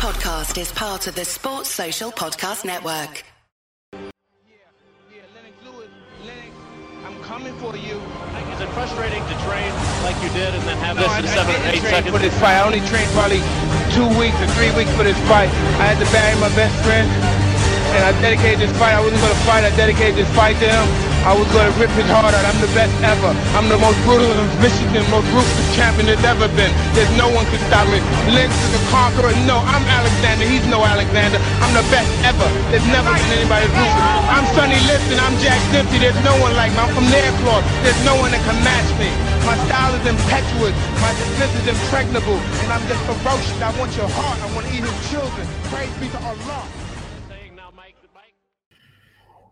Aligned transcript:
podcast 0.00 0.56
is 0.56 0.72
part 0.72 1.06
of 1.06 1.14
the 1.14 1.24
Sports 1.24 1.68
Social 1.68 2.10
Podcast 2.10 2.64
Network. 2.64 3.20
Yeah, 3.92 4.00
Lennox 5.36 5.52
Lewis, 5.60 5.92
Lennox, 6.24 6.56
I'm 7.04 7.20
coming 7.20 7.52
for 7.60 7.76
you. 7.76 8.00
Is 8.56 8.60
it 8.64 8.70
frustrating 8.72 9.20
to 9.20 9.36
train 9.44 9.68
like 10.00 10.16
you 10.24 10.32
did 10.32 10.56
and 10.56 10.64
then 10.64 10.78
have 10.80 10.96
No, 10.96 11.04
this 11.04 11.20
in 11.20 11.26
seven 11.36 11.52
or 11.52 11.68
eight 11.68 11.84
seconds? 11.84 12.16
for 12.16 12.18
this 12.18 12.32
fight. 12.40 12.56
I 12.56 12.64
only 12.64 12.80
trained 12.88 13.12
probably 13.12 13.44
two 13.92 14.08
weeks 14.16 14.40
or 14.40 14.48
three 14.56 14.72
weeks 14.72 14.88
for 14.96 15.04
this 15.04 15.20
fight. 15.28 15.52
I 15.76 15.92
had 15.92 16.00
to 16.00 16.08
bury 16.08 16.32
my 16.40 16.48
best 16.56 16.72
friend, 16.80 17.04
and 17.92 18.00
I 18.00 18.16
dedicated 18.24 18.60
this 18.64 18.72
fight. 18.80 18.96
I 18.96 19.04
wasn't 19.04 19.20
going 19.20 19.36
to 19.36 19.44
fight. 19.44 19.68
I 19.68 19.72
dedicated 19.76 20.16
this 20.16 20.32
fight 20.32 20.56
to 20.64 20.68
him. 20.68 20.88
I 21.20 21.36
was 21.36 21.44
to 21.52 21.60
rip 21.76 21.92
his 22.00 22.08
heart 22.08 22.32
out. 22.32 22.44
I'm 22.48 22.56
the 22.64 22.72
best 22.72 22.96
ever. 23.04 23.28
I'm 23.52 23.68
the 23.68 23.76
most 23.76 24.00
brutal 24.08 24.32
and 24.32 24.48
Michigan, 24.64 25.04
most 25.12 25.28
ruthless 25.36 25.68
champion 25.76 26.08
there's 26.08 26.24
ever 26.24 26.48
been. 26.56 26.72
There's 26.96 27.12
no 27.20 27.28
one 27.28 27.44
can 27.52 27.60
stop 27.68 27.84
me. 27.92 28.00
Lennox 28.32 28.56
is 28.56 28.80
a 28.80 28.82
conqueror. 28.88 29.28
No, 29.44 29.60
I'm 29.60 29.84
Alexander. 29.84 30.48
He's 30.48 30.64
no 30.72 30.80
Alexander. 30.80 31.36
I'm 31.60 31.76
the 31.76 31.84
best 31.92 32.08
ever. 32.24 32.48
There's 32.72 32.88
never 32.88 33.12
been 33.12 33.36
anybody 33.36 33.68
ruthless. 33.68 34.32
I'm 34.32 34.48
Sonny 34.56 34.80
Liston. 34.88 35.20
I'm 35.20 35.36
Jack 35.44 35.60
Dempsey. 35.76 36.00
There's 36.00 36.16
no 36.24 36.40
one 36.40 36.56
like 36.56 36.72
me. 36.72 36.80
I'm 36.88 36.92
from 36.96 37.04
Nairclaw. 37.12 37.60
There's 37.84 38.00
no 38.08 38.16
one 38.16 38.32
that 38.32 38.40
can 38.48 38.56
match 38.64 38.88
me. 38.96 39.12
My 39.44 39.60
style 39.68 39.92
is 39.92 40.04
impetuous. 40.08 40.72
My 41.04 41.12
defense 41.20 41.52
is 41.60 41.68
impregnable. 41.68 42.40
And 42.64 42.72
I'm 42.72 42.84
just 42.88 43.04
ferocious. 43.04 43.60
I 43.60 43.76
want 43.76 43.92
your 43.92 44.08
heart. 44.08 44.40
I 44.40 44.48
want 44.56 44.64
to 44.64 44.72
eat 44.72 44.80
your 44.80 44.98
children. 45.12 45.44
Praise 45.68 45.92
be 46.00 46.08
to 46.16 46.20
Allah. 46.24 46.79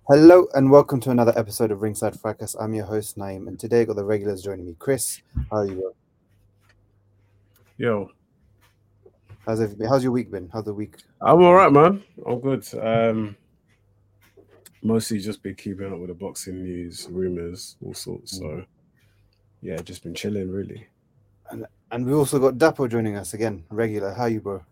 Hello 0.08 0.46
and 0.54 0.70
welcome 0.70 1.00
to 1.00 1.10
another 1.10 1.34
episode 1.36 1.70
of 1.70 1.82
Ringside 1.82 2.18
Fracas. 2.18 2.56
I'm 2.58 2.72
your 2.72 2.86
host 2.86 3.18
Naim, 3.18 3.46
and 3.46 3.60
today 3.60 3.82
I 3.82 3.84
got 3.84 3.96
the 3.96 4.04
regulars 4.04 4.42
joining 4.42 4.64
me. 4.64 4.74
Chris, 4.78 5.20
how 5.50 5.58
are 5.58 5.66
you? 5.66 5.74
Bro? 5.74 5.94
Yo, 7.76 8.10
How's 9.48 9.60
everything? 9.60 9.86
How's 9.86 10.02
your 10.02 10.12
week 10.12 10.30
been? 10.30 10.48
How's 10.52 10.64
the 10.64 10.74
week? 10.74 10.96
I'm 11.22 11.42
all 11.42 11.54
right, 11.54 11.72
man. 11.72 12.02
I'm 12.26 12.40
good. 12.40 12.66
Um, 12.78 13.36
mostly 14.82 15.18
just 15.20 15.42
been 15.42 15.54
keeping 15.54 15.92
up 15.92 15.98
with 15.98 16.08
the 16.08 16.14
boxing 16.14 16.62
news, 16.62 17.08
rumors, 17.10 17.76
all 17.82 17.94
sorts. 17.94 18.38
So, 18.38 18.64
yeah, 19.62 19.76
just 19.78 20.02
been 20.02 20.14
chilling, 20.14 20.50
really. 20.50 20.86
And 21.90 22.06
we 22.06 22.12
also 22.12 22.38
got 22.38 22.58
Dapo 22.58 22.90
joining 22.90 23.16
us 23.16 23.32
again, 23.32 23.64
regular. 23.70 24.12
How 24.12 24.24
are 24.24 24.28
you, 24.28 24.40
bro? 24.40 24.62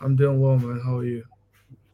I'm 0.00 0.16
doing 0.16 0.40
well, 0.40 0.58
man. 0.58 0.80
How 0.84 0.98
are 0.98 1.04
you? 1.04 1.24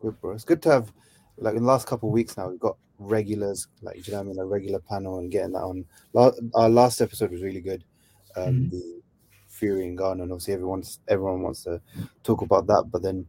Good, 0.00 0.18
bro. 0.20 0.32
It's 0.32 0.44
good 0.44 0.62
to 0.62 0.70
have, 0.70 0.92
like, 1.38 1.54
in 1.54 1.62
the 1.62 1.68
last 1.68 1.86
couple 1.86 2.08
of 2.08 2.12
weeks 2.12 2.36
now, 2.36 2.48
we've 2.48 2.60
got 2.60 2.76
regulars, 2.98 3.68
like, 3.80 3.96
do 3.96 4.02
you 4.02 4.12
know 4.12 4.18
what 4.18 4.24
I 4.24 4.28
mean? 4.28 4.38
A 4.38 4.46
regular 4.46 4.78
panel 4.78 5.18
and 5.18 5.30
getting 5.30 5.52
that 5.52 5.62
on. 5.62 5.84
La- 6.12 6.32
Our 6.54 6.68
last 6.68 7.00
episode 7.00 7.30
was 7.30 7.42
really 7.42 7.60
good. 7.60 7.84
Um, 8.36 8.54
Mhm. 8.54 8.70
The 8.70 9.02
Fury 9.48 9.86
and 9.86 9.98
Ngannou, 9.98 10.22
and 10.22 10.32
obviously 10.32 10.54
everyone's 10.54 10.98
everyone 11.08 11.42
wants 11.42 11.62
to 11.64 11.80
talk 12.24 12.42
about 12.42 12.66
that. 12.66 12.84
But 12.90 13.02
then 13.02 13.26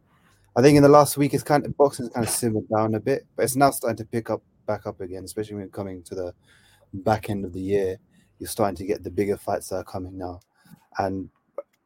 I 0.56 0.62
think 0.62 0.78
in 0.78 0.84
the 0.84 0.90
last 0.90 1.18
week, 1.18 1.34
it's 1.34 1.44
kind 1.44 1.66
of 1.66 1.76
boxing's 1.78 2.10
kind 2.10 2.26
of 2.26 2.32
simmered 2.32 2.68
down 2.70 2.96
a 2.96 3.00
bit, 3.00 3.26
but 3.36 3.44
it's 3.44 3.56
now 3.56 3.72
starting 3.72 3.98
to 3.98 4.06
pick 4.06 4.30
up 4.30 4.42
back 4.66 4.88
up 4.88 5.02
again, 5.02 5.24
especially 5.26 5.56
when 5.56 5.70
coming 5.70 6.02
to 6.04 6.16
the 6.16 6.34
back 6.94 7.30
end 7.30 7.44
of 7.46 7.54
the 7.54 7.60
year. 7.60 7.98
You're 8.40 8.50
starting 8.50 8.76
to 8.78 8.86
get 8.86 9.04
the 9.04 9.12
bigger 9.12 9.38
fights 9.38 9.70
that 9.70 9.78
are 9.78 9.84
coming 9.84 10.18
now, 10.18 10.40
and 10.98 11.30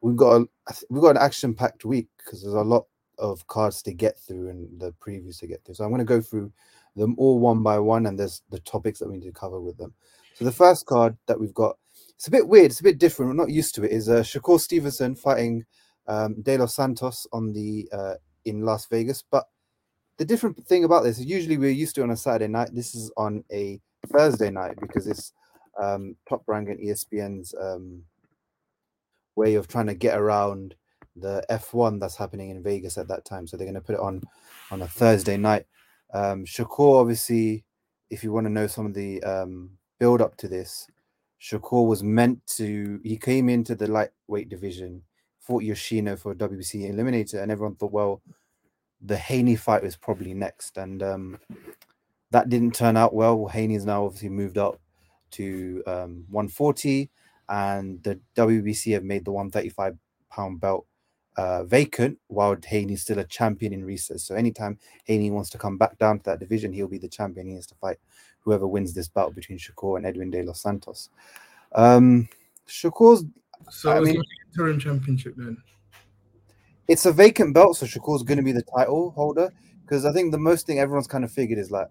we've 0.00 0.16
got 0.16 0.42
a, 0.42 0.48
we've 0.88 1.02
got 1.02 1.10
an 1.16 1.22
action-packed 1.22 1.84
week 1.84 2.08
because 2.18 2.42
there's 2.42 2.54
a 2.54 2.60
lot 2.62 2.86
of 3.18 3.46
cards 3.46 3.82
to 3.82 3.92
get 3.92 4.18
through 4.18 4.48
and 4.48 4.80
the 4.80 4.92
previews 4.92 5.38
to 5.40 5.46
get 5.46 5.64
through. 5.64 5.74
So 5.74 5.84
I'm 5.84 5.90
going 5.90 5.98
to 6.00 6.04
go 6.04 6.20
through 6.20 6.52
them 6.96 7.14
all 7.18 7.38
one 7.38 7.62
by 7.62 7.78
one, 7.78 8.06
and 8.06 8.18
there's 8.18 8.42
the 8.50 8.60
topics 8.60 8.98
that 8.98 9.08
we 9.08 9.18
need 9.18 9.26
to 9.26 9.32
cover 9.32 9.60
with 9.60 9.76
them. 9.76 9.94
So 10.34 10.44
the 10.44 10.52
first 10.52 10.86
card 10.86 11.16
that 11.26 11.38
we've 11.38 11.54
got, 11.54 11.76
it's 12.14 12.28
a 12.28 12.30
bit 12.30 12.48
weird, 12.48 12.66
it's 12.66 12.80
a 12.80 12.84
bit 12.84 12.98
different. 12.98 13.30
We're 13.30 13.42
not 13.42 13.50
used 13.50 13.74
to 13.76 13.84
it. 13.84 13.92
Is 13.92 14.08
uh, 14.08 14.20
Shakur 14.20 14.60
Stevenson 14.60 15.14
fighting 15.14 15.64
um, 16.06 16.40
De 16.42 16.56
Los 16.56 16.74
Santos 16.74 17.26
on 17.32 17.52
the 17.52 17.88
uh, 17.92 18.14
in 18.44 18.62
Las 18.62 18.86
Vegas, 18.86 19.22
but 19.22 19.44
the 20.18 20.24
different 20.24 20.66
thing 20.66 20.84
about 20.84 21.04
this 21.04 21.18
is 21.18 21.26
usually 21.26 21.58
we're 21.58 21.70
used 21.70 21.94
to 21.94 22.02
on 22.02 22.10
a 22.10 22.16
Saturday 22.16 22.48
night. 22.48 22.70
This 22.72 22.94
is 22.94 23.10
on 23.16 23.44
a 23.52 23.80
Thursday 24.08 24.50
night 24.50 24.76
because 24.80 25.06
it's 25.06 25.32
um, 25.80 26.16
Top 26.28 26.42
Rank 26.46 26.68
and 26.68 26.80
ESPN's 26.80 27.54
um, 27.60 28.02
way 29.36 29.54
of 29.54 29.68
trying 29.68 29.86
to 29.86 29.94
get 29.94 30.18
around 30.18 30.74
the 31.20 31.44
F1 31.50 32.00
that's 32.00 32.16
happening 32.16 32.50
in 32.50 32.62
Vegas 32.62 32.98
at 32.98 33.08
that 33.08 33.24
time. 33.24 33.46
So 33.46 33.56
they're 33.56 33.66
going 33.66 33.74
to 33.74 33.80
put 33.80 33.94
it 33.94 34.00
on 34.00 34.22
on 34.70 34.82
a 34.82 34.88
Thursday 34.88 35.36
night. 35.36 35.66
Um, 36.12 36.44
Shakur, 36.44 37.00
obviously, 37.00 37.64
if 38.10 38.24
you 38.24 38.32
want 38.32 38.46
to 38.46 38.52
know 38.52 38.66
some 38.66 38.86
of 38.86 38.94
the 38.94 39.22
um, 39.22 39.70
build 39.98 40.20
up 40.20 40.36
to 40.38 40.48
this, 40.48 40.86
Shakur 41.40 41.86
was 41.86 42.02
meant 42.02 42.46
to. 42.56 43.00
He 43.04 43.16
came 43.16 43.48
into 43.48 43.74
the 43.74 43.86
lightweight 43.86 44.48
division, 44.48 45.02
fought 45.40 45.62
Yoshino 45.62 46.16
for 46.16 46.32
a 46.32 46.36
WBC 46.36 46.90
Eliminator, 46.90 47.42
and 47.42 47.52
everyone 47.52 47.76
thought, 47.76 47.92
well, 47.92 48.22
the 49.00 49.16
Haney 49.16 49.56
fight 49.56 49.82
was 49.82 49.96
probably 49.96 50.34
next, 50.34 50.76
and 50.76 51.02
um, 51.02 51.38
that 52.30 52.48
didn't 52.48 52.74
turn 52.74 52.96
out 52.96 53.14
well. 53.14 53.46
Haney's 53.46 53.84
now 53.84 54.04
obviously 54.04 54.30
moved 54.30 54.58
up 54.58 54.80
to 55.32 55.82
um, 55.86 56.24
140, 56.30 57.10
and 57.48 58.02
the 58.02 58.18
WBC 58.36 58.94
have 58.94 59.04
made 59.04 59.24
the 59.24 59.32
135 59.32 59.96
pound 60.30 60.60
belt 60.60 60.86
uh, 61.38 61.62
vacant, 61.64 62.18
while 62.26 62.56
Haney's 62.66 63.02
still 63.02 63.18
a 63.20 63.24
champion 63.24 63.72
in 63.72 63.84
recess. 63.84 64.24
So 64.24 64.34
anytime 64.34 64.78
Haney 65.04 65.30
wants 65.30 65.50
to 65.50 65.58
come 65.58 65.78
back 65.78 65.96
down 65.98 66.18
to 66.18 66.24
that 66.24 66.40
division, 66.40 66.72
he'll 66.72 66.88
be 66.88 66.98
the 66.98 67.08
champion. 67.08 67.46
He 67.46 67.54
has 67.54 67.66
to 67.68 67.74
fight 67.76 67.98
whoever 68.40 68.66
wins 68.66 68.92
this 68.92 69.08
battle 69.08 69.30
between 69.32 69.58
Shakur 69.58 69.96
and 69.96 70.04
Edwin 70.06 70.30
De 70.30 70.42
Los 70.42 70.60
Santos. 70.60 71.10
Um, 71.74 72.28
Shakur's 72.66 73.24
So 73.70 73.90
I 73.90 73.98
it's 73.98 74.06
mean- 74.08 74.22
interim 74.52 74.78
championship 74.80 75.34
then. 75.36 75.56
it's 76.88 77.06
a 77.06 77.12
vacant 77.12 77.54
belt, 77.54 77.76
so 77.76 77.86
Shakur's 77.86 78.22
going 78.24 78.38
to 78.38 78.42
be 78.44 78.52
the 78.52 78.62
title 78.76 79.10
holder. 79.12 79.52
Because 79.82 80.04
I 80.04 80.12
think 80.12 80.32
the 80.32 80.38
most 80.38 80.66
thing 80.66 80.78
everyone's 80.80 81.06
kind 81.06 81.24
of 81.24 81.30
figured 81.32 81.58
is 81.58 81.70
like 81.70 81.88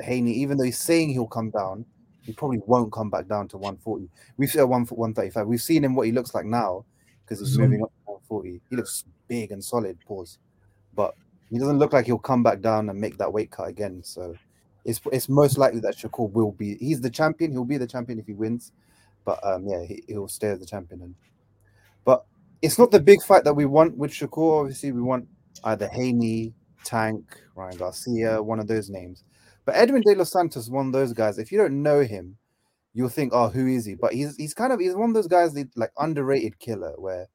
Haney, 0.00 0.32
even 0.32 0.58
though 0.58 0.64
he's 0.64 0.78
saying 0.78 1.10
he'll 1.10 1.26
come 1.26 1.50
down, 1.50 1.86
he 2.22 2.32
probably 2.32 2.60
won't 2.66 2.92
come 2.92 3.08
back 3.08 3.28
down 3.28 3.48
to 3.48 3.56
140. 3.56 4.10
We've 4.36 4.50
seen 4.50 4.68
one 4.68 4.84
135. 4.84 5.46
We've 5.46 5.60
seen 5.62 5.84
him 5.84 5.94
what 5.94 6.06
he 6.06 6.12
looks 6.12 6.34
like 6.34 6.44
now 6.44 6.84
because 7.24 7.38
he's 7.40 7.56
moving 7.58 7.82
up 7.82 7.92
to 8.28 8.34
140. 8.34 8.60
He 8.70 8.76
looks 8.76 9.04
big 9.28 9.52
and 9.52 9.62
solid. 9.62 9.98
Pause, 10.06 10.38
but 10.94 11.14
he 11.50 11.58
doesn't 11.58 11.78
look 11.78 11.92
like 11.92 12.06
he'll 12.06 12.18
come 12.18 12.42
back 12.42 12.60
down 12.60 12.88
and 12.88 13.00
make 13.00 13.18
that 13.18 13.32
weight 13.32 13.50
cut 13.50 13.68
again. 13.68 14.02
So 14.02 14.34
it's 14.84 15.00
it's 15.12 15.28
most 15.28 15.58
likely 15.58 15.80
that 15.80 15.96
Shakur 15.96 16.30
will 16.30 16.52
be. 16.52 16.76
He's 16.76 17.00
the 17.00 17.10
champion. 17.10 17.52
He'll 17.52 17.64
be 17.64 17.78
the 17.78 17.86
champion 17.86 18.18
if 18.18 18.26
he 18.26 18.34
wins. 18.34 18.72
But 19.24 19.44
um, 19.44 19.66
yeah, 19.66 19.84
he, 19.84 20.02
he'll 20.06 20.28
stay 20.28 20.48
as 20.48 20.60
the 20.60 20.66
champion. 20.66 21.02
And 21.02 21.14
but 22.04 22.24
it's 22.62 22.78
not 22.78 22.90
the 22.90 23.00
big 23.00 23.22
fight 23.22 23.44
that 23.44 23.54
we 23.54 23.66
want 23.66 23.96
with 23.96 24.12
Shakur. 24.12 24.60
Obviously, 24.60 24.92
we 24.92 25.02
want 25.02 25.28
either 25.64 25.88
Haney, 25.88 26.54
Tank, 26.84 27.40
Ryan 27.54 27.76
Garcia, 27.76 28.42
one 28.42 28.60
of 28.60 28.68
those 28.68 28.88
names. 28.88 29.24
But 29.64 29.74
Edwin 29.74 30.02
De 30.02 30.14
Los 30.14 30.30
Santos 30.30 30.70
one 30.70 30.86
of 30.86 30.92
those 30.92 31.12
guys. 31.12 31.38
If 31.38 31.50
you 31.50 31.58
don't 31.58 31.82
know 31.82 32.02
him, 32.02 32.36
you'll 32.94 33.08
think, 33.08 33.32
"Oh, 33.34 33.48
who 33.48 33.66
is 33.66 33.84
he?" 33.84 33.94
But 33.94 34.12
he's 34.14 34.36
he's 34.36 34.54
kind 34.54 34.72
of 34.72 34.78
he's 34.80 34.94
one 34.94 35.10
of 35.10 35.14
those 35.14 35.26
guys 35.26 35.52
that 35.54 35.68
like 35.76 35.90
underrated 35.98 36.58
killer 36.60 36.94
where 36.96 37.28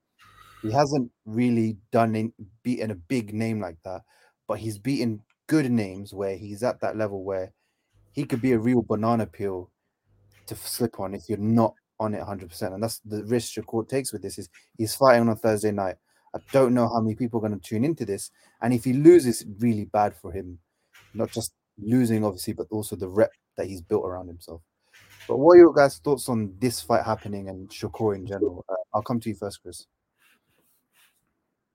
he 0.62 0.72
hasn't 0.72 1.12
really 1.26 1.78
done 1.92 2.16
in, 2.16 2.34
beaten 2.64 2.92
a 2.92 2.96
big 2.96 3.34
name 3.34 3.60
like 3.60 3.78
that, 3.84 4.02
but 4.48 4.60
he's 4.60 4.78
beaten 4.78 5.22
good 5.48 5.72
names 5.72 6.14
where 6.14 6.38
he's 6.38 6.64
at 6.64 6.80
that 6.82 6.98
level 6.98 7.24
where 7.24 7.52
he 8.14 8.24
could 8.24 8.42
be 8.42 8.52
a 8.52 8.60
real 8.60 8.82
banana 8.82 9.26
peel 9.26 9.70
to 10.48 10.56
slip 10.56 11.00
on 11.00 11.14
if 11.14 11.24
you're 11.28 11.38
not 11.38 11.74
on 12.00 12.14
it 12.14 12.22
100%. 12.22 12.74
And 12.74 12.84
that's 12.84 13.00
the 13.00 13.24
risk 13.26 13.54
Shakur 13.54 13.88
takes 13.88 14.12
with 14.12 14.22
this 14.22 14.38
is 14.38 14.50
he's 14.78 14.96
fighting 14.96 15.22
on 15.22 15.30
a 15.30 15.36
Thursday 15.36 15.72
night. 15.72 15.96
I 16.36 16.40
don't 16.52 16.74
know 16.74 16.88
how 16.88 17.02
many 17.02 17.16
people 17.16 17.40
are 17.40 17.48
going 17.48 17.60
to 17.60 17.68
tune 17.68 17.84
into 17.84 18.06
this. 18.06 18.32
And 18.62 18.74
if 18.74 18.84
he 18.84 18.94
loses, 18.94 19.46
really 19.60 19.86
bad 19.86 20.16
for 20.16 20.32
him. 20.32 20.60
Not 21.14 21.32
just 21.32 21.54
losing, 21.78 22.24
obviously, 22.24 22.54
but 22.54 22.68
also 22.72 22.96
the 22.96 23.10
rep 23.10 23.32
that 23.58 23.68
he's 23.68 23.82
built 23.82 24.06
around 24.06 24.28
himself. 24.28 24.62
But 25.28 25.38
what 25.38 25.54
are 25.54 25.58
your 25.58 25.74
guys' 25.74 26.00
thoughts 26.00 26.30
on 26.30 26.54
this 26.60 26.82
fight 26.82 27.06
happening 27.06 27.50
and 27.50 27.70
Shakur 27.70 28.16
in 28.16 28.26
general? 28.26 28.66
Uh, 28.70 28.76
I'll 28.94 29.04
come 29.04 29.20
to 29.20 29.30
you 29.30 29.36
first, 29.36 29.62
Chris. 29.62 29.86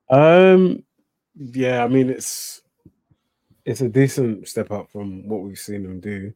Um, 0.08 0.84
yeah, 1.34 1.84
I 1.84 1.88
mean 1.88 2.10
it's 2.10 2.62
it's 3.64 3.80
a 3.80 3.88
decent 3.88 4.48
step 4.48 4.70
up 4.70 4.90
from 4.90 5.28
what 5.28 5.42
we've 5.42 5.58
seen 5.58 5.84
him 5.84 6.00
do. 6.00 6.32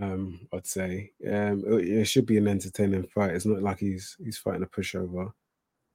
Um, 0.00 0.48
I'd 0.52 0.66
say 0.66 1.12
um, 1.26 1.64
it, 1.66 1.88
it 1.88 2.04
should 2.06 2.26
be 2.26 2.38
an 2.38 2.48
entertaining 2.48 3.06
fight. 3.06 3.32
It's 3.32 3.46
not 3.46 3.62
like 3.62 3.78
he's 3.78 4.16
he's 4.22 4.38
fighting 4.38 4.62
a 4.62 4.66
pushover. 4.66 5.32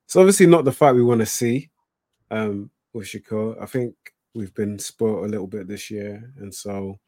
It's 0.06 0.16
obviously 0.16 0.48
not 0.48 0.66
the 0.66 0.72
fight 0.72 0.96
we 0.96 1.04
want 1.04 1.20
to 1.20 1.26
see 1.26 1.70
um, 2.32 2.70
with 2.94 3.08
Shakur. 3.08 3.62
I 3.62 3.66
think 3.66 3.96
we've 4.34 4.54
been 4.54 4.80
spoiled 4.80 5.26
a 5.26 5.30
little 5.30 5.48
bit 5.48 5.68
this 5.68 5.90
year, 5.92 6.34
and 6.38 6.54
so 6.54 7.00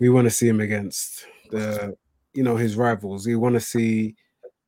we 0.00 0.08
want 0.08 0.26
to 0.26 0.30
see 0.30 0.48
him 0.48 0.60
against 0.60 1.26
the 1.50 1.96
you 2.34 2.42
know 2.42 2.56
his 2.56 2.76
rivals. 2.76 3.26
We 3.26 3.36
want 3.36 3.54
to 3.54 3.60
see 3.60 4.14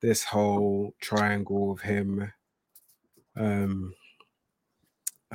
this 0.01 0.25
whole 0.25 0.95
triangle 1.01 1.73
of 1.73 1.81
him. 1.81 2.33
Um, 3.37 3.95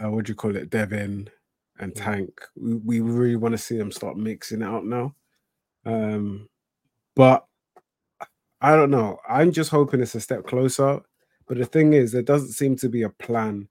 uh, 0.01 0.09
what 0.09 0.25
do 0.25 0.31
you 0.31 0.35
call 0.35 0.55
it, 0.55 0.69
Devin 0.69 1.29
and 1.79 1.95
Tank. 1.95 2.29
We, 2.55 2.75
we 2.75 3.01
really 3.01 3.35
want 3.35 3.53
to 3.53 3.57
see 3.57 3.77
them 3.77 3.91
start 3.91 4.17
mixing 4.17 4.61
it 4.61 4.67
up 4.67 4.83
now. 4.83 5.15
Um, 5.85 6.49
but 7.15 7.45
I 8.61 8.75
don't 8.75 8.91
know. 8.91 9.19
I'm 9.27 9.51
just 9.51 9.69
hoping 9.69 10.01
it's 10.01 10.15
a 10.15 10.19
step 10.19 10.45
closer. 10.45 11.01
But 11.47 11.57
the 11.57 11.65
thing 11.65 11.93
is, 11.93 12.11
there 12.11 12.23
doesn't 12.23 12.53
seem 12.53 12.75
to 12.77 12.89
be 12.89 13.03
a 13.03 13.09
plan 13.09 13.67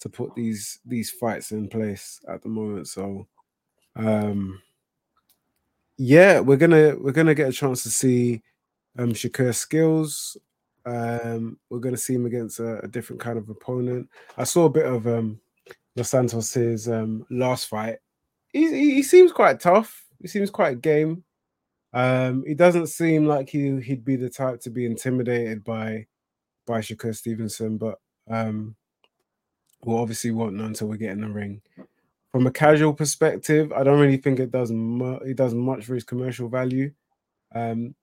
to 0.00 0.08
put 0.08 0.34
these 0.34 0.80
these 0.84 1.10
fights 1.10 1.50
in 1.52 1.68
place 1.68 2.20
at 2.28 2.42
the 2.42 2.48
moment. 2.48 2.88
So 2.88 3.26
um 3.96 4.60
yeah, 5.96 6.40
we're 6.40 6.58
gonna 6.58 6.96
we're 6.98 7.12
gonna 7.12 7.34
get 7.34 7.48
a 7.48 7.52
chance 7.52 7.82
to 7.84 7.90
see 7.90 8.42
um 8.98 9.12
Shakur's 9.12 9.56
skills. 9.56 10.36
Um 10.84 11.58
we're 11.70 11.78
gonna 11.78 11.96
see 11.96 12.14
him 12.14 12.26
against 12.26 12.60
a, 12.60 12.80
a 12.84 12.88
different 12.88 13.22
kind 13.22 13.38
of 13.38 13.48
opponent. 13.48 14.10
I 14.36 14.44
saw 14.44 14.66
a 14.66 14.70
bit 14.70 14.84
of 14.84 15.06
um 15.06 15.40
Los 15.96 16.10
Santos's 16.10 16.88
um 16.88 17.26
last 17.30 17.68
fight. 17.68 17.98
He, 18.52 18.94
he, 18.94 19.02
seems 19.02 19.32
quite 19.32 19.58
tough. 19.58 20.04
He 20.20 20.28
seems 20.28 20.50
quite 20.50 20.80
game. 20.80 21.24
Um, 21.92 22.44
he 22.46 22.54
doesn't 22.54 22.86
seem 22.88 23.26
like 23.26 23.48
he 23.48 23.80
he'd 23.80 24.04
be 24.04 24.16
the 24.16 24.30
type 24.30 24.60
to 24.60 24.70
be 24.70 24.86
intimidated 24.86 25.64
by 25.64 26.06
by 26.66 26.80
Shakur 26.80 27.14
Stevenson, 27.14 27.78
but 27.78 27.98
um, 28.30 28.74
we'll 29.84 29.98
obviously 29.98 30.30
won't 30.30 30.54
know 30.54 30.64
until 30.64 30.88
we 30.88 30.98
get 30.98 31.12
in 31.12 31.20
the 31.20 31.28
ring. 31.28 31.60
From 32.32 32.46
a 32.46 32.50
casual 32.50 32.94
perspective, 32.94 33.72
I 33.72 33.84
don't 33.84 34.00
really 34.00 34.16
think 34.16 34.40
it 34.40 34.50
does 34.50 34.72
mu- 34.72 35.18
it 35.18 35.36
does 35.36 35.54
much 35.54 35.84
for 35.84 35.94
his 35.94 36.04
commercial 36.04 36.48
value. 36.48 36.92
Um, 37.54 37.94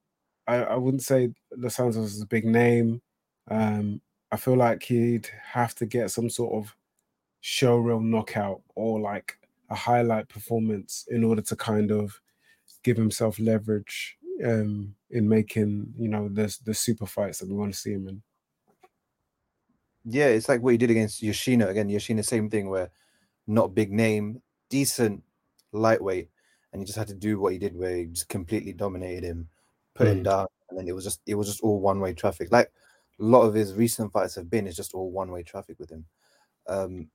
I, 0.46 0.56
I 0.56 0.76
wouldn't 0.76 1.02
say 1.02 1.32
Los 1.56 1.74
Santos 1.74 2.14
is 2.14 2.22
a 2.22 2.26
big 2.26 2.44
name. 2.44 3.02
Um, 3.50 4.00
I 4.30 4.36
feel 4.36 4.56
like 4.56 4.82
he'd 4.82 5.28
have 5.44 5.74
to 5.76 5.86
get 5.86 6.10
some 6.10 6.30
sort 6.30 6.54
of 6.54 6.74
showreel 7.42 8.02
knockout 8.02 8.62
or 8.74 9.00
like 9.00 9.38
a 9.70 9.74
highlight 9.74 10.28
performance 10.28 11.06
in 11.10 11.24
order 11.24 11.42
to 11.42 11.56
kind 11.56 11.90
of 11.90 12.20
give 12.82 12.96
himself 12.96 13.38
leverage 13.38 14.16
um, 14.44 14.94
in 15.10 15.28
making 15.28 15.92
you 15.98 16.08
know 16.08 16.28
the 16.28 16.56
the 16.64 16.74
super 16.74 17.06
fights 17.06 17.38
that 17.38 17.48
we 17.48 17.54
want 17.54 17.72
to 17.72 17.78
see 17.78 17.92
him 17.92 18.08
in. 18.08 18.22
Yeah, 20.04 20.26
it's 20.26 20.48
like 20.48 20.62
what 20.62 20.72
he 20.72 20.78
did 20.78 20.90
against 20.90 21.22
Yoshino. 21.22 21.68
Again, 21.68 21.88
Yoshino, 21.88 22.22
same 22.22 22.50
thing 22.50 22.68
where 22.68 22.90
not 23.46 23.74
big 23.74 23.92
name, 23.92 24.42
decent 24.68 25.22
lightweight, 25.72 26.28
and 26.72 26.82
he 26.82 26.86
just 26.86 26.98
had 26.98 27.08
to 27.08 27.14
do 27.14 27.38
what 27.38 27.52
he 27.52 27.58
did 27.58 27.76
where 27.76 27.96
he 27.96 28.06
just 28.06 28.28
completely 28.28 28.72
dominated 28.72 29.24
him, 29.24 29.48
put 29.94 30.08
him 30.08 30.20
Mm. 30.20 30.24
down, 30.24 30.46
and 30.70 30.78
then 30.78 30.88
it 30.88 30.94
was 30.94 31.04
just 31.04 31.20
it 31.26 31.34
was 31.34 31.46
just 31.46 31.60
all 31.62 31.80
one 31.80 32.00
way 32.00 32.12
traffic. 32.14 32.50
Like 32.50 32.72
a 33.20 33.22
lot 33.22 33.42
of 33.42 33.54
his 33.54 33.74
recent 33.74 34.12
fights 34.12 34.34
have 34.34 34.50
been, 34.50 34.66
it's 34.66 34.76
just 34.76 34.94
all 34.94 35.10
one 35.10 35.30
way 35.30 35.42
traffic 35.42 35.78
with 35.78 35.90
him. 35.90 36.04
Um 36.66 37.10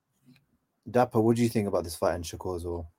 Dapo, 0.90 1.22
what 1.22 1.36
do 1.36 1.42
you 1.42 1.48
think 1.48 1.68
about 1.68 1.84
this 1.84 1.96
fight 1.96 2.14
and 2.14 2.24
Shakur 2.24 2.56
as 2.56 2.64
well? 2.64 2.90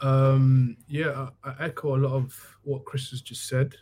Um, 0.00 0.76
yeah, 0.88 1.28
I, 1.44 1.50
I 1.50 1.64
echo 1.66 1.96
a 1.96 1.98
lot 1.98 2.12
of 2.12 2.56
what 2.64 2.84
Chris 2.84 3.10
has 3.10 3.22
just 3.22 3.48
said. 3.48 3.74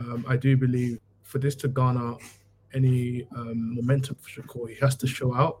Um, 0.00 0.24
I 0.28 0.36
do 0.36 0.56
believe 0.56 1.00
for 1.22 1.38
this 1.38 1.54
to 1.56 1.68
garner 1.68 2.14
any 2.72 3.26
um, 3.36 3.74
momentum 3.74 4.16
for 4.16 4.42
Shakur, 4.42 4.68
he 4.70 4.76
has 4.76 4.96
to 4.96 5.06
show 5.06 5.34
out 5.34 5.60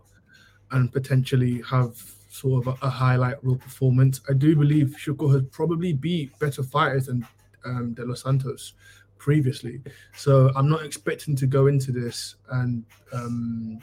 and 0.70 0.92
potentially 0.92 1.62
have 1.62 1.96
sort 2.30 2.66
of 2.66 2.78
a, 2.82 2.86
a 2.86 2.90
highlight 2.90 3.42
reel 3.42 3.56
performance. 3.56 4.20
I 4.28 4.32
do 4.32 4.54
believe 4.56 4.96
Shakur 4.98 5.32
has 5.32 5.42
probably 5.50 5.92
beat 5.92 6.38
better 6.38 6.62
fighters 6.62 7.06
than 7.06 7.26
um, 7.64 7.94
De 7.94 8.04
Los 8.04 8.22
Santos 8.22 8.74
previously. 9.18 9.82
So 10.14 10.50
I'm 10.54 10.68
not 10.68 10.84
expecting 10.84 11.34
to 11.36 11.46
go 11.46 11.66
into 11.66 11.92
this 11.92 12.36
and 12.50 12.84
um, 13.12 13.80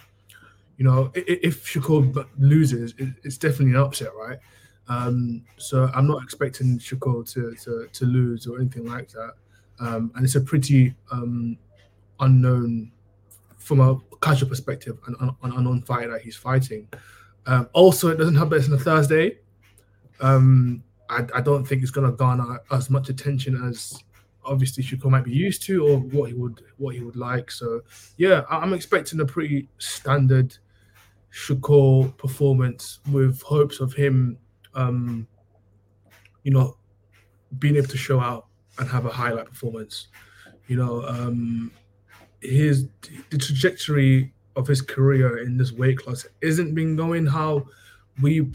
you 0.77 0.85
know, 0.85 1.11
if 1.15 1.65
Shakur 1.65 2.27
loses, 2.37 2.93
it's 2.97 3.37
definitely 3.37 3.75
an 3.75 3.77
upset, 3.77 4.09
right? 4.15 4.39
Um, 4.87 5.43
so 5.57 5.89
I'm 5.95 6.07
not 6.07 6.21
expecting 6.21 6.77
Shakur 6.77 7.31
to, 7.33 7.55
to 7.63 7.87
to 7.91 8.05
lose 8.05 8.45
or 8.45 8.59
anything 8.59 8.85
like 8.85 9.09
that. 9.09 9.33
Um, 9.79 10.11
and 10.15 10.23
it's 10.23 10.35
a 10.35 10.41
pretty 10.41 10.95
um, 11.11 11.57
unknown, 12.19 12.91
from 13.57 13.79
a 13.79 13.99
casual 14.21 14.49
perspective, 14.49 14.97
an, 15.07 15.15
an, 15.19 15.51
unknown 15.53 15.81
fighter 15.81 16.17
he's 16.17 16.35
fighting. 16.35 16.87
Um, 17.45 17.69
also, 17.73 18.09
it 18.09 18.17
doesn't 18.17 18.35
happen. 18.35 18.63
On 18.63 18.73
a 18.73 18.77
Thursday. 18.77 19.39
Um, 20.21 20.83
I, 21.09 21.25
I 21.35 21.41
don't 21.41 21.65
think 21.65 21.81
it's 21.81 21.91
going 21.91 22.09
to 22.09 22.15
garner 22.15 22.61
as 22.71 22.89
much 22.89 23.09
attention 23.09 23.67
as 23.67 24.01
obviously 24.45 24.83
Shakur 24.83 25.09
might 25.09 25.23
be 25.23 25.31
used 25.31 25.63
to, 25.63 25.85
or 25.87 25.97
what 25.97 26.29
he 26.29 26.35
would 26.35 26.61
what 26.77 26.95
he 26.95 27.01
would 27.01 27.15
like. 27.15 27.51
So 27.51 27.81
yeah, 28.17 28.43
I'm 28.49 28.73
expecting 28.73 29.19
a 29.19 29.25
pretty 29.25 29.67
standard 29.77 30.57
Shakur 31.35 32.15
performance 32.17 32.99
with 33.11 33.41
hopes 33.41 33.81
of 33.81 33.93
him, 33.93 34.37
um, 34.73 35.27
you 36.43 36.51
know, 36.51 36.77
being 37.59 37.75
able 37.75 37.87
to 37.87 37.97
show 37.97 38.21
out 38.21 38.47
and 38.79 38.87
have 38.87 39.05
a 39.05 39.09
highlight 39.09 39.47
performance. 39.47 40.07
You 40.67 40.77
know, 40.77 41.03
um, 41.05 41.71
his 42.39 42.87
the 43.31 43.37
trajectory 43.37 44.33
of 44.55 44.65
his 44.65 44.81
career 44.81 45.39
in 45.39 45.57
this 45.57 45.73
weight 45.73 45.97
class 45.97 46.25
isn't 46.41 46.73
been 46.73 46.95
going 46.95 47.25
how 47.25 47.67
we 48.21 48.49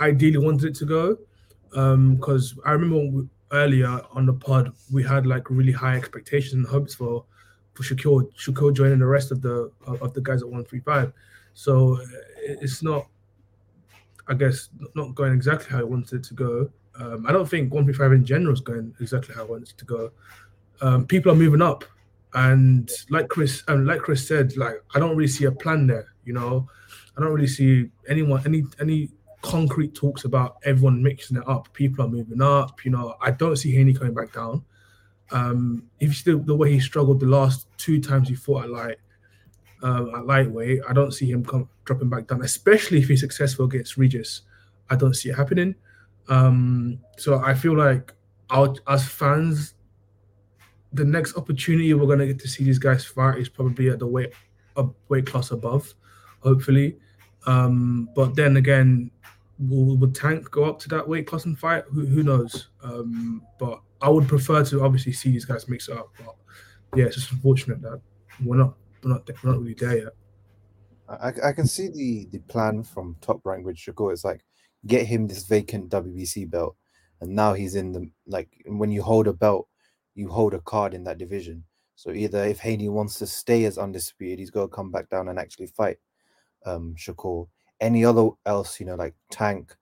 ideally 0.00 0.38
wanted 0.38 0.70
it 0.70 0.74
to 0.76 0.84
go. 0.84 1.16
Because 1.70 2.58
I 2.66 2.72
remember 2.72 3.28
earlier 3.52 4.00
on 4.12 4.26
the 4.26 4.32
pod 4.32 4.72
we 4.92 5.04
had 5.04 5.24
like 5.24 5.50
really 5.50 5.72
high 5.72 5.96
expectations 5.96 6.54
and 6.54 6.66
hopes 6.66 6.94
for 6.94 7.24
for 7.74 7.82
Shakur 7.84 8.28
Shakur 8.34 8.74
joining 8.74 8.98
the 8.98 9.06
rest 9.06 9.30
of 9.30 9.40
the 9.40 9.70
of 9.86 10.02
of 10.02 10.12
the 10.14 10.20
guys 10.20 10.42
at 10.42 10.48
one 10.48 10.64
three 10.64 10.80
five. 10.80 11.12
So 11.54 11.98
uh, 12.00 12.04
it's 12.42 12.82
not, 12.82 13.06
I 14.28 14.34
guess, 14.34 14.70
not 14.94 15.14
going 15.14 15.32
exactly 15.32 15.70
how 15.70 15.80
I 15.80 15.84
wanted 15.84 16.24
to 16.24 16.34
go. 16.34 16.70
Um, 16.98 17.26
I 17.26 17.32
don't 17.32 17.48
think 17.48 17.72
135 17.72 18.12
in 18.12 18.24
general 18.24 18.52
is 18.52 18.60
going 18.60 18.94
exactly 19.00 19.34
how 19.34 19.42
I 19.42 19.46
wanted 19.46 19.76
to 19.76 19.84
go. 19.84 20.12
Um, 20.80 21.06
people 21.06 21.32
are 21.32 21.36
moving 21.36 21.62
up, 21.62 21.84
and 22.34 22.90
like 23.10 23.28
Chris, 23.28 23.62
um, 23.68 23.86
like 23.86 24.00
Chris 24.00 24.26
said, 24.26 24.56
like 24.56 24.82
I 24.94 24.98
don't 24.98 25.16
really 25.16 25.28
see 25.28 25.44
a 25.44 25.52
plan 25.52 25.86
there. 25.86 26.08
You 26.24 26.34
know, 26.34 26.68
I 27.16 27.20
don't 27.20 27.32
really 27.32 27.46
see 27.46 27.88
anyone 28.08 28.42
any 28.44 28.64
any 28.80 29.10
concrete 29.42 29.94
talks 29.94 30.24
about 30.24 30.56
everyone 30.64 31.02
mixing 31.02 31.36
it 31.36 31.48
up. 31.48 31.72
People 31.72 32.04
are 32.04 32.08
moving 32.08 32.40
up. 32.40 32.84
You 32.84 32.92
know, 32.92 33.16
I 33.20 33.30
don't 33.30 33.56
see 33.56 33.72
Haney 33.72 33.92
coming 33.92 34.14
back 34.14 34.32
down. 34.32 34.64
Um, 35.30 35.84
if 35.98 36.08
you 36.08 36.14
see 36.14 36.30
the, 36.32 36.38
the 36.38 36.54
way 36.54 36.72
he 36.72 36.80
struggled 36.80 37.20
the 37.20 37.26
last 37.26 37.66
two 37.78 38.00
times 38.00 38.28
he 38.28 38.34
fought 38.34 38.64
at 38.64 38.70
light, 38.70 38.98
um, 39.82 40.14
at 40.14 40.26
lightweight, 40.26 40.80
I 40.88 40.92
don't 40.92 41.12
see 41.12 41.30
him 41.30 41.44
come, 41.44 41.68
dropping 41.84 42.08
back 42.08 42.26
down, 42.26 42.42
especially 42.42 42.98
if 42.98 43.08
he's 43.08 43.20
successful 43.20 43.64
against 43.64 43.98
Prograis. 43.98 44.42
I 44.90 44.96
don't 44.96 45.14
see 45.14 45.30
it 45.30 45.34
happening. 45.34 45.74
Um, 46.28 46.98
so 47.18 47.38
I 47.38 47.54
feel 47.54 47.76
like 47.76 48.12
our, 48.50 48.74
as 48.88 49.06
fans, 49.06 49.74
the 50.92 51.04
next 51.04 51.36
opportunity 51.36 51.92
we're 51.94 52.06
gonna 52.06 52.26
get 52.26 52.38
to 52.40 52.48
see 52.48 52.64
these 52.64 52.78
guys 52.78 53.04
fight 53.04 53.38
is 53.38 53.48
probably 53.48 53.88
at 53.88 53.98
the 53.98 54.06
weight 54.06 54.32
a 54.76 54.86
weight 55.08 55.26
class 55.26 55.50
above, 55.50 55.92
hopefully. 56.40 56.96
Um, 57.46 58.08
but 58.14 58.34
then 58.36 58.56
again, 58.56 59.10
will, 59.58 59.96
will 59.96 60.10
Tank 60.10 60.50
go 60.50 60.64
up 60.64 60.78
to 60.80 60.88
that 60.90 61.06
weight 61.06 61.26
class 61.26 61.44
and 61.44 61.58
fight? 61.58 61.84
Who, 61.92 62.06
who 62.06 62.22
knows? 62.22 62.68
Um, 62.82 63.42
but 63.58 63.80
I 64.00 64.08
would 64.08 64.28
prefer 64.28 64.64
to 64.64 64.84
obviously 64.84 65.12
see 65.12 65.30
these 65.30 65.44
guys 65.44 65.68
mix 65.68 65.88
it 65.88 65.96
up. 65.96 66.12
But 66.18 66.36
yeah, 66.94 67.06
it's 67.06 67.16
just 67.16 67.32
unfortunate 67.32 67.82
that 67.82 68.00
we're 68.44 68.56
not 68.56 68.74
we're 69.02 69.10
not 69.10 69.28
we're 69.42 69.50
not 69.50 69.60
really 69.60 69.74
there 69.74 69.96
yet. 69.96 70.12
I, 71.08 71.32
I 71.48 71.52
can 71.52 71.66
see 71.66 71.88
the 71.88 72.28
the 72.30 72.38
plan 72.40 72.82
from 72.82 73.16
top 73.20 73.40
rank 73.44 73.66
with 73.66 73.76
Shakur. 73.76 74.12
It's 74.12 74.24
like 74.24 74.44
get 74.86 75.06
him 75.06 75.26
this 75.26 75.44
vacant 75.44 75.90
WBC 75.90 76.50
belt, 76.50 76.76
and 77.20 77.34
now 77.34 77.52
he's 77.52 77.74
in 77.74 77.92
the 77.92 78.10
like 78.26 78.48
when 78.66 78.90
you 78.90 79.02
hold 79.02 79.26
a 79.26 79.32
belt, 79.32 79.68
you 80.14 80.28
hold 80.28 80.54
a 80.54 80.60
card 80.60 80.94
in 80.94 81.04
that 81.04 81.18
division. 81.18 81.64
So 81.94 82.10
either 82.10 82.44
if 82.44 82.58
Haney 82.60 82.88
wants 82.88 83.18
to 83.18 83.26
stay 83.26 83.64
as 83.64 83.78
undisputed, 83.78 84.38
he's 84.38 84.50
got 84.50 84.62
to 84.62 84.68
come 84.68 84.90
back 84.90 85.08
down 85.08 85.28
and 85.28 85.38
actually 85.38 85.66
fight 85.68 85.98
um 86.64 86.94
Shakur. 86.96 87.48
Any 87.80 88.04
other 88.04 88.30
else, 88.46 88.80
you 88.80 88.86
know, 88.86 88.94
like 88.94 89.14
Tank, 89.30 89.74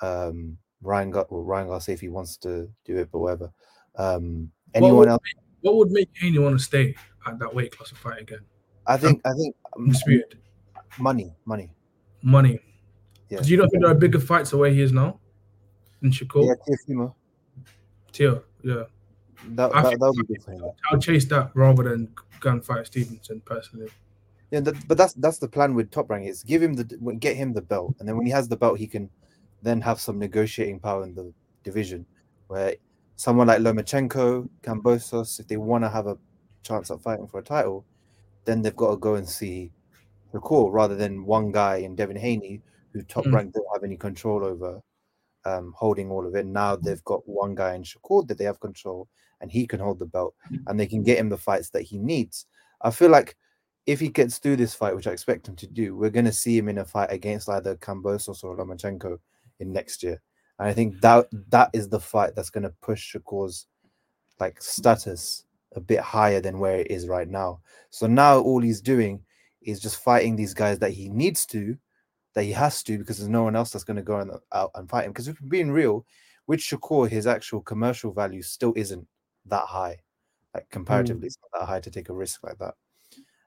um 0.00 0.58
Ryan 0.80 1.10
Gar- 1.10 1.26
well, 1.30 1.44
Ryan 1.44 1.68
Garcia 1.68 1.94
if 1.94 2.00
he 2.00 2.08
wants 2.08 2.36
to 2.38 2.68
do 2.84 2.96
it, 2.96 3.10
but 3.12 3.20
whatever. 3.20 3.52
Um 3.96 4.50
anyone 4.74 4.96
would 4.96 5.08
else? 5.08 5.22
What 5.60 5.76
would 5.76 5.90
make 5.92 6.10
Haney 6.20 6.38
want 6.38 6.58
to 6.58 6.64
stay 6.64 6.94
at 7.26 7.38
that 7.38 7.54
weight 7.54 7.76
class 7.76 7.90
and 7.90 7.98
fight 7.98 8.20
again? 8.20 8.40
I 8.86 8.96
think 8.96 9.20
I 9.24 9.32
think 9.32 9.54
um, 9.76 9.84
Undisputed 9.84 10.38
money, 10.98 11.34
money. 11.44 11.70
money. 12.22 12.60
Yeah. 13.28 13.40
Do 13.40 13.48
you 13.48 13.56
not 13.56 13.70
think 13.70 13.82
there 13.82 13.92
are 13.92 13.94
bigger 13.94 14.20
fights 14.20 14.52
away 14.52 14.70
way 14.70 14.74
he 14.74 14.82
is 14.82 14.92
now? 14.92 15.18
In 16.02 16.10
Shakur, 16.10 16.46
Yeah, 16.46 16.54
Teofimo. 16.66 17.14
Tio, 18.12 18.42
yeah. 18.62 18.84
That, 19.48 19.74
I 19.74 19.82
that, 19.82 19.98
that 19.98 20.12
would 20.16 20.28
be 20.28 20.34
good. 20.34 20.62
I'll 20.90 21.00
chase 21.00 21.24
that 21.26 21.50
rather 21.54 21.82
than 21.84 22.12
go 22.40 22.50
and 22.50 22.64
fight 22.64 22.86
Stevenson 22.86 23.40
personally. 23.44 23.88
Yeah, 24.50 24.60
that, 24.60 24.86
but 24.86 24.98
that's 24.98 25.14
that's 25.14 25.38
the 25.38 25.48
plan 25.48 25.74
with 25.74 25.90
Top 25.90 26.10
Rank 26.10 26.28
is 26.28 26.42
give 26.42 26.62
him 26.62 26.74
the 26.74 26.84
get 27.18 27.36
him 27.36 27.54
the 27.54 27.62
belt, 27.62 27.96
and 27.98 28.06
then 28.08 28.16
when 28.16 28.26
he 28.26 28.32
has 28.32 28.48
the 28.48 28.56
belt, 28.56 28.78
he 28.78 28.86
can 28.86 29.08
then 29.62 29.80
have 29.80 29.98
some 29.98 30.18
negotiating 30.18 30.78
power 30.78 31.04
in 31.04 31.14
the 31.14 31.32
division, 31.64 32.04
where 32.48 32.76
someone 33.16 33.46
like 33.46 33.60
Lomachenko, 33.60 34.48
Kambosos, 34.62 35.40
if 35.40 35.48
they 35.48 35.56
want 35.56 35.84
to 35.84 35.88
have 35.88 36.06
a 36.06 36.18
chance 36.62 36.90
at 36.90 37.00
fighting 37.00 37.26
for 37.26 37.38
a 37.38 37.42
title, 37.42 37.86
then 38.44 38.62
they've 38.62 38.76
got 38.76 38.90
to 38.90 38.96
go 38.96 39.14
and 39.14 39.28
see 39.28 39.72
Shakur 40.32 40.72
rather 40.72 40.96
than 40.96 41.24
one 41.24 41.52
guy 41.52 41.76
in 41.76 41.94
Devin 41.94 42.16
Haney 42.16 42.62
who 42.92 43.02
Top 43.02 43.24
Mm. 43.24 43.34
Rank 43.34 43.52
don't 43.54 43.66
have 43.72 43.84
any 43.84 43.96
control 43.96 44.44
over, 44.44 44.80
um, 45.44 45.72
holding 45.76 46.10
all 46.10 46.26
of 46.26 46.34
it. 46.34 46.46
Now 46.46 46.76
they've 46.76 47.04
got 47.04 47.26
one 47.28 47.54
guy 47.54 47.74
in 47.74 47.82
Shakur 47.82 48.26
that 48.28 48.38
they 48.38 48.44
have 48.44 48.60
control, 48.60 49.08
and 49.40 49.50
he 49.50 49.66
can 49.66 49.80
hold 49.80 49.98
the 49.98 50.06
belt, 50.06 50.34
and 50.66 50.78
they 50.78 50.86
can 50.86 51.02
get 51.02 51.18
him 51.18 51.28
the 51.28 51.38
fights 51.38 51.70
that 51.70 51.82
he 51.82 51.98
needs. 51.98 52.46
I 52.82 52.90
feel 52.90 53.10
like 53.10 53.36
if 53.86 53.98
he 53.98 54.08
gets 54.08 54.38
through 54.38 54.56
this 54.56 54.74
fight, 54.74 54.94
which 54.94 55.06
I 55.06 55.12
expect 55.12 55.48
him 55.48 55.56
to 55.56 55.66
do, 55.66 55.96
we're 55.96 56.10
going 56.10 56.26
to 56.26 56.32
see 56.32 56.56
him 56.56 56.68
in 56.68 56.78
a 56.78 56.84
fight 56.84 57.10
against 57.10 57.48
either 57.48 57.76
Kambosos 57.76 58.44
or 58.44 58.56
Lomachenko 58.56 59.18
in 59.58 59.72
next 59.72 60.02
year. 60.02 60.20
And 60.58 60.68
I 60.68 60.72
think 60.72 61.00
that 61.00 61.28
that 61.48 61.70
is 61.72 61.88
the 61.88 61.98
fight 61.98 62.36
that's 62.36 62.50
going 62.50 62.62
to 62.62 62.74
push 62.80 63.16
Shakur's 63.16 63.66
like 64.38 64.62
status 64.62 65.44
a 65.74 65.80
bit 65.80 66.00
higher 66.00 66.40
than 66.40 66.58
where 66.58 66.76
it 66.76 66.90
is 66.90 67.08
right 67.08 67.28
now. 67.28 67.60
So 67.90 68.06
now 68.06 68.38
all 68.38 68.60
he's 68.60 68.80
doing 68.80 69.22
is 69.62 69.80
just 69.80 70.02
fighting 70.02 70.36
these 70.36 70.54
guys 70.54 70.78
that 70.80 70.92
he 70.92 71.08
needs 71.08 71.46
to, 71.46 71.76
that 72.34 72.44
he 72.44 72.52
has 72.52 72.82
to, 72.84 72.98
because 72.98 73.18
there's 73.18 73.28
no 73.28 73.42
one 73.44 73.56
else 73.56 73.70
that's 73.70 73.84
going 73.84 73.96
to 73.96 74.02
go 74.02 74.20
and, 74.20 74.32
out 74.52 74.70
and 74.74 74.88
fight 74.88 75.04
him. 75.04 75.12
Because 75.12 75.28
if 75.28 75.40
we're 75.40 75.48
being 75.48 75.70
real, 75.70 76.06
with 76.46 76.60
Shakur, 76.60 77.08
his 77.08 77.26
actual 77.26 77.60
commercial 77.60 78.12
value 78.12 78.42
still 78.42 78.72
isn't 78.76 79.06
that 79.46 79.64
high. 79.64 80.00
Like 80.54 80.68
comparatively, 80.70 81.24
mm. 81.24 81.26
it's 81.26 81.38
not 81.42 81.60
that 81.60 81.66
high 81.66 81.80
to 81.80 81.90
take 81.90 82.08
a 82.08 82.14
risk 82.14 82.42
like 82.42 82.58
that. 82.58 82.74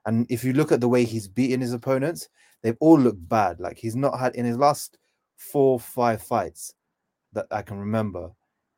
And 0.06 0.26
if 0.30 0.44
you 0.44 0.54
look 0.54 0.72
at 0.72 0.82
the 0.82 0.90
way 0.90 1.04
he's 1.04 1.28
beaten 1.28 1.62
his 1.62 1.74
opponents, 1.74 2.30
they've 2.62 2.78
all 2.80 3.00
looked 3.00 3.28
bad. 3.28 3.60
Like 3.60 3.78
he's 3.78 3.96
not 3.96 4.20
had 4.20 4.36
in 4.36 4.46
his 4.46 4.58
last 4.58 4.98
four, 5.36 5.80
five 5.80 6.22
fights 6.22 6.74
that 7.34 7.48
I 7.52 7.62
can 7.62 7.78
remember, 7.80 8.32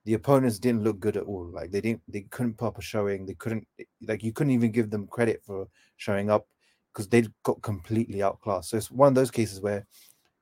the 0.08 0.14
opponents 0.14 0.58
didn't 0.58 0.86
look 0.86 1.02
good 1.02 1.18
at 1.18 1.26
all. 1.26 1.52
Like 1.52 1.70
they 1.70 1.82
didn't, 1.82 2.02
they 2.08 2.22
couldn't 2.22 2.58
put 2.58 2.68
up 2.68 2.78
a 2.78 2.82
showing. 2.82 3.26
They 3.26 3.34
couldn't, 3.34 3.68
like 4.08 4.24
you 4.24 4.32
couldn't 4.32 4.54
even 4.54 4.72
give 4.72 4.90
them 4.90 5.06
credit 5.06 5.42
for 5.46 5.68
showing 5.98 6.30
up 6.30 6.48
because 6.94 7.10
they 7.10 7.28
got 7.44 7.62
completely 7.62 8.24
outclassed. 8.24 8.70
So 8.70 8.78
it's 8.78 8.90
one 8.90 9.10
of 9.10 9.16
those 9.16 9.32
cases 9.32 9.60
where 9.60 9.86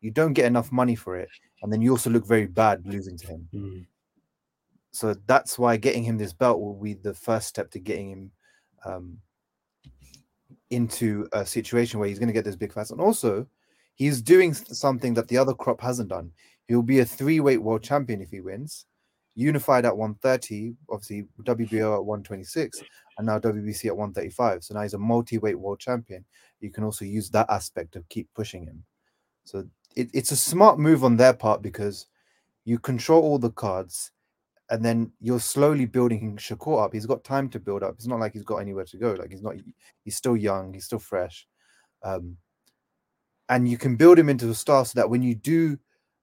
you 0.01 0.11
don't 0.11 0.33
get 0.33 0.45
enough 0.45 0.71
money 0.71 0.93
for 0.93 1.15
it, 1.17 1.29
and 1.63 1.73
then 1.73 1.81
you 1.81 1.89
also 1.89 2.11
look 2.11 2.27
very 2.27 2.45
bad 2.45 2.85
losing 2.85 3.17
to 3.17 3.25
him. 3.25 3.49
Mm. 3.55 3.85
So 4.91 5.15
that's 5.25 5.57
why 5.57 5.77
getting 5.77 6.03
him 6.03 6.19
this 6.19 6.31
belt 6.31 6.61
will 6.61 6.79
be 6.79 6.93
the 6.93 7.15
first 7.15 7.47
step 7.47 7.71
to 7.71 7.79
getting 7.79 8.11
him 8.11 8.31
um, 8.85 9.17
into 10.69 11.27
a 11.33 11.43
situation 11.43 11.99
where 11.99 12.07
he's 12.07 12.19
going 12.19 12.27
to 12.27 12.33
get 12.33 12.45
those 12.45 12.55
big 12.55 12.71
fights. 12.71 12.91
And 12.91 13.01
also, 13.01 13.47
he's 13.95 14.21
doing 14.21 14.53
something 14.53 15.15
that 15.15 15.27
the 15.27 15.39
other 15.39 15.55
crop 15.55 15.81
hasn't 15.81 16.09
done. 16.09 16.31
He'll 16.67 16.83
be 16.83 16.99
a 16.99 17.05
three 17.05 17.39
weight 17.39 17.63
world 17.63 17.81
champion 17.81 18.21
if 18.21 18.29
he 18.29 18.41
wins, 18.41 18.85
unified 19.35 19.85
at 19.85 19.95
130, 19.95 20.75
obviously 20.89 21.27
WBO 21.43 21.95
at 21.95 22.05
126, 22.05 22.81
and 23.17 23.27
now 23.27 23.37
WBC 23.39 23.85
at 23.87 23.97
135. 23.97 24.63
So 24.63 24.73
now 24.73 24.81
he's 24.81 24.93
a 24.93 24.97
multi 24.97 25.37
weight 25.37 25.59
world 25.59 25.79
champion. 25.79 26.25
You 26.61 26.71
can 26.71 26.83
also 26.83 27.05
use 27.05 27.29
that 27.31 27.49
aspect 27.49 27.93
to 27.93 28.03
keep 28.09 28.27
pushing 28.33 28.65
him. 28.65 28.83
So 29.43 29.65
it, 29.95 30.09
it's 30.13 30.31
a 30.31 30.37
smart 30.37 30.79
move 30.79 31.03
on 31.03 31.17
their 31.17 31.33
part 31.33 31.61
because 31.61 32.07
you 32.63 32.79
control 32.79 33.21
all 33.21 33.37
the 33.37 33.51
cards 33.51 34.11
and 34.69 34.83
then 34.83 35.11
you're 35.21 35.39
slowly 35.39 35.85
building 35.85 36.37
Shakur 36.37 36.83
up. 36.83 36.93
He's 36.93 37.05
got 37.05 37.23
time 37.23 37.49
to 37.49 37.59
build 37.59 37.83
up. 37.83 37.95
It's 37.95 38.07
not 38.07 38.19
like 38.19 38.33
he's 38.33 38.43
got 38.43 38.57
anywhere 38.57 38.85
to 38.85 38.97
go. 38.97 39.11
Like 39.13 39.31
he's 39.31 39.43
not. 39.43 39.55
He's 40.03 40.15
still 40.15 40.35
young. 40.35 40.73
He's 40.73 40.85
still 40.85 40.99
fresh, 40.99 41.47
um, 42.03 42.37
and 43.49 43.69
you 43.69 43.77
can 43.77 43.95
build 43.95 44.17
him 44.17 44.29
into 44.29 44.49
a 44.49 44.55
star 44.55 44.85
so 44.85 44.93
that 44.95 45.09
when 45.09 45.21
you 45.21 45.35
do 45.35 45.77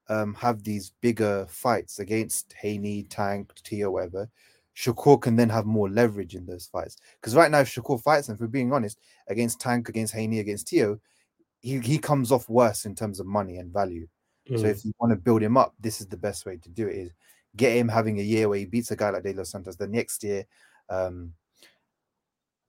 um, 0.08 0.34
have 0.34 0.62
these 0.62 0.92
bigger 1.00 1.46
fights 1.48 1.98
against 1.98 2.52
Haney, 2.54 3.04
Tank, 3.04 3.52
T, 3.62 3.84
or 3.84 3.90
whatever, 3.90 4.28
Shakur 4.76 5.20
can 5.20 5.36
then 5.36 5.48
have 5.48 5.66
more 5.66 5.90
leverage 5.90 6.34
in 6.34 6.46
those 6.46 6.66
fights. 6.66 6.96
Because 7.20 7.34
right 7.34 7.50
now, 7.50 7.60
if 7.60 7.74
Shakur 7.74 8.00
fights, 8.00 8.28
and 8.28 8.38
for 8.38 8.46
being 8.46 8.72
honest, 8.72 8.98
against 9.28 9.60
Tank, 9.60 9.88
against 9.88 10.14
Haney, 10.14 10.40
against 10.40 10.68
Tio, 10.68 10.98
he, 11.60 11.78
he 11.78 11.98
comes 11.98 12.32
off 12.32 12.48
worse 12.48 12.84
in 12.84 12.94
terms 12.94 13.20
of 13.20 13.26
money 13.26 13.58
and 13.58 13.72
value. 13.72 14.06
Mm. 14.50 14.60
So 14.60 14.66
if 14.66 14.84
you 14.84 14.92
want 14.98 15.12
to 15.12 15.16
build 15.16 15.42
him 15.42 15.56
up, 15.56 15.74
this 15.78 16.00
is 16.00 16.08
the 16.08 16.16
best 16.16 16.46
way 16.46 16.56
to 16.56 16.68
do 16.68 16.88
it. 16.88 16.96
Is 16.96 17.12
get 17.54 17.76
him 17.76 17.88
having 17.88 18.18
a 18.18 18.22
year 18.22 18.48
where 18.48 18.58
he 18.58 18.64
beats 18.64 18.90
a 18.90 18.96
guy 18.96 19.10
like 19.10 19.22
De 19.22 19.32
Los 19.34 19.50
Santos. 19.50 19.76
The 19.76 19.86
next 19.86 20.24
year, 20.24 20.44
um, 20.88 21.34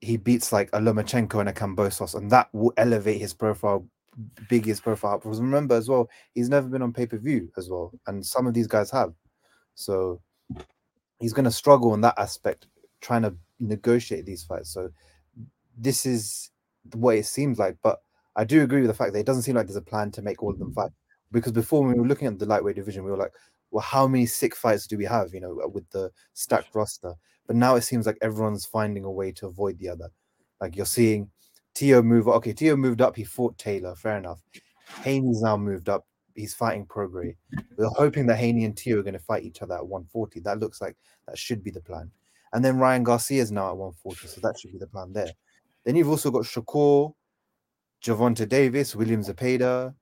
he 0.02 0.18
beats 0.18 0.52
like 0.52 0.70
a 0.74 0.80
Lomachenko 0.80 1.40
and 1.40 1.50
a 1.50 1.54
Kambosos, 1.54 2.16
and 2.16 2.30
that 2.32 2.50
will 2.52 2.74
elevate 2.78 3.22
his 3.22 3.34
profile, 3.34 3.88
biggest 4.50 4.84
profile. 4.84 5.20
Because 5.20 5.42
remember 5.42 5.76
as 5.76 5.90
well, 5.90 6.10
he's 6.34 6.50
never 6.50 6.68
been 6.68 6.82
on 6.82 6.94
pay 6.94 7.06
per 7.06 7.18
view 7.18 7.52
as 7.58 7.70
well, 7.70 7.92
and 8.08 8.26
some 8.26 8.48
of 8.48 8.54
these 8.54 8.68
guys 8.68 8.92
have. 8.92 9.14
So 9.76 10.22
he's 11.20 11.34
going 11.34 11.46
to 11.46 11.52
struggle 11.52 11.94
in 11.94 12.02
that 12.02 12.18
aspect, 12.18 12.68
trying 13.02 13.24
to 13.24 13.36
negotiate 13.60 14.26
these 14.26 14.44
fights. 14.44 14.72
So 14.74 14.90
this 15.78 16.06
is 16.06 16.52
what 16.94 17.18
it 17.18 17.26
seems 17.26 17.60
like, 17.60 17.78
but 17.82 18.02
I 18.36 18.44
do 18.44 18.64
agree 18.64 18.82
with 18.82 18.90
the 18.90 18.96
fact 18.96 19.14
that 19.14 19.20
it 19.20 19.26
doesn't 19.26 19.44
seem 19.44 19.56
like 19.56 19.68
there's 19.68 19.76
a 19.76 19.82
plan 19.82 20.12
to 20.12 20.22
make 20.22 20.42
all 20.42 20.52
of 20.52 20.60
them 20.60 20.74
fight. 20.74 20.92
Because 21.32 21.52
before 21.52 21.82
when 21.82 21.94
we 21.94 22.00
were 22.00 22.08
looking 22.08 22.28
at 22.28 22.38
the 22.38 22.46
lightweight 22.46 22.76
division, 22.76 23.04
we 23.04 23.12
were 23.12 23.18
like, 23.18 23.34
well, 23.72 23.82
how 23.82 24.08
many 24.08 24.26
sick 24.26 24.56
fights 24.56 24.86
do 24.86 24.98
we 24.98 25.06
have, 25.06 25.34
you 25.34 25.40
know, 25.40 25.60
with 25.74 25.90
the 25.90 26.12
stacked 26.34 26.76
roster? 26.76 27.14
But 27.48 27.56
now 27.56 27.76
it 27.76 27.82
seems 27.82 28.06
like 28.06 28.18
everyone's 28.22 28.66
finding 28.66 29.04
a 29.04 29.12
way 29.12 29.32
to 29.34 29.48
avoid 29.48 29.80
the 29.80 29.90
other. 29.90 30.10
Like 30.62 30.76
you're 30.76 30.86
seeing 30.86 31.30
Tio 31.74 32.02
move. 32.02 32.28
Okay, 32.28 32.54
Tio 32.54 32.76
moved 32.76 33.02
up. 33.02 33.16
He 33.16 33.24
fought 33.24 33.58
Taylor. 33.58 33.96
Fair 33.96 34.18
enough. 34.18 34.42
Haney's 35.04 35.42
now 35.42 35.58
moved 35.58 35.90
up. 35.90 36.06
He's 36.36 36.54
fighting 36.54 36.86
Prograis. 36.86 37.36
We're 37.78 37.90
hoping 37.90 38.26
that 38.28 38.38
Haney 38.38 38.66
and 38.66 38.76
Tio 38.76 39.00
are 39.00 39.04
going 39.04 39.14
to 39.14 39.20
fight 39.20 39.44
each 39.44 39.62
other 39.62 39.76
at 39.76 39.88
140. 39.88 40.40
That 40.42 40.60
looks 40.60 40.82
like 40.82 40.96
that 41.28 41.38
should 41.38 41.64
be 41.64 41.72
the 41.72 41.82
plan. 41.82 42.12
And 42.54 42.64
then 42.64 42.78
Ryan 42.78 43.04
Garcia 43.04 43.42
is 43.42 43.52
now 43.52 43.70
at 43.70 43.78
140, 43.78 44.28
so 44.28 44.42
that 44.42 44.60
should 44.60 44.72
be 44.72 44.78
the 44.78 44.88
plan 44.88 45.12
there. 45.14 45.32
Then 45.84 45.96
you've 45.96 46.10
also 46.10 46.32
got 46.32 46.44
Shakur, 46.44 47.14
Gervonta 48.04 48.48
Davis, 48.48 48.96
William 48.96 49.22
Zepeda, 49.22 49.94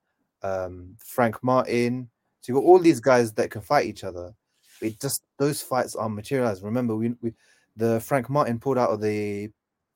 um, 0.44 0.96
Frank 1.00 1.42
Martin, 1.44 2.10
so 2.42 2.52
you've 2.52 2.62
got 2.62 2.68
all 2.68 2.80
these 2.80 3.00
guys 3.00 3.32
that 3.34 3.52
can 3.52 3.62
fight 3.62 3.86
each 3.86 4.04
other. 4.04 4.34
It 4.82 5.00
just 5.00 5.24
those 5.38 5.62
fights 5.62 5.96
are 5.96 6.10
materialized. 6.10 6.64
Remember, 6.64 6.96
we, 6.96 7.14
we 7.22 7.34
the 7.78 8.00
Frank 8.02 8.30
Martin 8.30 8.60
pulled 8.60 8.80
out 8.80 8.90
of 8.90 9.00
the 9.00 9.50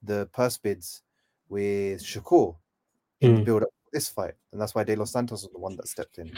the 0.03 0.29
purse 0.31 0.57
bids 0.57 1.01
with 1.49 2.03
Shakur 2.03 2.55
in 3.21 3.33
mm. 3.33 3.37
the 3.37 3.43
build 3.43 3.63
up 3.63 3.69
this 3.91 4.09
fight, 4.09 4.33
and 4.51 4.59
that's 4.61 4.75
why 4.75 4.83
De 4.83 4.95
Los 4.95 5.11
Santos 5.11 5.43
was 5.43 5.51
the 5.51 5.59
one 5.59 5.75
that 5.77 5.87
stepped 5.87 6.17
in. 6.17 6.31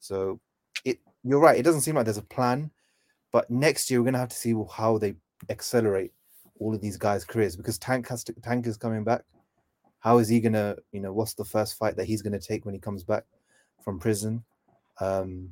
So 0.00 0.40
it 0.84 0.98
you're 1.22 1.40
right. 1.40 1.58
It 1.58 1.62
doesn't 1.62 1.82
seem 1.82 1.94
like 1.94 2.04
there's 2.04 2.16
a 2.16 2.22
plan, 2.22 2.70
but 3.32 3.50
next 3.50 3.90
year 3.90 4.00
we're 4.00 4.06
gonna 4.06 4.18
have 4.18 4.28
to 4.28 4.36
see 4.36 4.54
how 4.72 4.98
they 4.98 5.14
accelerate 5.48 6.12
all 6.58 6.74
of 6.74 6.80
these 6.80 6.96
guys' 6.96 7.24
careers 7.24 7.56
because 7.56 7.78
Tank 7.78 8.08
has 8.08 8.22
to, 8.24 8.32
Tank 8.42 8.66
is 8.66 8.76
coming 8.76 9.04
back. 9.04 9.22
How 10.00 10.18
is 10.18 10.28
he 10.28 10.40
gonna, 10.40 10.76
you 10.92 11.00
know, 11.00 11.12
what's 11.12 11.34
the 11.34 11.44
first 11.44 11.76
fight 11.76 11.96
that 11.96 12.06
he's 12.06 12.22
gonna 12.22 12.40
take 12.40 12.64
when 12.64 12.74
he 12.74 12.80
comes 12.80 13.04
back 13.04 13.24
from 13.82 13.98
prison? 13.98 14.44
Um, 14.98 15.50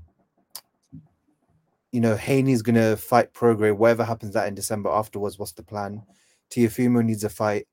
you 1.93 2.01
know, 2.01 2.17
Haney's 2.17 2.63
gonna 2.63 2.97
fight 2.97 3.33
Prograis. 3.33 3.77
Whatever 3.77 4.05
happens 4.05 4.35
that 4.35 4.49
in 4.49 4.55
December 4.55 4.91
afterwards, 4.91 5.39
what's 5.39 5.53
the 5.53 5.63
plan? 5.63 6.03
Teofimo 6.51 7.05
needs 7.05 7.25
a 7.25 7.31
fight. 7.31 7.67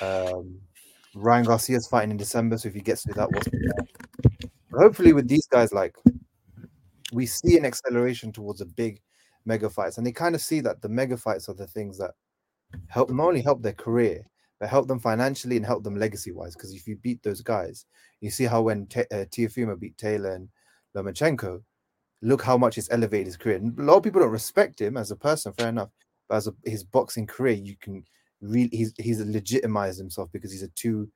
Um, 0.00 0.60
Ryan 1.14 1.44
Garcia's 1.44 1.86
fighting 1.86 2.10
in 2.10 2.16
December, 2.16 2.58
so 2.58 2.68
if 2.68 2.74
he 2.74 2.80
gets 2.80 3.02
to 3.04 3.12
that, 3.14 3.30
what's 3.30 3.46
the? 3.46 3.86
Hopefully, 4.72 5.12
with 5.12 5.28
these 5.28 5.46
guys, 5.46 5.72
like 5.72 5.94
we 7.12 7.26
see 7.26 7.56
an 7.56 7.64
acceleration 7.64 8.32
towards 8.32 8.60
a 8.60 8.66
big 8.66 9.00
mega 9.44 9.70
fights, 9.70 9.98
and 9.98 10.06
they 10.06 10.12
kind 10.12 10.34
of 10.34 10.40
see 10.40 10.60
that 10.60 10.82
the 10.82 10.88
mega 10.88 11.16
fights 11.16 11.48
are 11.48 11.54
the 11.54 11.66
things 11.66 11.98
that 11.98 12.12
help 12.88 13.10
not 13.10 13.28
only 13.28 13.42
help 13.42 13.62
their 13.62 13.72
career, 13.72 14.26
but 14.58 14.68
help 14.68 14.88
them 14.88 14.98
financially 14.98 15.56
and 15.56 15.66
help 15.66 15.84
them 15.84 15.96
legacy 15.96 16.32
wise. 16.32 16.54
Because 16.54 16.72
if 16.72 16.86
you 16.86 16.96
beat 16.96 17.22
those 17.22 17.40
guys, 17.40 17.86
you 18.20 18.30
see 18.30 18.44
how 18.44 18.62
when 18.62 18.86
T- 18.86 19.00
uh, 19.12 19.26
Teofimo 19.30 19.78
beat 19.78 19.96
Taylor 19.98 20.34
and 20.34 20.48
Lomachenko, 20.96 21.62
look 22.22 22.42
how 22.42 22.56
much 22.56 22.78
it's 22.78 22.90
elevated 22.90 23.26
his 23.26 23.36
career. 23.36 23.56
And 23.56 23.78
a 23.78 23.82
lot 23.82 23.98
of 23.98 24.02
people 24.02 24.20
don't 24.20 24.30
respect 24.30 24.80
him 24.80 24.96
as 24.96 25.10
a 25.10 25.16
person, 25.16 25.52
fair 25.52 25.68
enough. 25.68 25.90
But 26.28 26.36
as 26.36 26.46
a, 26.48 26.54
his 26.64 26.82
boxing 26.82 27.26
career, 27.26 27.54
you 27.54 27.76
can 27.80 28.04
really 28.44 28.70
he's 28.72 28.92
he's 28.98 29.20
legitimized 29.20 29.98
himself 29.98 30.30
because 30.32 30.52
he's 30.52 30.62
a 30.62 30.68
two 30.68 31.08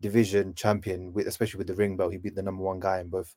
division 0.00 0.54
champion, 0.54 1.12
with 1.12 1.26
especially 1.26 1.58
with 1.58 1.66
the 1.66 1.74
ring 1.74 1.96
belt. 1.96 2.12
He 2.12 2.18
beat 2.18 2.34
the 2.34 2.42
number 2.42 2.62
one 2.62 2.80
guy 2.80 3.00
in 3.00 3.08
both 3.08 3.34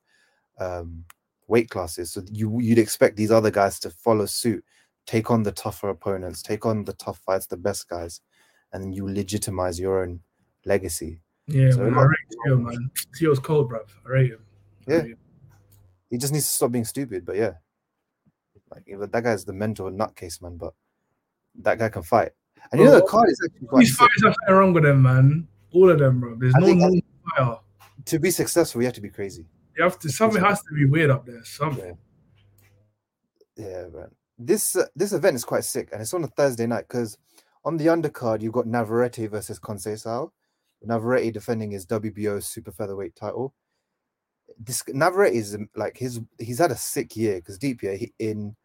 um, 0.60 1.04
weight 1.48 1.70
classes. 1.70 2.12
So 2.12 2.24
you 2.32 2.60
you'd 2.60 2.80
expect 2.80 3.18
these 3.18 3.32
other 3.32 3.52
guys 3.52 3.80
to 3.82 3.90
follow 3.90 4.26
suit, 4.26 4.64
take 5.06 5.32
on 5.32 5.44
the 5.44 5.52
tougher 5.52 5.90
opponents, 5.90 6.42
take 6.42 6.66
on 6.66 6.84
the 6.84 6.94
tough 6.94 7.20
fights, 7.20 7.48
the 7.48 7.58
best 7.58 7.90
guys, 7.90 8.22
and 8.72 8.84
then 8.84 8.94
you 8.94 9.08
legitimize 9.08 9.80
your 9.80 10.04
own 10.04 10.20
legacy. 10.66 11.20
Yeah, 11.48 11.72
so 11.72 11.80
man, 11.80 11.94
I 11.96 12.04
rate 12.04 12.18
Tio, 12.46 12.58
man. 12.58 12.90
Tio's 13.18 13.40
cold, 13.40 13.70
bro. 13.70 13.82
I 14.06 14.10
rate 14.10 14.32
him. 14.32 14.46
Yeah. 14.88 14.98
Rate 14.98 15.06
him. 15.08 15.18
He 16.10 16.18
just 16.18 16.32
needs 16.32 16.46
to 16.46 16.52
stop 16.52 16.72
being 16.72 16.86
stupid. 16.86 17.26
But 17.26 17.36
yeah, 17.36 17.54
like 18.72 19.12
that 19.12 19.24
guy's 19.24 19.46
the 19.46 19.54
mental 19.54 19.90
nutcase, 19.92 20.42
man. 20.42 20.58
But 20.58 20.74
that 21.60 21.80
guy 21.80 21.90
can 21.90 22.04
fight. 22.04 22.32
And 22.72 22.82
you 22.82 22.88
know 22.88 22.96
the 22.96 23.06
card 23.06 23.30
is 23.30 23.40
actually 23.46 23.68
quite. 23.68 23.80
These 23.82 23.96
fights 23.96 24.24
have 24.24 24.36
nothing 24.48 24.56
wrong 24.56 24.74
with 24.74 24.84
them, 24.84 25.02
man. 25.02 25.48
All 25.74 25.90
of 25.90 26.00
them, 26.00 26.20
bro. 26.20 26.36
There's 26.36 26.56
I 26.56 26.60
no 26.60 26.74
normal 26.74 27.02
fire. 27.38 27.58
To 28.06 28.20
be 28.20 28.32
successful, 28.32 28.82
you 28.82 28.86
have 28.86 28.96
to 28.96 29.02
be 29.02 29.10
crazy. 29.10 29.46
You 29.78 29.84
have 29.84 30.00
to. 30.00 30.10
Something 30.10 30.44
has 30.44 30.62
to 30.62 30.74
be 30.74 30.86
weird 30.86 31.10
up 31.10 31.26
there. 31.26 31.44
Something. 31.44 31.98
Yeah, 33.56 33.66
yeah 33.66 33.86
man. 33.94 34.10
This 34.38 34.76
uh, 34.76 34.86
this 34.96 35.14
event 35.14 35.36
is 35.36 35.46
quite 35.46 35.64
sick, 35.64 35.90
and 35.92 36.02
it's 36.02 36.14
on 36.14 36.24
a 36.24 36.28
Thursday 36.28 36.66
night 36.66 36.86
because 36.88 37.18
on 37.66 37.78
the 37.78 37.88
undercard 37.88 38.42
you've 38.42 38.54
got 38.54 38.68
Navarrete 38.68 39.30
versus 39.30 39.60
Conceição. 39.60 40.30
Navarrete 40.86 41.32
defending 41.32 41.72
his 41.72 41.86
WBO 41.86 42.44
super 42.44 42.72
featherweight 42.72 43.16
title, 43.16 43.54
this 44.60 44.84
Navarrete 44.88 45.36
is 45.36 45.56
um, 45.56 45.70
like 45.76 45.98
his 45.98 46.20
he's 46.40 46.60
had 46.60 46.72
a 46.72 46.76
sick 46.76 47.16
year 47.16 47.36
because 47.36 47.58
deep 47.58 47.82
year 47.84 47.96
he, 47.96 48.14
in 48.20 48.56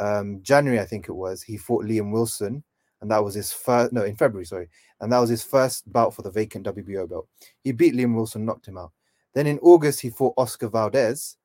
um, 0.00 0.40
January 0.42 0.80
I 0.80 0.86
think 0.86 1.08
it 1.08 1.12
was 1.12 1.42
he 1.42 1.56
fought 1.56 1.84
Liam 1.84 2.12
Wilson 2.12 2.64
and 3.00 3.10
that 3.10 3.22
was 3.22 3.34
his 3.34 3.52
first. 3.52 3.92
No, 3.92 4.04
in 4.04 4.16
February, 4.16 4.46
sorry, 4.46 4.68
and 5.00 5.12
that 5.12 5.18
was 5.18 5.30
his 5.30 5.42
first 5.42 5.90
bout 5.92 6.14
for 6.14 6.22
the 6.22 6.30
vacant 6.30 6.66
WBO 6.66 7.08
belt. 7.08 7.28
He 7.62 7.72
beat 7.72 7.94
Liam 7.94 8.14
Wilson, 8.14 8.44
knocked 8.44 8.66
him 8.66 8.78
out. 8.78 8.92
Then 9.34 9.46
in 9.46 9.58
August, 9.58 10.00
he 10.00 10.10
fought 10.10 10.34
Oscar 10.36 10.68
Valdez, 10.68 11.36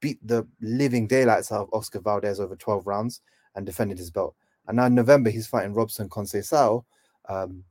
beat 0.00 0.18
the 0.26 0.46
living 0.60 1.06
daylights 1.06 1.52
out 1.52 1.62
of 1.62 1.74
Oscar 1.74 2.00
Valdez 2.00 2.40
over 2.40 2.56
12 2.56 2.86
rounds, 2.86 3.20
and 3.54 3.66
defended 3.66 3.98
his 3.98 4.10
belt. 4.10 4.34
And 4.66 4.76
now 4.76 4.86
in 4.86 4.94
November, 4.94 5.30
he's 5.30 5.46
fighting 5.46 5.74
Robson 5.74 6.08
Conceição 6.08 6.84
um, 7.28 7.64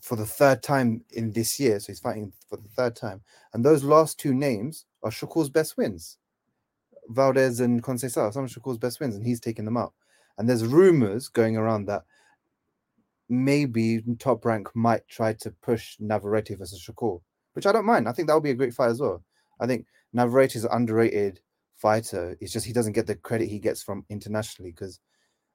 for 0.00 0.16
the 0.16 0.26
third 0.26 0.62
time 0.62 1.02
in 1.10 1.32
this 1.32 1.58
year. 1.58 1.80
So 1.80 1.86
he's 1.88 2.00
fighting 2.00 2.32
for 2.48 2.56
the 2.56 2.68
third 2.68 2.94
time. 2.94 3.22
And 3.52 3.64
those 3.64 3.82
last 3.82 4.18
two 4.18 4.34
names 4.34 4.86
are 5.02 5.10
Shakur's 5.10 5.50
best 5.50 5.76
wins. 5.76 6.18
Valdez 7.08 7.60
and 7.60 7.82
Conceição, 7.82 8.32
some 8.32 8.44
of 8.44 8.50
Shakur's 8.50 8.78
best 8.78 9.00
wins, 9.00 9.16
and 9.16 9.26
he's 9.26 9.40
taken 9.40 9.64
them 9.64 9.76
out. 9.76 9.92
And 10.40 10.48
there's 10.48 10.64
rumors 10.64 11.28
going 11.28 11.58
around 11.58 11.84
that 11.84 12.04
maybe 13.28 14.02
Top 14.18 14.42
Rank 14.42 14.74
might 14.74 15.06
try 15.06 15.34
to 15.34 15.50
push 15.60 15.98
Navarrete 16.00 16.56
versus 16.56 16.82
Shakur, 16.82 17.20
which 17.52 17.66
I 17.66 17.72
don't 17.72 17.84
mind. 17.84 18.08
I 18.08 18.12
think 18.12 18.26
that 18.26 18.32
would 18.32 18.42
be 18.42 18.50
a 18.52 18.54
great 18.54 18.72
fight 18.72 18.88
as 18.88 19.02
well. 19.02 19.22
I 19.60 19.66
think 19.66 19.84
Navarrete 20.14 20.56
is 20.56 20.64
an 20.64 20.70
underrated 20.72 21.40
fighter. 21.76 22.38
It's 22.40 22.54
just 22.54 22.64
he 22.64 22.72
doesn't 22.72 22.94
get 22.94 23.06
the 23.06 23.16
credit 23.16 23.50
he 23.50 23.58
gets 23.58 23.82
from 23.82 24.06
internationally 24.08 24.70
because 24.70 24.98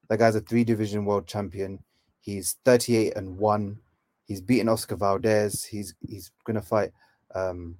that 0.08 0.20
guy's 0.20 0.36
a 0.36 0.42
three 0.42 0.64
division 0.64 1.04
world 1.04 1.26
champion. 1.26 1.80
He's 2.22 2.58
38 2.64 3.18
and 3.18 3.40
1. 3.40 3.80
He's 4.26 4.42
beaten 4.42 4.70
Oscar 4.70 4.98
Valdez. 4.98 5.64
He's 5.64 5.96
he's 6.08 6.30
gonna 6.44 6.62
fight 6.62 6.92
um 7.34 7.80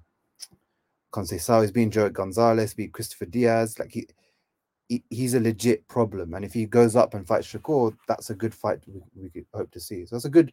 Conceição. 1.12 1.62
He's 1.62 1.70
beaten 1.70 1.92
Joe 1.92 2.10
Gonzalez, 2.10 2.74
beat 2.74 2.92
Christopher 2.92 3.26
Diaz. 3.26 3.78
Like 3.78 3.92
he, 3.92 4.08
he 4.88 5.02
he's 5.10 5.34
a 5.34 5.40
legit 5.40 5.86
problem. 5.88 6.34
And 6.34 6.44
if 6.44 6.52
he 6.52 6.66
goes 6.66 6.96
up 6.96 7.14
and 7.14 7.26
fights 7.26 7.52
Shakur, 7.52 7.96
that's 8.08 8.30
a 8.30 8.34
good 8.34 8.54
fight 8.54 8.80
we, 8.86 9.00
we 9.14 9.30
could 9.30 9.46
hope 9.54 9.70
to 9.72 9.80
see. 9.80 10.06
So 10.06 10.16
that's 10.16 10.24
a 10.24 10.30
good 10.30 10.52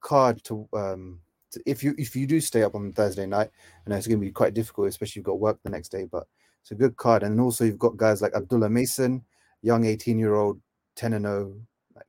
card 0.00 0.42
to 0.44 0.68
um 0.72 1.20
to, 1.52 1.62
if 1.66 1.82
you 1.82 1.94
if 1.98 2.16
you 2.16 2.26
do 2.26 2.40
stay 2.40 2.62
up 2.62 2.74
on 2.74 2.92
Thursday 2.92 3.26
night, 3.26 3.50
know 3.86 3.96
it's 3.96 4.06
gonna 4.06 4.18
be 4.18 4.30
quite 4.30 4.54
difficult, 4.54 4.88
especially 4.88 5.20
you've 5.20 5.26
got 5.26 5.40
work 5.40 5.58
the 5.62 5.70
next 5.70 5.90
day, 5.90 6.04
but 6.04 6.26
it's 6.62 6.70
a 6.72 6.74
good 6.74 6.96
card. 6.96 7.22
And 7.22 7.40
also 7.40 7.64
you've 7.64 7.78
got 7.78 7.96
guys 7.96 8.22
like 8.22 8.34
Abdullah 8.34 8.70
Mason, 8.70 9.24
young 9.62 9.84
18 9.84 10.18
year 10.18 10.34
old 10.34 10.60
10 10.96 11.12
and 11.12 11.26
0, 11.26 11.54
like 11.94 12.06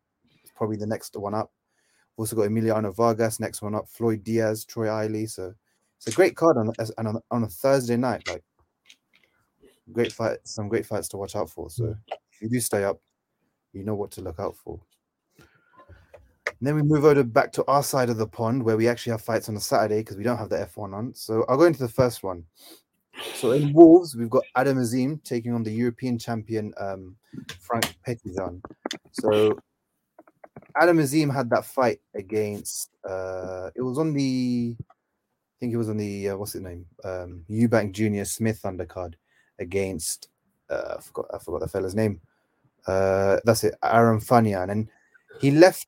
probably 0.55 0.77
the 0.77 0.87
next 0.87 1.15
one 1.15 1.35
up. 1.35 1.51
Also 2.17 2.35
got 2.35 2.49
Emiliano 2.49 2.95
Vargas, 2.95 3.39
next 3.39 3.61
one 3.61 3.75
up, 3.75 3.87
Floyd 3.87 4.23
Diaz, 4.23 4.65
Troy 4.65 4.91
Isley. 4.91 5.27
So 5.27 5.53
it's 5.97 6.07
a 6.07 6.11
great 6.11 6.35
card 6.35 6.57
on 6.57 6.71
and 6.97 7.07
on, 7.07 7.21
on 7.29 7.43
a 7.43 7.47
Thursday 7.47 7.97
night. 7.97 8.27
Like 8.27 8.43
great 9.91 10.11
fight, 10.11 10.39
some 10.43 10.67
great 10.67 10.85
fights 10.85 11.07
to 11.09 11.17
watch 11.17 11.35
out 11.35 11.49
for. 11.49 11.69
So 11.69 11.95
if 12.31 12.41
you 12.41 12.49
do 12.49 12.59
stay 12.59 12.83
up, 12.83 12.99
you 13.73 13.83
know 13.83 13.95
what 13.95 14.11
to 14.11 14.21
look 14.21 14.39
out 14.39 14.55
for. 14.55 14.79
And 15.37 16.67
then 16.67 16.75
we 16.75 16.81
move 16.81 17.05
over 17.05 17.23
back 17.23 17.51
to 17.53 17.65
our 17.67 17.83
side 17.83 18.09
of 18.09 18.17
the 18.17 18.27
pond 18.27 18.63
where 18.63 18.77
we 18.77 18.87
actually 18.87 19.11
have 19.11 19.21
fights 19.21 19.47
on 19.47 19.55
a 19.55 19.59
Saturday 19.59 19.99
because 19.99 20.17
we 20.17 20.23
don't 20.23 20.37
have 20.37 20.49
the 20.49 20.57
F1 20.57 20.93
on. 20.93 21.13
So 21.13 21.45
I'll 21.47 21.57
go 21.57 21.65
into 21.65 21.79
the 21.79 21.87
first 21.87 22.23
one. 22.23 22.43
So 23.35 23.51
in 23.51 23.73
Wolves, 23.73 24.15
we've 24.15 24.29
got 24.29 24.43
Adam 24.55 24.77
Azim 24.77 25.19
taking 25.23 25.53
on 25.53 25.63
the 25.63 25.71
European 25.71 26.17
champion 26.17 26.73
um, 26.77 27.15
Frank 27.59 27.95
Petitjean. 28.07 28.61
So 29.11 29.57
Adam 30.75 30.99
Azim 30.99 31.29
had 31.29 31.49
that 31.51 31.65
fight 31.65 31.99
against. 32.15 32.89
Uh, 33.07 33.69
it 33.75 33.81
was 33.81 33.97
on 33.97 34.13
the, 34.13 34.75
I 34.79 35.55
think 35.59 35.73
it 35.73 35.77
was 35.77 35.89
on 35.89 35.97
the 35.97 36.29
uh, 36.29 36.37
what's 36.37 36.53
his 36.53 36.61
name, 36.61 36.85
um, 37.03 37.43
Eubank 37.49 37.93
Junior 37.93 38.25
Smith 38.25 38.61
undercard 38.63 39.15
against. 39.59 40.29
Uh, 40.69 40.95
I 40.97 41.01
forgot. 41.01 41.25
I 41.33 41.37
forgot 41.39 41.61
the 41.61 41.67
fella's 41.67 41.95
name. 41.95 42.21
Uh, 42.85 43.37
that's 43.43 43.63
it, 43.63 43.75
Aaron 43.83 44.19
Fanian, 44.19 44.71
and 44.71 44.89
he 45.39 45.51
left. 45.51 45.87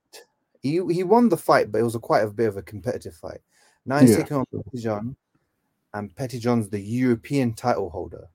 He 0.62 0.82
he 0.92 1.04
won 1.04 1.30
the 1.30 1.38
fight, 1.38 1.72
but 1.72 1.80
it 1.80 1.84
was 1.84 1.96
a 1.96 2.00
quite 2.00 2.24
a 2.24 2.30
bit 2.30 2.48
of 2.48 2.58
a 2.58 2.62
competitive 2.62 3.16
fight. 3.16 3.40
Now 3.86 4.00
he's 4.00 4.12
Yeah. 4.12 4.18
taking 4.18 4.38
on 4.38 4.46
Petitjean, 4.54 5.16
and 5.94 6.16
Petitjean's 6.16 6.70
the 6.70 6.80
European 6.82 7.54
title 7.54 7.90
holder, 7.90 8.28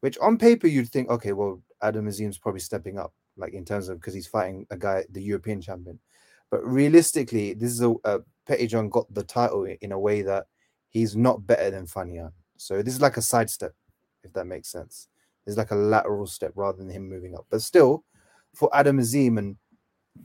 which 0.00 0.18
on 0.18 0.38
paper 0.38 0.66
you'd 0.66 0.88
think, 0.88 1.10
okay, 1.10 1.32
well, 1.32 1.62
Adam 1.82 2.08
Azim's 2.08 2.38
probably 2.38 2.60
stepping 2.60 2.98
up, 2.98 3.12
like 3.36 3.52
in 3.52 3.64
terms 3.64 3.88
of 3.88 4.00
because 4.00 4.14
he's 4.14 4.26
fighting 4.26 4.66
a 4.70 4.76
guy, 4.76 5.04
the 5.10 5.22
European 5.22 5.60
champion. 5.60 5.98
But 6.50 6.64
realistically, 6.64 7.52
this 7.54 7.70
is 7.72 7.82
a, 7.82 7.94
a 8.04 8.20
Petitjean 8.48 8.90
got 8.90 9.12
the 9.12 9.24
title 9.24 9.64
in 9.64 9.92
a 9.92 9.98
way 9.98 10.22
that 10.22 10.46
he's 10.88 11.14
not 11.16 11.46
better 11.46 11.70
than 11.70 11.86
Fanian. 11.86 12.32
So 12.56 12.82
this 12.82 12.94
is 12.94 13.00
like 13.00 13.16
a 13.16 13.22
sidestep, 13.22 13.74
if 14.24 14.32
that 14.32 14.46
makes 14.46 14.68
sense. 14.68 15.08
It's 15.46 15.56
like 15.56 15.70
a 15.70 15.76
lateral 15.76 16.26
step 16.26 16.52
rather 16.54 16.78
than 16.78 16.88
him 16.88 17.08
moving 17.08 17.34
up. 17.34 17.46
But 17.50 17.62
still, 17.62 18.04
for 18.54 18.74
Adam 18.74 18.98
Azim 18.98 19.38
and 19.38 19.56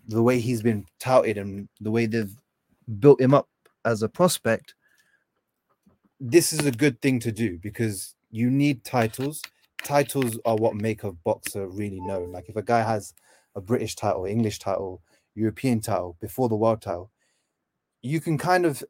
the 0.08 0.24
way 0.24 0.40
he's 0.40 0.62
been 0.62 0.86
touted 1.00 1.38
and 1.38 1.68
the 1.82 1.92
way 1.92 2.06
they've 2.06 2.36
built 3.00 3.20
him 3.20 3.34
up 3.34 3.50
as 3.86 4.02
a 4.02 4.10
prospect, 4.10 4.76
this 6.20 6.54
is 6.54 6.66
a 6.66 6.72
good 6.72 7.02
thing 7.02 7.20
to 7.20 7.32
do 7.32 7.58
because 7.58 8.16
you 8.32 8.50
need 8.50 8.84
titles. 8.84 9.42
Titles 9.84 10.38
are 10.46 10.56
what 10.56 10.76
make 10.76 11.04
a 11.04 11.12
boxer 11.12 11.68
really 11.68 12.00
known. 12.02 12.32
Like 12.32 12.50
if 12.50 12.56
a 12.56 12.62
guy 12.62 12.82
has 12.82 13.14
a 13.56 13.62
British 13.62 13.96
title, 13.96 14.26
English 14.26 14.60
title, 14.60 15.02
European 15.36 15.80
title 15.80 16.18
before 16.20 16.50
the 16.50 16.56
world 16.56 16.82
title, 16.82 17.12
you 18.02 18.20
can 18.20 18.38
kind 18.38 18.66
of, 18.66 18.84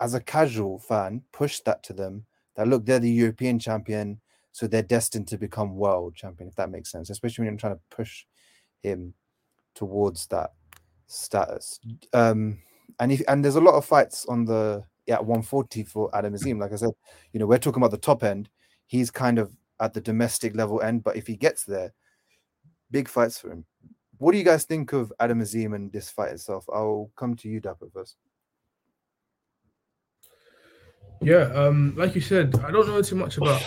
as 0.00 0.14
a 0.14 0.20
casual 0.20 0.78
fan, 0.78 1.22
push 1.32 1.60
that 1.60 1.82
to 1.84 1.92
them 1.92 2.26
that 2.58 2.66
look, 2.66 2.84
they're 2.84 2.98
the 2.98 3.08
European 3.08 3.60
champion, 3.60 4.20
so 4.50 4.66
they're 4.66 4.82
destined 4.82 5.28
to 5.28 5.38
become 5.38 5.76
world 5.76 6.16
champion, 6.16 6.48
if 6.48 6.56
that 6.56 6.70
makes 6.70 6.90
sense, 6.90 7.08
especially 7.08 7.44
when 7.44 7.52
you're 7.52 7.58
trying 7.60 7.76
to 7.76 7.80
push 7.88 8.24
him 8.82 9.14
towards 9.76 10.26
that 10.26 10.50
status. 11.06 11.78
Um, 12.12 12.58
and 12.98 13.12
if 13.12 13.22
and 13.28 13.44
there's 13.44 13.54
a 13.54 13.60
lot 13.60 13.76
of 13.76 13.84
fights 13.84 14.26
on 14.26 14.44
the 14.44 14.82
yeah, 15.06 15.20
140 15.20 15.84
for 15.84 16.10
Adam 16.12 16.34
Azim. 16.34 16.58
Like 16.58 16.72
I 16.72 16.76
said, 16.76 16.90
you 17.32 17.38
know, 17.38 17.46
we're 17.46 17.58
talking 17.58 17.80
about 17.80 17.92
the 17.92 17.96
top 17.96 18.24
end. 18.24 18.50
He's 18.86 19.10
kind 19.12 19.38
of 19.38 19.52
at 19.80 19.94
the 19.94 20.00
domestic 20.00 20.56
level 20.56 20.82
end, 20.82 21.04
but 21.04 21.16
if 21.16 21.28
he 21.28 21.36
gets 21.36 21.62
there, 21.62 21.94
big 22.90 23.08
fights 23.08 23.38
for 23.38 23.52
him. 23.52 23.64
What 24.16 24.32
do 24.32 24.38
you 24.38 24.44
guys 24.44 24.64
think 24.64 24.92
of 24.92 25.12
Adam 25.20 25.40
Azim 25.40 25.74
and 25.74 25.92
this 25.92 26.10
fight 26.10 26.32
itself? 26.32 26.66
I'll 26.74 27.12
come 27.14 27.36
to 27.36 27.48
you, 27.48 27.60
Dapo, 27.60 27.92
first. 27.92 28.16
Yeah, 31.20 31.50
um, 31.54 31.94
like 31.96 32.14
you 32.14 32.20
said, 32.20 32.54
I 32.64 32.70
don't 32.70 32.86
know 32.86 33.02
too 33.02 33.16
much 33.16 33.38
about 33.38 33.62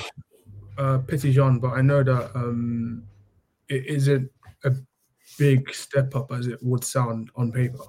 uh, 0.78 1.00
Petitjean, 1.00 1.60
but 1.60 1.72
I 1.74 1.82
know 1.82 2.02
that 2.04 2.36
um, 2.36 3.04
it 3.70 3.86
isn't 3.86 4.30
a 4.64 4.74
big 5.38 5.74
step 5.74 6.16
up 6.16 6.32
as 6.32 6.48
it 6.48 6.62
would 6.62 6.84
sound 6.84 7.30
on 7.36 7.52
paper. 7.52 7.84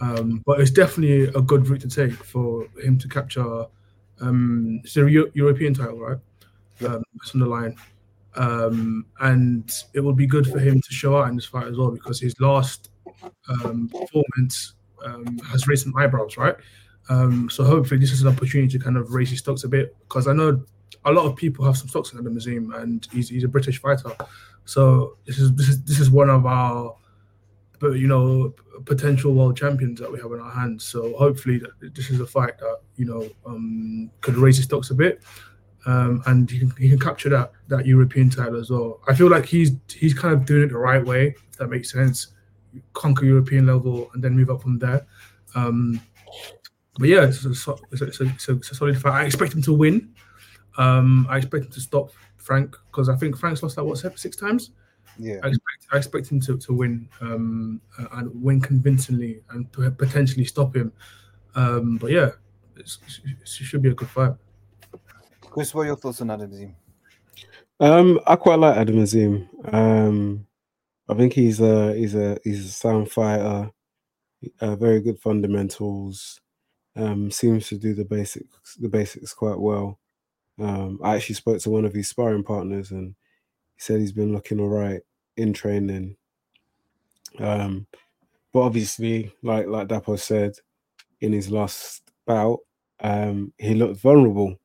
Um, 0.00 0.42
but 0.46 0.60
it's 0.60 0.70
definitely 0.70 1.24
a 1.24 1.42
good 1.42 1.66
route 1.68 1.80
to 1.82 1.88
take 1.88 2.12
for 2.12 2.66
him 2.82 2.98
to 2.98 3.08
capture. 3.08 3.66
Um, 4.20 4.80
it's 4.84 4.96
a 4.96 5.08
Eu- 5.08 5.30
European 5.34 5.74
title, 5.74 5.98
right? 5.98 6.18
Um, 6.86 7.02
it's 7.16 7.34
on 7.34 7.40
the 7.40 7.46
line, 7.46 7.74
um, 8.36 9.04
and 9.20 9.68
it 9.94 10.00
would 10.00 10.16
be 10.16 10.26
good 10.26 10.46
for 10.46 10.60
him 10.60 10.80
to 10.80 10.92
show 10.92 11.18
out 11.18 11.28
in 11.28 11.34
this 11.34 11.46
fight 11.46 11.66
as 11.66 11.76
well 11.76 11.90
because 11.90 12.20
his 12.20 12.38
last 12.40 12.90
um, 13.48 13.88
performance 13.88 14.74
um, 15.04 15.38
has 15.50 15.66
raised 15.66 15.84
some 15.84 15.96
eyebrows, 15.96 16.36
right? 16.36 16.54
Um, 17.08 17.48
so 17.50 17.64
hopefully 17.64 18.00
this 18.00 18.12
is 18.12 18.22
an 18.22 18.28
opportunity 18.28 18.78
to 18.78 18.84
kind 18.84 18.96
of 18.96 19.12
raise 19.12 19.30
his 19.30 19.38
stocks 19.38 19.64
a 19.64 19.68
bit 19.68 19.96
because 20.00 20.28
I 20.28 20.32
know 20.32 20.62
a 21.04 21.12
lot 21.12 21.24
of 21.24 21.36
people 21.36 21.64
have 21.64 21.76
some 21.76 21.88
stocks 21.88 22.12
in 22.12 22.22
the 22.22 22.30
museum 22.30 22.72
and 22.74 23.06
he's, 23.12 23.28
he's 23.28 23.44
a 23.44 23.48
British 23.48 23.80
fighter. 23.80 24.12
So 24.64 25.16
this 25.24 25.38
is 25.38 25.54
this 25.54 25.68
is 25.68 25.82
this 25.84 25.98
is 25.98 26.10
one 26.10 26.28
of 26.28 26.44
our 26.44 26.94
but 27.80 27.92
you 27.92 28.06
know 28.08 28.54
potential 28.84 29.32
world 29.32 29.56
champions 29.56 30.00
that 30.00 30.10
we 30.10 30.20
have 30.20 30.30
in 30.32 30.40
our 30.40 30.50
hands. 30.50 30.84
So 30.84 31.16
hopefully 31.16 31.62
this 31.80 32.10
is 32.10 32.20
a 32.20 32.26
fight 32.26 32.58
that 32.58 32.80
you 32.96 33.06
know 33.06 33.28
um, 33.46 34.10
could 34.20 34.36
raise 34.36 34.56
his 34.56 34.66
stocks 34.66 34.90
a 34.90 34.94
bit. 34.94 35.22
Um, 35.86 36.22
and 36.26 36.50
he 36.50 36.58
can, 36.58 36.70
he 36.78 36.88
can 36.90 36.98
capture 36.98 37.30
that 37.30 37.52
that 37.68 37.86
European 37.86 38.28
title 38.28 38.60
as 38.60 38.68
well. 38.68 39.00
I 39.08 39.14
feel 39.14 39.30
like 39.30 39.46
he's 39.46 39.72
he's 39.88 40.12
kind 40.12 40.34
of 40.34 40.44
doing 40.44 40.64
it 40.64 40.68
the 40.68 40.78
right 40.78 41.04
way, 41.04 41.34
if 41.50 41.56
that 41.58 41.68
makes 41.68 41.90
sense. 41.92 42.28
Conquer 42.92 43.24
European 43.24 43.66
level 43.66 44.10
and 44.12 44.22
then 44.22 44.36
move 44.36 44.50
up 44.50 44.60
from 44.60 44.78
there. 44.78 45.06
Um, 45.54 46.00
but 46.98 47.08
yeah, 47.08 47.24
it's 47.24 47.44
a, 47.44 47.54
so- 47.54 47.78
it's 47.92 48.00
a, 48.02 48.06
it's 48.06 48.20
a, 48.20 48.24
it's 48.24 48.48
a, 48.48 48.52
it's 48.56 48.70
a 48.70 48.74
solid 48.74 49.00
fight. 49.00 49.22
I 49.22 49.24
expect 49.24 49.54
him 49.54 49.62
to 49.62 49.72
win. 49.72 50.12
Um, 50.76 51.26
I 51.28 51.38
expect 51.38 51.66
him 51.66 51.72
to 51.72 51.80
stop 51.80 52.10
Frank 52.36 52.76
because 52.90 53.08
I 53.08 53.16
think 53.16 53.36
Frank's 53.36 53.62
lost 53.62 53.76
that 53.76 53.84
what 53.84 53.98
six 53.98 54.36
times. 54.36 54.70
Yeah. 55.18 55.38
I 55.42 55.48
expect 55.48 55.86
I 55.92 55.96
expect 55.96 56.30
him 56.30 56.40
to, 56.40 56.56
to 56.58 56.72
win 56.72 57.08
um, 57.20 57.80
uh, 57.98 58.06
and 58.12 58.42
win 58.42 58.60
convincingly 58.60 59.42
and 59.50 59.70
p- 59.72 59.90
potentially 59.90 60.44
stop 60.44 60.76
him. 60.76 60.92
Um, 61.54 61.96
but 61.96 62.10
yeah, 62.12 62.30
it's, 62.76 62.98
it 63.24 63.48
should 63.48 63.82
be 63.82 63.88
a 63.88 63.94
good 63.94 64.08
fight. 64.08 64.32
Chris, 65.40 65.74
what 65.74 65.82
are 65.82 65.86
your 65.86 65.96
thoughts 65.96 66.20
on 66.20 66.30
Adam 66.30 66.52
Azim? 66.52 66.76
Um, 67.80 68.20
I 68.26 68.36
quite 68.36 68.58
like 68.58 68.76
Adam 68.76 68.98
Azim. 69.00 69.48
Um, 69.64 70.46
I 71.08 71.14
think 71.14 71.32
he's 71.32 71.60
a 71.60 71.94
he's 71.94 72.14
a 72.14 72.38
he's 72.44 72.64
a 72.66 72.70
sound 72.70 73.10
fighter. 73.10 73.70
Uh, 74.60 74.76
very 74.76 75.00
good 75.00 75.18
fundamentals. 75.18 76.40
Um, 76.98 77.30
seems 77.30 77.68
to 77.68 77.78
do 77.78 77.94
the 77.94 78.04
basics 78.04 78.74
the 78.76 78.88
basics 78.88 79.32
quite 79.32 79.58
well. 79.58 80.00
Um, 80.58 80.98
I 81.02 81.14
actually 81.16 81.36
spoke 81.36 81.60
to 81.60 81.70
one 81.70 81.84
of 81.84 81.94
his 81.94 82.08
sparring 82.08 82.42
partners, 82.42 82.90
and 82.90 83.14
he 83.76 83.80
said 83.80 84.00
he's 84.00 84.12
been 84.12 84.32
looking 84.32 84.60
all 84.60 84.68
right 84.68 85.00
in 85.36 85.52
training. 85.52 86.16
Um, 87.38 87.86
but 88.52 88.60
obviously, 88.60 89.32
like 89.42 89.68
like 89.68 89.88
Dapo 89.88 90.18
said 90.18 90.54
in 91.20 91.32
his 91.32 91.50
last 91.50 92.02
bout, 92.26 92.60
um, 93.00 93.52
he 93.58 93.74
looked 93.74 94.00
vulnerable. 94.00 94.56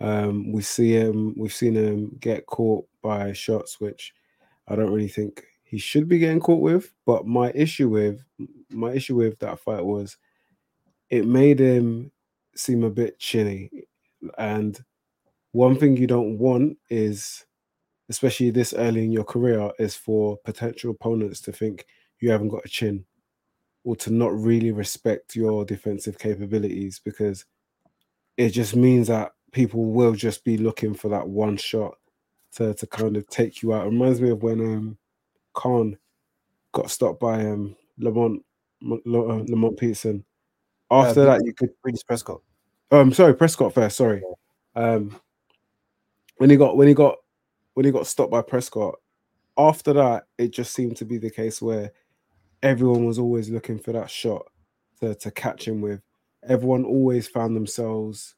Um, 0.00 0.52
we 0.52 0.62
see 0.62 0.92
him, 0.92 1.34
we've 1.38 1.52
seen 1.52 1.74
him 1.74 2.16
get 2.20 2.46
caught 2.46 2.86
by 3.02 3.32
shots 3.32 3.80
which 3.80 4.12
I 4.68 4.76
don't 4.76 4.92
really 4.92 5.08
think 5.08 5.44
he 5.62 5.78
should 5.78 6.08
be 6.08 6.18
getting 6.18 6.40
caught 6.40 6.60
with. 6.60 6.92
But 7.06 7.26
my 7.26 7.52
issue 7.54 7.88
with 7.88 8.24
my 8.70 8.92
issue 8.92 9.16
with 9.16 9.38
that 9.40 9.60
fight 9.60 9.84
was 9.84 10.16
it 11.10 11.26
made 11.26 11.58
him 11.58 12.10
seem 12.54 12.84
a 12.84 12.90
bit 12.90 13.18
chinny. 13.18 13.70
And 14.38 14.78
one 15.52 15.76
thing 15.76 15.96
you 15.96 16.06
don't 16.06 16.38
want 16.38 16.78
is, 16.90 17.44
especially 18.08 18.50
this 18.50 18.72
early 18.74 19.04
in 19.04 19.12
your 19.12 19.24
career, 19.24 19.70
is 19.78 19.94
for 19.94 20.36
potential 20.38 20.90
opponents 20.90 21.40
to 21.42 21.52
think 21.52 21.86
you 22.20 22.30
haven't 22.30 22.48
got 22.48 22.64
a 22.64 22.68
chin 22.68 23.04
or 23.84 23.94
to 23.96 24.10
not 24.12 24.34
really 24.34 24.72
respect 24.72 25.36
your 25.36 25.64
defensive 25.64 26.18
capabilities 26.18 27.00
because 27.04 27.44
it 28.36 28.50
just 28.50 28.74
means 28.74 29.08
that 29.08 29.32
people 29.52 29.84
will 29.84 30.12
just 30.14 30.42
be 30.44 30.56
looking 30.56 30.94
for 30.94 31.08
that 31.08 31.28
one 31.28 31.56
shot 31.56 31.94
to, 32.54 32.74
to 32.74 32.86
kind 32.86 33.16
of 33.16 33.28
take 33.28 33.62
you 33.62 33.72
out. 33.72 33.86
It 33.86 33.90
reminds 33.90 34.20
me 34.20 34.30
of 34.30 34.42
when 34.42 34.60
um 34.60 34.98
Khan 35.52 35.96
got 36.72 36.90
stopped 36.90 37.20
by 37.20 37.40
um 37.46 37.76
Lamont 37.98 38.42
uh, 38.90 38.96
Lamont 39.06 39.78
Peterson. 39.78 40.24
After 40.94 41.22
Uh, 41.22 41.24
that, 41.26 41.44
you 41.44 41.52
could 41.52 41.70
Breidis 41.84 42.06
Prescott. 42.06 42.40
um 42.90 43.12
sorry 43.12 43.34
Prescott 43.34 43.74
first. 43.74 43.96
Sorry, 43.96 44.22
um 44.76 45.18
when 46.38 46.50
he 46.50 46.56
got 46.56 46.76
when 46.76 46.88
he 46.88 46.94
got 46.94 47.16
when 47.74 47.84
he 47.86 47.92
got 47.92 48.06
stopped 48.06 48.30
by 48.30 48.42
Prescott. 48.42 48.94
After 49.56 49.92
that, 49.92 50.24
it 50.38 50.50
just 50.52 50.72
seemed 50.72 50.96
to 50.98 51.04
be 51.04 51.16
the 51.18 51.30
case 51.30 51.62
where 51.62 51.92
everyone 52.62 53.04
was 53.04 53.18
always 53.18 53.50
looking 53.50 53.78
for 53.78 53.92
that 53.92 54.10
shot 54.10 54.46
to, 55.00 55.14
to 55.16 55.30
catch 55.30 55.66
him 55.66 55.80
with. 55.80 56.00
Everyone 56.48 56.84
always 56.84 57.28
found 57.28 57.54
themselves, 57.56 58.34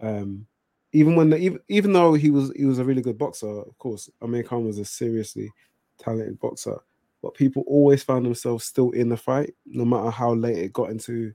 um, 0.00 0.46
even 0.92 1.16
when 1.16 1.30
the, 1.30 1.36
even 1.38 1.60
even 1.68 1.92
though 1.92 2.14
he 2.14 2.30
was 2.30 2.52
he 2.56 2.64
was 2.64 2.78
a 2.78 2.84
really 2.84 3.02
good 3.02 3.18
boxer, 3.18 3.48
of 3.48 3.76
course, 3.78 4.10
Amir 4.20 4.42
Khan 4.42 4.64
was 4.64 4.78
a 4.78 4.84
seriously 4.84 5.50
talented 5.98 6.38
boxer, 6.40 6.78
but 7.22 7.34
people 7.34 7.64
always 7.66 8.02
found 8.02 8.24
themselves 8.26 8.64
still 8.64 8.90
in 8.90 9.08
the 9.08 9.16
fight, 9.16 9.54
no 9.66 9.84
matter 9.84 10.10
how 10.10 10.34
late 10.34 10.58
it 10.58 10.72
got 10.72 10.90
into 10.90 11.32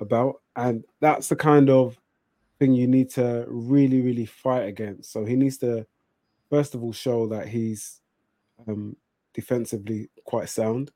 a 0.00 0.04
bout, 0.04 0.40
and 0.56 0.84
that's 1.00 1.28
the 1.28 1.36
kind 1.36 1.70
of 1.70 1.98
thing 2.58 2.74
you 2.74 2.86
need 2.86 3.10
to 3.10 3.44
really 3.48 4.00
really 4.00 4.26
fight 4.26 4.66
against. 4.66 5.12
So 5.12 5.24
he 5.24 5.36
needs 5.36 5.58
to 5.58 5.86
first 6.50 6.74
of 6.74 6.82
all 6.82 6.92
show 6.92 7.26
that 7.28 7.48
he's 7.48 8.00
um, 8.66 8.96
defensively 9.34 10.10
quite 10.24 10.48
sound. 10.48 10.90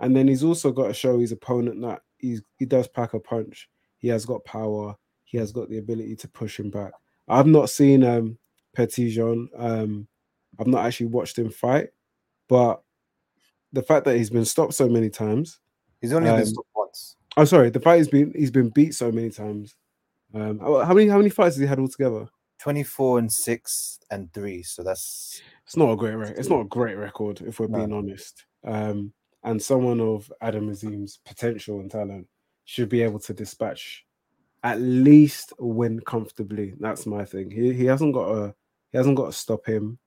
And 0.00 0.14
then 0.14 0.28
he's 0.28 0.44
also 0.44 0.70
got 0.70 0.88
to 0.88 0.94
show 0.94 1.18
his 1.18 1.32
opponent 1.32 1.80
that 1.82 2.02
he's 2.18 2.42
he 2.58 2.66
does 2.66 2.86
pack 2.88 3.14
a 3.14 3.20
punch. 3.20 3.68
He 3.98 4.08
has 4.08 4.24
got 4.24 4.44
power. 4.44 4.94
He 5.24 5.38
has 5.38 5.52
got 5.52 5.68
the 5.68 5.78
ability 5.78 6.16
to 6.16 6.28
push 6.28 6.58
him 6.58 6.70
back. 6.70 6.92
I've 7.26 7.46
not 7.46 7.70
seen 7.70 8.04
um 8.04 8.38
Petitjean. 8.76 9.48
Um, 9.56 10.06
I've 10.58 10.66
not 10.66 10.84
actually 10.86 11.06
watched 11.06 11.38
him 11.38 11.50
fight, 11.50 11.88
but 12.48 12.82
the 13.72 13.82
fact 13.82 14.04
that 14.04 14.16
he's 14.16 14.30
been 14.30 14.44
stopped 14.44 14.74
so 14.74 14.88
many 14.88 15.10
times. 15.10 15.60
He's 16.00 16.12
only 16.12 16.30
been 16.30 16.40
Um, 16.40 16.46
stopped 16.46 16.68
once. 16.74 16.87
I'm 17.38 17.46
sorry, 17.46 17.70
the 17.70 17.80
fight 17.80 17.98
has 17.98 18.08
been 18.08 18.32
he's 18.34 18.50
been 18.50 18.70
beat 18.70 18.94
so 18.94 19.10
many 19.12 19.30
times. 19.30 19.76
Um, 20.34 20.58
how 20.58 20.84
how 20.84 20.94
many 20.94 21.08
how 21.08 21.16
many 21.18 21.30
fights 21.30 21.54
has 21.56 21.60
he 21.60 21.66
had 21.66 21.78
altogether? 21.78 22.26
24 22.60 23.20
and 23.20 23.32
6 23.32 23.98
and 24.10 24.32
3. 24.32 24.62
So 24.64 24.82
that's 24.82 25.40
It's 25.64 25.76
not 25.76 25.92
a 25.92 25.96
great 25.96 26.14
record. 26.16 26.38
It's 26.38 26.48
not 26.48 26.60
a 26.62 26.64
great 26.64 26.96
record, 26.96 27.40
if 27.42 27.60
we're 27.60 27.68
No. 27.68 27.78
being 27.78 27.92
honest. 27.92 28.44
Um, 28.64 29.12
and 29.44 29.62
someone 29.62 30.00
of 30.00 30.30
Adam 30.40 30.68
Azim's 30.68 31.20
potential 31.24 31.78
and 31.78 31.88
talent 31.88 32.26
should 32.64 32.88
be 32.88 33.02
able 33.02 33.20
to 33.20 33.32
dispatch 33.32 34.04
at 34.64 34.80
least 34.80 35.52
win 35.60 36.00
comfortably. 36.00 36.74
That's 36.80 37.06
my 37.06 37.24
thing. 37.24 37.50
He 37.52 37.72
he 37.72 37.84
hasn't 37.84 38.12
got 38.12 38.28
a 38.28 38.54
he 38.90 38.98
hasn't 38.98 39.16
got 39.16 39.26
to 39.26 39.32
stop 39.32 39.64
him. 39.64 39.98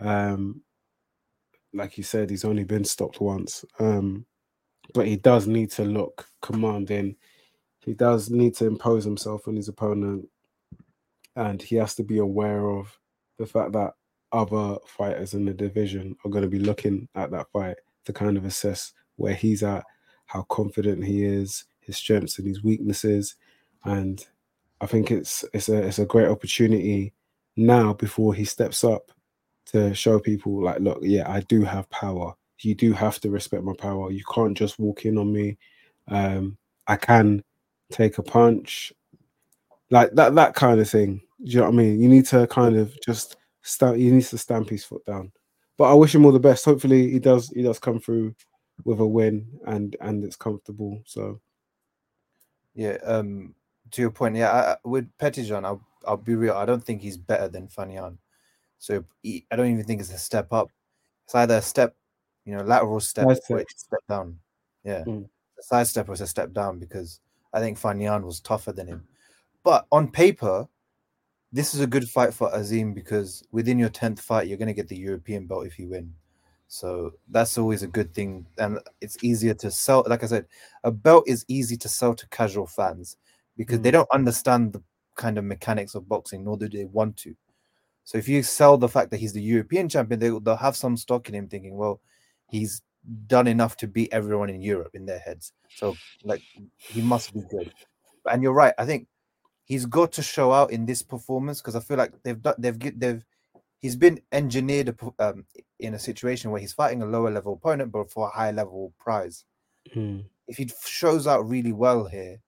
Um, 0.00 0.62
like 1.72 1.96
you 1.96 2.02
said, 2.04 2.28
he's 2.30 2.44
only 2.44 2.64
been 2.64 2.84
stopped 2.84 3.20
once. 3.20 3.64
Um, 3.78 4.26
but 4.94 5.06
he 5.06 5.16
does 5.16 5.46
need 5.46 5.70
to 5.72 5.84
look 5.84 6.26
commanding. 6.40 7.16
He 7.80 7.94
does 7.94 8.30
need 8.30 8.54
to 8.56 8.66
impose 8.66 9.04
himself 9.04 9.48
on 9.48 9.56
his 9.56 9.68
opponent, 9.68 10.28
and 11.36 11.60
he 11.60 11.76
has 11.76 11.94
to 11.96 12.02
be 12.02 12.18
aware 12.18 12.68
of 12.70 12.96
the 13.38 13.46
fact 13.46 13.72
that 13.72 13.94
other 14.32 14.76
fighters 14.86 15.34
in 15.34 15.44
the 15.44 15.54
division 15.54 16.16
are 16.24 16.30
going 16.30 16.42
to 16.42 16.48
be 16.48 16.58
looking 16.58 17.08
at 17.14 17.30
that 17.30 17.50
fight 17.52 17.76
to 18.04 18.12
kind 18.12 18.36
of 18.36 18.44
assess 18.44 18.92
where 19.16 19.34
he's 19.34 19.62
at, 19.62 19.84
how 20.26 20.42
confident 20.42 21.04
he 21.04 21.24
is, 21.24 21.64
his 21.80 21.96
strengths 21.96 22.38
and 22.38 22.46
his 22.46 22.62
weaknesses, 22.62 23.36
and 23.84 24.26
I 24.80 24.86
think 24.86 25.10
it's 25.10 25.44
it's 25.52 25.68
a 25.68 25.86
it's 25.86 25.98
a 25.98 26.06
great 26.06 26.28
opportunity 26.28 27.12
now 27.56 27.92
before 27.92 28.34
he 28.34 28.44
steps 28.44 28.84
up 28.84 29.12
to 29.66 29.94
show 29.94 30.18
people 30.18 30.62
like, 30.62 30.80
look, 30.80 30.98
yeah, 31.02 31.30
I 31.30 31.40
do 31.40 31.62
have 31.62 31.88
power. 31.90 32.34
You 32.64 32.74
do 32.74 32.92
have 32.92 33.20
to 33.20 33.30
respect 33.30 33.64
my 33.64 33.74
power. 33.78 34.10
You 34.10 34.24
can't 34.32 34.56
just 34.56 34.78
walk 34.78 35.04
in 35.04 35.18
on 35.18 35.32
me. 35.32 35.58
Um, 36.08 36.56
I 36.86 36.96
can 36.96 37.42
take 37.90 38.18
a 38.18 38.22
punch, 38.22 38.92
like 39.90 40.12
that 40.12 40.34
that 40.34 40.54
kind 40.54 40.80
of 40.80 40.88
thing. 40.88 41.20
Do 41.44 41.50
you 41.50 41.58
know 41.58 41.64
what 41.66 41.74
I 41.74 41.76
mean? 41.76 42.00
You 42.00 42.08
need 42.08 42.26
to 42.26 42.46
kind 42.46 42.76
of 42.76 42.98
just 43.02 43.36
stamp. 43.62 43.96
He 43.96 44.10
needs 44.10 44.30
to 44.30 44.38
stamp 44.38 44.70
his 44.70 44.84
foot 44.84 45.04
down. 45.04 45.32
But 45.78 45.90
I 45.90 45.94
wish 45.94 46.14
him 46.14 46.24
all 46.24 46.32
the 46.32 46.40
best. 46.40 46.64
Hopefully, 46.64 47.10
he 47.10 47.18
does. 47.18 47.48
He 47.48 47.62
does 47.62 47.78
come 47.78 48.00
through 48.00 48.34
with 48.84 49.00
a 49.00 49.06
win 49.06 49.46
and 49.66 49.96
and 50.00 50.24
it's 50.24 50.36
comfortable. 50.36 51.02
So 51.06 51.40
Yeah, 52.74 52.96
um, 53.04 53.54
to 53.92 54.00
your 54.02 54.10
point, 54.10 54.36
yeah, 54.36 54.50
I, 54.50 54.76
with 54.88 55.10
Petitjean, 55.18 55.64
I'll, 55.64 55.82
I'll 56.06 56.16
be 56.16 56.34
real. 56.34 56.54
I 56.54 56.64
don't 56.64 56.82
think 56.82 57.02
he's 57.02 57.16
better 57.16 57.48
than 57.48 57.68
Fanyan. 57.68 58.18
So 58.78 59.04
he, 59.22 59.46
I 59.50 59.56
don't 59.56 59.70
even 59.70 59.84
think 59.84 60.00
it's 60.00 60.12
a 60.12 60.18
step 60.18 60.52
up. 60.52 60.68
It's 61.26 61.34
either 61.34 61.56
a 61.56 61.62
step, 61.62 61.94
you 62.44 62.56
know, 62.56 62.62
lateral 62.62 63.00
step 63.00 63.26
step. 63.36 63.66
step 63.70 64.00
down. 64.08 64.38
Yeah, 64.84 65.04
Mm. 65.04 65.28
the 65.56 65.62
side 65.62 65.86
step 65.86 66.08
was 66.08 66.20
a 66.20 66.26
step 66.26 66.52
down 66.52 66.78
because 66.78 67.20
I 67.52 67.60
think 67.60 67.78
Fanyan 67.78 68.24
was 68.24 68.40
tougher 68.40 68.72
than 68.72 68.88
him. 68.88 69.06
But 69.62 69.86
on 69.92 70.10
paper, 70.10 70.68
this 71.52 71.74
is 71.74 71.80
a 71.80 71.86
good 71.86 72.08
fight 72.08 72.32
for 72.34 72.52
Azim 72.54 72.94
because 72.94 73.44
within 73.52 73.78
your 73.78 73.90
tenth 73.90 74.20
fight, 74.20 74.48
you're 74.48 74.58
going 74.58 74.68
to 74.68 74.74
get 74.74 74.88
the 74.88 74.96
European 74.96 75.46
belt 75.46 75.66
if 75.66 75.78
you 75.78 75.88
win. 75.88 76.12
So 76.66 77.12
that's 77.28 77.58
always 77.58 77.82
a 77.82 77.86
good 77.86 78.14
thing, 78.14 78.46
and 78.56 78.78
it's 79.02 79.22
easier 79.22 79.52
to 79.54 79.70
sell. 79.70 80.04
Like 80.06 80.24
I 80.24 80.26
said, 80.26 80.46
a 80.82 80.90
belt 80.90 81.24
is 81.26 81.44
easy 81.46 81.76
to 81.76 81.88
sell 81.88 82.14
to 82.14 82.26
casual 82.28 82.66
fans 82.66 83.18
because 83.58 83.80
they 83.80 83.90
don't 83.90 84.08
understand 84.10 84.72
the 84.72 84.82
kind 85.14 85.36
of 85.36 85.44
mechanics 85.44 85.94
of 85.94 86.08
boxing, 86.08 86.44
nor 86.44 86.56
do 86.56 86.70
they 86.70 86.86
want 86.86 87.18
to. 87.18 87.36
So 88.04 88.16
if 88.16 88.26
you 88.26 88.42
sell 88.42 88.78
the 88.78 88.88
fact 88.88 89.10
that 89.10 89.18
he's 89.18 89.34
the 89.34 89.42
European 89.42 89.88
champion, 89.90 90.18
they, 90.18 90.30
they'll 90.30 90.56
have 90.56 90.74
some 90.74 90.96
stock 90.96 91.28
in 91.28 91.34
him, 91.34 91.46
thinking, 91.46 91.76
well, 91.76 92.00
he's 92.52 92.82
done 93.26 93.46
enough 93.48 93.76
to 93.78 93.88
beat 93.88 94.12
everyone 94.12 94.50
in 94.50 94.62
Europe 94.62 94.94
in 94.94 95.06
their 95.06 95.18
heads. 95.18 95.52
So 95.74 96.00
like 96.24 96.42
he 96.88 97.02
must 97.02 97.34
be 97.34 97.42
good. 97.50 97.72
And 98.30 98.42
you're 98.42 98.54
right. 98.54 98.74
I 98.78 98.86
think 98.86 99.08
he's 99.64 99.86
got 99.86 100.12
to 100.12 100.22
show 100.22 100.52
out 100.52 100.70
in 100.72 100.86
this 100.86 101.02
performance 101.02 101.60
because 101.60 101.76
I 101.76 101.80
feel 101.80 101.98
like 101.98 102.14
they've 102.24 102.40
done, 102.40 102.56
they've 102.58 102.78
they've 103.00 103.24
he's 103.78 103.96
been 103.96 104.20
engineered 104.32 104.98
um, 105.18 105.46
in 105.80 105.94
a 105.94 105.98
situation 105.98 106.50
where 106.50 106.60
he's 106.60 106.72
fighting 106.74 107.02
a 107.02 107.06
lower 107.06 107.30
level 107.30 107.54
opponent 107.54 107.92
but 107.92 108.10
for 108.10 108.28
a 108.28 108.32
high 108.32 108.52
level 108.52 108.94
prize. 108.98 109.44
mm, 109.94 110.24
If 110.46 110.56
he 110.58 110.68
shows 110.84 111.26
out 111.26 111.48
really 111.48 111.72
well 111.72 112.06
here, 112.06 112.42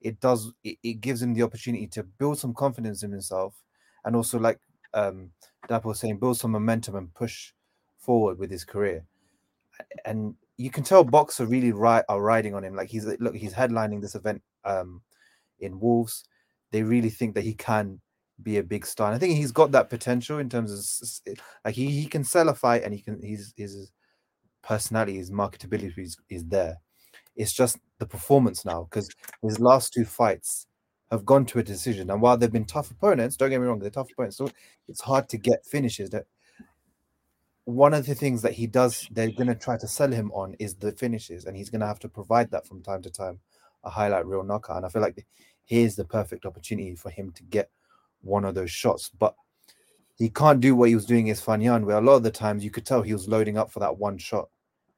it 0.00 0.20
does 0.20 0.52
it, 0.64 0.78
it 0.82 0.94
gives 1.00 1.22
him 1.22 1.34
the 1.34 1.42
opportunity 1.42 1.86
to 1.88 2.02
build 2.04 2.38
some 2.38 2.54
confidence 2.54 3.02
in 3.02 3.12
himself 3.12 3.64
and 4.04 4.16
also 4.16 4.38
like 4.38 4.60
um 4.94 5.32
Dapo 5.68 5.86
was 5.86 6.00
saying, 6.00 6.18
build 6.18 6.38
some 6.38 6.52
momentum 6.52 6.96
and 6.96 7.12
push 7.14 7.52
forward 7.98 8.38
with 8.38 8.50
his 8.50 8.64
career. 8.64 9.06
And 10.04 10.34
you 10.56 10.70
can 10.70 10.84
tell 10.84 11.04
Boxxer 11.04 11.48
really 11.48 11.72
ri- 11.72 12.02
are 12.08 12.22
riding 12.22 12.54
on 12.54 12.64
him. 12.64 12.74
Like 12.74 12.88
he's 12.88 13.06
look, 13.20 13.34
he's 13.34 13.54
headlining 13.54 14.00
this 14.00 14.14
event 14.14 14.42
um 14.64 15.02
in 15.60 15.80
Wolves. 15.80 16.24
They 16.70 16.82
really 16.82 17.10
think 17.10 17.34
that 17.34 17.44
he 17.44 17.54
can 17.54 18.00
be 18.42 18.58
a 18.58 18.62
big 18.62 18.86
star. 18.86 19.08
And 19.08 19.16
I 19.16 19.18
think 19.18 19.36
he's 19.36 19.52
got 19.52 19.72
that 19.72 19.90
potential 19.90 20.38
in 20.38 20.48
terms 20.48 20.72
of 20.72 21.34
like 21.64 21.74
he, 21.74 21.90
he 21.90 22.06
can 22.06 22.24
sell 22.24 22.48
a 22.48 22.54
fight 22.54 22.82
and 22.84 22.94
he 22.94 23.00
can 23.00 23.20
he's 23.22 23.52
his 23.56 23.92
personality, 24.62 25.16
his 25.16 25.30
marketability 25.30 25.98
is, 25.98 26.16
is 26.28 26.44
there. 26.44 26.78
It's 27.36 27.52
just 27.52 27.78
the 27.98 28.06
performance 28.06 28.64
now 28.64 28.88
because 28.90 29.08
his 29.42 29.60
last 29.60 29.92
two 29.92 30.04
fights 30.04 30.66
have 31.10 31.24
gone 31.24 31.46
to 31.46 31.58
a 31.58 31.62
decision. 31.62 32.10
And 32.10 32.20
while 32.20 32.36
they've 32.36 32.52
been 32.52 32.64
tough 32.64 32.90
opponents, 32.90 33.36
don't 33.36 33.50
get 33.50 33.60
me 33.60 33.66
wrong, 33.66 33.78
they're 33.78 33.90
tough 33.90 34.10
opponents. 34.12 34.36
So 34.36 34.50
it's 34.88 35.00
hard 35.00 35.28
to 35.30 35.38
get 35.38 35.64
finishes. 35.64 36.10
That 36.10 36.26
one 37.68 37.92
of 37.92 38.06
the 38.06 38.14
things 38.14 38.40
that 38.40 38.54
he 38.54 38.66
does, 38.66 39.06
they're 39.10 39.30
going 39.30 39.46
to 39.46 39.54
try 39.54 39.76
to 39.76 39.86
sell 39.86 40.10
him 40.10 40.32
on 40.32 40.54
is 40.58 40.74
the 40.74 40.90
finishes, 40.92 41.44
and 41.44 41.54
he's 41.54 41.68
going 41.68 41.82
to 41.82 41.86
have 41.86 41.98
to 41.98 42.08
provide 42.08 42.50
that 42.50 42.66
from 42.66 42.82
time 42.82 43.02
to 43.02 43.10
time, 43.10 43.38
a 43.84 43.90
highlight 43.90 44.24
reel 44.24 44.42
knockout. 44.42 44.78
And 44.78 44.86
I 44.86 44.88
feel 44.88 45.02
like 45.02 45.26
here's 45.66 45.94
the 45.94 46.06
perfect 46.06 46.46
opportunity 46.46 46.94
for 46.94 47.10
him 47.10 47.30
to 47.32 47.42
get 47.42 47.70
one 48.22 48.46
of 48.46 48.54
those 48.54 48.70
shots. 48.70 49.10
But 49.10 49.34
he 50.16 50.30
can't 50.30 50.60
do 50.60 50.74
what 50.74 50.88
he 50.88 50.94
was 50.94 51.04
doing 51.04 51.26
against 51.26 51.44
Fanyan, 51.44 51.84
where 51.84 51.98
a 51.98 52.00
lot 52.00 52.14
of 52.14 52.22
the 52.22 52.30
times 52.30 52.64
you 52.64 52.70
could 52.70 52.86
tell 52.86 53.02
he 53.02 53.12
was 53.12 53.28
loading 53.28 53.58
up 53.58 53.70
for 53.70 53.80
that 53.80 53.98
one 53.98 54.16
shot. 54.16 54.48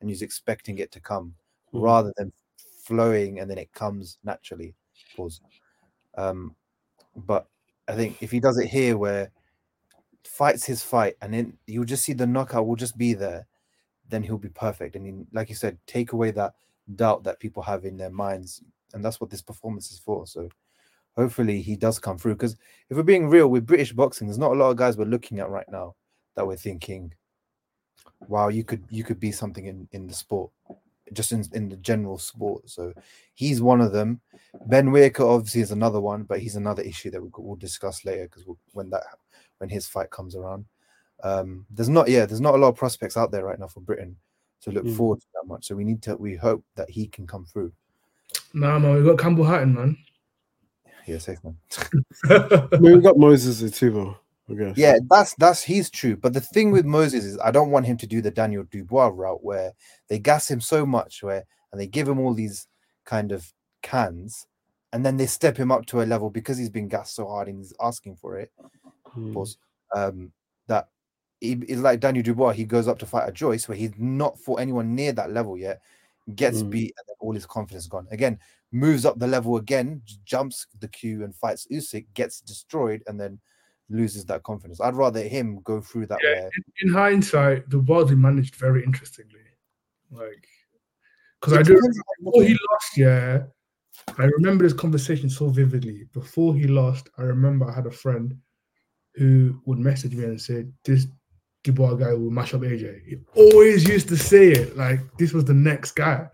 and 0.00 0.08
he's 0.08 0.22
expecting 0.22 0.78
it 0.78 0.90
to 0.90 0.98
come 0.98 1.34
Mhm. 1.74 1.82
rather 1.82 2.12
than 2.16 2.32
flowing 2.78 3.38
and 3.40 3.50
then 3.50 3.58
it 3.58 3.70
comes 3.72 4.16
naturally. 4.24 4.74
Pause. 5.14 5.42
Um, 6.14 6.56
but 7.14 7.46
I 7.86 7.94
think 7.96 8.22
if 8.22 8.30
he 8.30 8.40
does 8.40 8.58
it 8.58 8.68
here, 8.68 8.96
where 8.96 9.30
fights 10.24 10.64
his 10.64 10.82
fight 10.82 11.16
and 11.22 11.32
then 11.32 11.56
you'll 11.66 11.84
just 11.84 12.04
see 12.04 12.12
the 12.12 12.26
knockout 12.26 12.66
will 12.66 12.76
just 12.76 12.98
be 12.98 13.14
there, 13.14 13.46
then 14.08 14.22
he'll 14.22 14.38
be 14.38 14.48
perfect. 14.48 14.96
And 14.96 15.06
he, 15.06 15.12
like 15.32 15.48
you 15.48 15.54
said, 15.54 15.78
take 15.86 16.12
away 16.12 16.30
that 16.32 16.54
doubt 16.96 17.24
that 17.24 17.40
people 17.40 17.62
have 17.62 17.84
in 17.84 17.96
their 17.96 18.10
minds, 18.10 18.62
and 18.92 19.04
that's 19.04 19.20
what 19.20 19.30
this 19.30 19.42
performance 19.42 19.90
is 19.90 19.98
for. 19.98 20.26
So 20.26 20.48
hopefully 21.16 21.62
he 21.62 21.76
does 21.76 21.98
come 21.98 22.18
through. 22.18 22.34
Because 22.34 22.56
if 22.88 22.96
we're 22.96 23.02
being 23.02 23.28
real 23.28 23.48
with 23.48 23.66
British 23.66 23.92
boxing, 23.92 24.26
there's 24.26 24.38
not 24.38 24.52
a 24.52 24.54
lot 24.54 24.70
of 24.70 24.76
guys 24.76 24.96
we're 24.96 25.04
looking 25.04 25.38
at 25.38 25.50
right 25.50 25.70
now 25.70 25.94
that 26.34 26.46
we're 26.46 26.56
thinking, 26.56 27.14
wow, 28.28 28.48
you 28.48 28.64
could 28.64 28.84
you 28.90 29.04
could 29.04 29.20
be 29.20 29.32
something 29.32 29.66
in 29.66 29.88
in 29.92 30.06
the 30.06 30.14
sport, 30.14 30.50
just 31.12 31.32
in 31.32 31.44
in 31.52 31.68
the 31.68 31.76
general 31.76 32.18
sport. 32.18 32.68
So 32.68 32.92
he's 33.34 33.62
one 33.62 33.80
of 33.80 33.92
them. 33.92 34.20
Ben 34.66 34.90
Whitaker 34.90 35.24
obviously 35.24 35.60
is 35.60 35.72
another 35.72 36.00
one, 36.00 36.24
but 36.24 36.40
he's 36.40 36.56
another 36.56 36.82
issue 36.82 37.10
that 37.10 37.20
we'll, 37.20 37.32
we'll 37.38 37.56
discuss 37.56 38.04
later 38.04 38.24
because 38.24 38.46
we'll, 38.46 38.58
when 38.72 38.90
that 38.90 39.04
when 39.60 39.68
his 39.70 39.86
fight 39.86 40.10
comes 40.10 40.34
around. 40.34 40.64
Um, 41.22 41.66
there's 41.70 41.88
not 41.88 42.08
yeah, 42.08 42.24
there's 42.26 42.40
not 42.40 42.54
a 42.54 42.58
lot 42.58 42.68
of 42.68 42.76
prospects 42.76 43.16
out 43.16 43.30
there 43.30 43.44
right 43.44 43.58
now 43.58 43.68
for 43.68 43.80
Britain 43.80 44.16
to 44.62 44.70
look 44.70 44.84
Mm. 44.84 44.96
forward 44.96 45.20
to 45.20 45.26
that 45.34 45.46
much. 45.46 45.66
So 45.66 45.74
we 45.76 45.84
need 45.84 46.02
to 46.02 46.16
we 46.16 46.34
hope 46.36 46.64
that 46.76 46.88
he 46.90 47.06
can 47.06 47.26
come 47.26 47.44
through. 47.44 47.72
Nah, 48.54 48.78
man, 48.78 48.96
we 48.96 49.02
got 49.04 49.18
Campbell 49.18 49.44
Hatton, 49.44 49.74
man. 49.74 49.96
Yeah, 51.06 51.18
safe 51.18 51.38
man. 51.44 51.56
I 52.72 52.78
mean, 52.78 52.96
we 52.96 53.00
got 53.00 53.16
Moses 53.18 53.62
Itauma, 53.62 54.16
I 54.48 54.54
guess. 54.54 54.76
Yeah, 54.78 54.98
that's 55.08 55.34
that's 55.34 55.62
he's 55.62 55.90
true. 55.90 56.16
But 56.16 56.32
the 56.32 56.40
thing 56.40 56.70
with 56.70 56.84
Moses 56.86 57.24
is 57.24 57.38
I 57.38 57.50
don't 57.50 57.70
want 57.70 57.86
him 57.86 57.96
to 57.98 58.06
do 58.06 58.20
the 58.20 58.30
Daniel 58.30 58.64
Dubois 58.70 59.08
route 59.08 59.44
where 59.44 59.72
they 60.08 60.18
gas 60.18 60.50
him 60.50 60.60
so 60.60 60.86
much 60.86 61.22
where 61.22 61.44
and 61.72 61.80
they 61.80 61.86
give 61.86 62.08
him 62.08 62.18
all 62.18 62.34
these 62.34 62.66
kind 63.04 63.32
of 63.32 63.52
cans 63.82 64.46
and 64.92 65.04
then 65.06 65.16
they 65.16 65.26
step 65.26 65.56
him 65.56 65.70
up 65.70 65.86
to 65.86 66.02
a 66.02 66.04
level 66.04 66.30
because 66.30 66.58
he's 66.58 66.68
been 66.70 66.88
gassed 66.88 67.14
so 67.14 67.26
hard 67.26 67.48
and 67.48 67.58
he's 67.58 67.72
asking 67.80 68.16
for 68.16 68.38
it. 68.38 68.52
Mm. 69.16 69.34
Pause. 69.34 69.58
Um 69.94 70.32
that 70.66 70.88
he 71.40 71.52
is 71.68 71.80
like 71.80 72.00
Daniel 72.00 72.22
Dubois, 72.22 72.52
he 72.52 72.64
goes 72.64 72.86
up 72.86 72.98
to 72.98 73.06
fight 73.06 73.28
a 73.28 73.32
Joyce 73.32 73.66
where 73.68 73.78
he's 73.78 73.92
not 73.98 74.38
fought 74.38 74.60
anyone 74.60 74.94
near 74.94 75.12
that 75.12 75.32
level 75.32 75.56
yet, 75.56 75.80
gets 76.34 76.62
Mm. 76.62 76.70
beat, 76.70 76.94
and 76.98 77.04
then 77.08 77.16
all 77.20 77.32
his 77.32 77.46
confidence 77.46 77.86
gone. 77.86 78.06
Again, 78.10 78.38
moves 78.72 79.04
up 79.04 79.18
the 79.18 79.26
level 79.26 79.56
again, 79.56 80.02
jumps 80.24 80.66
the 80.78 80.88
queue 80.88 81.24
and 81.24 81.34
fights 81.34 81.66
Usyk, 81.70 82.06
gets 82.14 82.40
destroyed, 82.40 83.02
and 83.06 83.18
then 83.18 83.40
loses 83.88 84.24
that 84.26 84.42
confidence. 84.44 84.80
I'd 84.80 84.94
rather 84.94 85.22
him 85.22 85.60
go 85.62 85.80
through 85.80 86.06
that 86.06 86.20
Yeah, 86.22 86.42
way. 86.44 86.50
In 86.82 86.92
hindsight, 86.92 87.68
the 87.70 87.80
Wilds 87.80 88.10
he 88.10 88.16
managed 88.16 88.54
very 88.54 88.84
interestingly. 88.84 89.40
Like, 90.12 90.46
because 91.40 91.54
I 91.54 91.62
do 91.62 91.74
depends 91.74 91.98
on 91.98 92.24
before 92.24 92.42
he 92.44 92.56
lost, 92.70 92.96
yeah, 92.96 93.42
I 94.18 94.24
remember 94.24 94.64
this 94.64 94.72
conversation 94.72 95.30
so 95.30 95.48
vividly. 95.48 96.04
Before 96.12 96.54
he 96.54 96.66
lost, 96.66 97.08
I 97.18 97.22
remember 97.22 97.68
I 97.68 97.74
had 97.74 97.86
a 97.86 97.90
friend 97.90 98.36
who 99.14 99.60
would 99.66 99.78
message 99.78 100.14
me 100.14 100.24
and 100.24 100.40
say, 100.40 100.66
This 100.84 101.06
Dubois 101.64 101.94
guy 101.94 102.12
will 102.12 102.30
mash 102.30 102.54
up 102.54 102.62
AJ. 102.62 103.02
He 103.06 103.16
always 103.34 103.86
used 103.86 104.08
to 104.08 104.16
say 104.16 104.48
it 104.48 104.76
like 104.76 105.00
this 105.18 105.32
was 105.32 105.44
the 105.44 105.54
next 105.54 105.92
guy. 105.92 106.26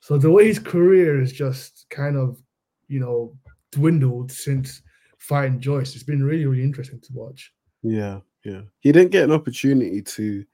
So 0.00 0.18
the 0.18 0.30
way 0.30 0.46
his 0.46 0.58
career 0.58 1.20
is 1.20 1.32
just 1.32 1.86
kind 1.90 2.16
of, 2.16 2.42
you 2.88 3.00
know, 3.00 3.36
dwindled 3.70 4.32
since 4.32 4.82
fighting 5.18 5.60
Joyce, 5.60 5.94
it's 5.94 6.04
been 6.04 6.24
really, 6.24 6.46
really 6.46 6.64
interesting 6.64 7.00
to 7.00 7.12
watch. 7.12 7.52
Yeah, 7.82 8.20
yeah. 8.44 8.62
He 8.80 8.92
didn't 8.92 9.12
get 9.12 9.24
an 9.24 9.32
opportunity 9.32 10.02
to 10.02 10.44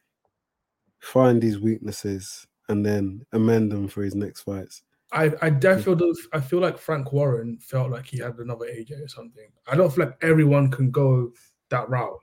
find 1.00 1.42
his 1.42 1.58
weaknesses 1.58 2.46
and 2.68 2.84
then 2.84 3.24
amend 3.32 3.72
them 3.72 3.88
for 3.88 4.02
his 4.02 4.14
next 4.14 4.42
fights. 4.42 4.82
I 5.12 5.32
I 5.40 5.50
definitely 5.50 6.12
I 6.32 6.40
feel 6.40 6.58
like 6.58 6.76
Frank 6.76 7.12
Warren 7.12 7.58
felt 7.60 7.90
like 7.90 8.06
he 8.06 8.18
had 8.18 8.36
another 8.38 8.66
AJ 8.66 9.02
or 9.02 9.08
something. 9.08 9.48
I 9.66 9.74
don't 9.74 9.90
feel 9.92 10.06
like 10.06 10.18
everyone 10.22 10.70
can 10.70 10.90
go 10.90 11.32
that 11.70 11.88
route. 11.88 12.18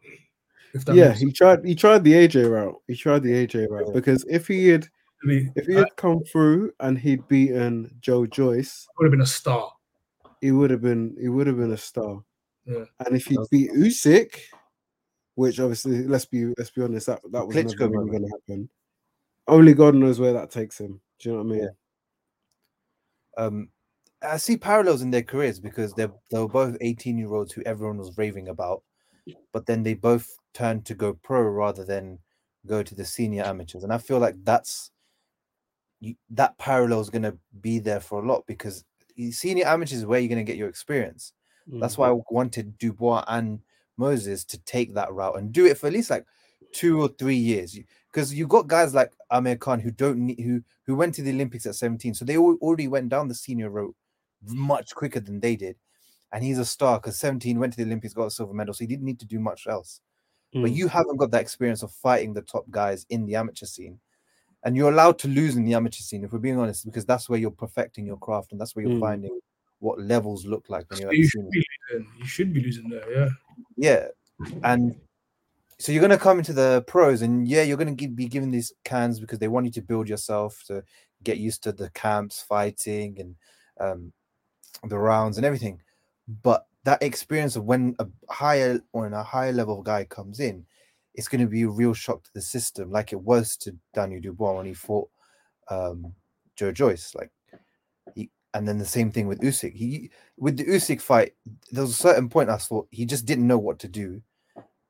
That 0.85 0.95
yeah, 0.95 1.13
he 1.13 1.31
tried. 1.31 1.63
He 1.63 1.73
tried 1.75 2.03
the 2.03 2.13
AJ 2.13 2.51
route. 2.51 2.81
He 2.87 2.95
tried 2.95 3.23
the 3.23 3.31
AJ 3.47 3.69
route 3.69 3.93
because 3.93 4.25
if 4.29 4.45
he 4.47 4.67
had, 4.67 4.87
if 5.23 5.65
he 5.67 5.73
had 5.73 5.95
come 5.95 6.21
through 6.23 6.73
and 6.81 6.97
he'd 6.97 7.25
beaten 7.29 7.89
Joe 8.01 8.25
Joyce, 8.25 8.85
would 8.99 9.05
have 9.05 9.11
been 9.11 9.21
a 9.21 9.25
star. 9.25 9.71
he 10.41 10.51
would 10.51 10.69
have 10.69 10.81
been. 10.81 11.15
He 11.19 11.29
would 11.29 11.47
have 11.47 11.57
been 11.57 11.71
a 11.71 11.77
star. 11.77 12.21
Yeah. 12.65 12.83
And 13.05 13.15
if 13.15 13.25
he 13.25 13.35
That's- 13.35 13.47
beat 13.49 13.71
Usyk, 13.71 14.37
which 15.35 15.59
obviously, 15.61 16.03
let's 16.07 16.25
be 16.25 16.47
let's 16.57 16.71
be 16.71 16.81
honest, 16.81 17.07
that 17.07 17.21
that 17.31 17.47
was 17.47 17.55
never 17.55 17.89
really 17.89 18.09
going 18.11 18.23
to 18.23 18.29
happen. 18.29 18.69
Only 19.47 19.73
God 19.73 19.95
knows 19.95 20.19
where 20.19 20.33
that 20.33 20.51
takes 20.51 20.77
him. 20.79 20.99
Do 21.19 21.29
you 21.29 21.35
know 21.37 21.43
what 21.43 21.53
I 21.53 21.57
mean? 21.57 21.69
Yeah. 23.37 23.43
um 23.45 23.69
I 24.21 24.37
see 24.37 24.57
parallels 24.57 25.01
in 25.03 25.11
their 25.11 25.23
careers 25.23 25.59
because 25.59 25.93
they're 25.93 26.11
they 26.31 26.39
were 26.39 26.47
both 26.49 26.75
18 26.81 27.17
year 27.17 27.33
olds 27.33 27.53
who 27.53 27.61
everyone 27.65 27.97
was 27.97 28.17
raving 28.17 28.47
about, 28.49 28.83
but 29.53 29.65
then 29.65 29.83
they 29.83 29.93
both 29.93 30.29
turned 30.53 30.85
to 30.85 30.95
go 30.95 31.13
pro 31.13 31.41
rather 31.41 31.83
than 31.83 32.19
go 32.65 32.81
to 32.83 32.95
the 32.95 33.05
senior 33.05 33.43
amateurs. 33.43 33.83
And 33.83 33.93
I 33.93 33.97
feel 33.97 34.19
like 34.19 34.35
that's 34.43 34.91
that 36.31 36.57
parallel 36.57 37.01
is 37.01 37.09
going 37.09 37.23
to 37.23 37.37
be 37.61 37.79
there 37.79 37.99
for 37.99 38.23
a 38.23 38.27
lot 38.27 38.45
because 38.47 38.83
the 39.15 39.31
senior 39.31 39.65
amateurs 39.65 39.99
is 39.99 40.05
where 40.05 40.19
you're 40.19 40.29
going 40.29 40.45
to 40.45 40.49
get 40.49 40.57
your 40.57 40.69
experience. 40.69 41.33
That's 41.67 41.95
Mm. 41.95 41.97
why 41.97 42.09
I 42.11 42.21
wanted 42.29 42.77
Dubois 42.77 43.23
and 43.27 43.59
Moses 43.97 44.43
to 44.45 44.57
take 44.59 44.93
that 44.93 45.11
route 45.11 45.37
and 45.39 45.51
do 45.51 45.65
it 45.65 45.77
for 45.77 45.87
at 45.87 45.93
least 45.93 46.09
like 46.11 46.25
two 46.73 47.01
or 47.01 47.07
three 47.07 47.37
years. 47.37 47.77
Because 48.11 48.33
you've 48.33 48.49
got 48.49 48.67
guys 48.67 48.93
like 48.93 49.13
Amir 49.31 49.55
Khan 49.55 49.79
who 49.79 49.89
don't 49.89 50.19
need 50.27 50.39
who 50.39 50.61
who 50.85 50.95
went 50.95 51.15
to 51.15 51.23
the 51.23 51.31
Olympics 51.31 51.65
at 51.65 51.75
17, 51.75 52.13
so 52.13 52.23
they 52.25 52.37
already 52.37 52.87
went 52.87 53.09
down 53.09 53.27
the 53.27 53.33
senior 53.35 53.69
route 53.71 53.95
much 54.47 54.93
quicker 54.93 55.19
than 55.19 55.39
they 55.39 55.55
did. 55.55 55.75
And 56.35 56.43
he's 56.43 56.59
a 56.59 56.65
star 56.65 56.99
because 56.99 57.17
17 57.17 57.57
went 57.57 57.71
to 57.73 57.77
the 57.77 57.85
Olympics, 57.85 58.13
got 58.13 58.25
a 58.25 58.29
silver 58.29 58.53
medal, 58.53 58.73
so 58.73 58.83
he 58.83 58.87
didn't 58.87 59.05
need 59.05 59.19
to 59.21 59.25
do 59.25 59.39
much 59.39 59.67
else. 59.67 60.01
But 60.51 60.71
Mm. 60.71 60.75
you 60.75 60.87
haven't 60.89 61.15
got 61.15 61.31
that 61.31 61.39
experience 61.41 61.81
of 61.81 61.93
fighting 61.93 62.33
the 62.33 62.41
top 62.41 62.69
guys 62.69 63.05
in 63.09 63.25
the 63.25 63.35
amateur 63.35 63.65
scene. 63.65 64.01
And 64.63 64.75
you're 64.75 64.91
allowed 64.91 65.17
to 65.19 65.29
lose 65.29 65.55
in 65.55 65.63
the 65.63 65.75
amateur 65.75 66.01
scene, 66.01 66.25
if 66.25 66.33
we're 66.33 66.39
being 66.39 66.59
honest, 66.59 66.83
because 66.85 67.05
that's 67.05 67.29
where 67.29 67.39
you're 67.39 67.51
perfecting 67.51 68.05
your 68.05 68.17
craft 68.17 68.51
and 68.51 68.59
that's 68.59 68.75
where 68.75 68.83
you're 68.83 68.97
Mm. 68.97 68.99
finding 68.99 69.39
what 69.79 69.99
levels 69.99 70.45
look 70.45 70.69
like 70.69 70.89
when 70.89 70.97
So 70.97 71.03
you're 71.03 71.11
at 71.11 71.17
you 71.17 71.25
should 71.25 71.49
be 71.49 71.63
losing. 71.89 72.07
You 72.19 72.25
should 72.25 72.53
be 72.53 72.61
losing 72.61 72.89
there, 72.89 73.11
yeah. 73.11 73.29
Yeah, 73.77 74.07
and 74.63 74.99
so 75.77 75.93
you're 75.93 76.01
gonna 76.01 76.17
come 76.17 76.39
into 76.39 76.51
the 76.53 76.83
pros, 76.85 77.21
and 77.21 77.47
yeah, 77.47 77.61
you're 77.63 77.77
gonna 77.77 77.93
give, 77.95 78.13
be 78.13 78.27
given 78.27 78.51
these 78.51 78.73
cans 78.83 79.21
because 79.21 79.39
they 79.39 79.47
want 79.47 79.67
you 79.67 79.71
to 79.73 79.81
build 79.81 80.09
yourself 80.09 80.63
to 80.67 80.83
get 81.23 81.37
used 81.37 81.63
to 81.63 81.71
the 81.71 81.89
camps, 81.91 82.41
fighting, 82.41 83.19
and 83.21 83.35
um, 83.79 84.11
the 84.83 84.97
rounds 84.97 85.37
and 85.37 85.45
everything. 85.45 85.81
But 86.27 86.65
that 86.83 87.03
experience 87.03 87.55
of 87.55 87.65
when 87.65 87.95
a 87.99 88.07
higher 88.29 88.79
or 88.93 89.07
a 89.07 89.23
higher 89.23 89.51
level 89.51 89.81
guy 89.81 90.05
comes 90.05 90.39
in, 90.39 90.65
it's 91.13 91.27
going 91.27 91.41
to 91.41 91.47
be 91.47 91.63
a 91.63 91.69
real 91.69 91.93
shock 91.93 92.23
to 92.23 92.33
the 92.33 92.41
system, 92.41 92.91
like 92.91 93.13
it 93.13 93.21
was 93.21 93.57
to 93.57 93.75
Daniel 93.93 94.21
Dubois 94.21 94.57
when 94.57 94.65
he 94.65 94.73
fought 94.73 95.09
um, 95.69 96.13
Joe 96.55 96.71
Joyce. 96.71 97.15
Like, 97.15 97.31
he, 98.13 98.29
and 98.53 98.67
then 98.67 98.77
the 98.77 98.85
same 98.85 99.11
thing 99.11 99.27
with 99.27 99.41
Usyk. 99.41 99.73
He 99.73 100.11
with 100.37 100.57
the 100.57 100.65
Usyk 100.65 101.01
fight, 101.01 101.33
there 101.71 101.83
was 101.83 101.91
a 101.91 101.95
certain 101.95 102.29
point 102.29 102.49
I 102.49 102.57
thought 102.57 102.87
he 102.91 103.05
just 103.05 103.25
didn't 103.25 103.47
know 103.47 103.57
what 103.57 103.79
to 103.79 103.87
do, 103.87 104.21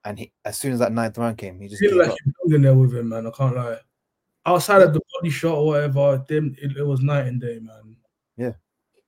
and 0.04 0.19
he 0.19 0.32
as 0.45 0.58
soon 0.58 0.74
as 0.74 0.80
that 0.80 0.91
ninth 0.91 1.17
round 1.17 1.38
came, 1.38 1.60
he 1.60 1.67
just 1.67 1.84
I 1.84 1.88
feel 1.88 1.98
like 1.98 2.17
building 2.43 2.62
there 2.63 2.76
with 2.76 2.93
him, 2.93 3.10
man. 3.10 3.28
I 3.28 3.32
can't 3.32 3.56
lie. 3.56 3.78
Outside 4.48 4.82
of 4.84 4.93
the 4.93 5.02
body 5.13 5.32
shot 5.32 5.56
or 5.56 5.67
whatever, 5.67 6.24
then 6.28 6.56
it, 6.62 6.78
it 6.78 6.84
was 6.84 7.02
night 7.02 7.26
and 7.28 7.41
day, 7.41 7.60
man. 7.60 7.95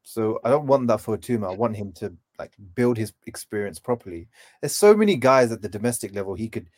So 0.10 0.40
I 0.46 0.50
don't 0.52 0.68
want 0.68 0.88
that 0.88 1.02
for 1.02 1.18
Tuma. 1.18 1.52
I 1.52 1.56
want 1.58 1.76
him 1.76 1.92
to 1.98 2.14
like 2.40 2.54
build 2.76 2.98
his 2.98 3.12
experience 3.26 3.78
properly. 3.78 4.30
There's 4.62 4.74
so 4.78 4.96
many 4.96 5.18
guys 5.18 5.52
at 5.52 5.62
the 5.62 5.68
domestic 5.68 6.16
level 6.16 6.34
he 6.34 6.48
could 6.48 6.70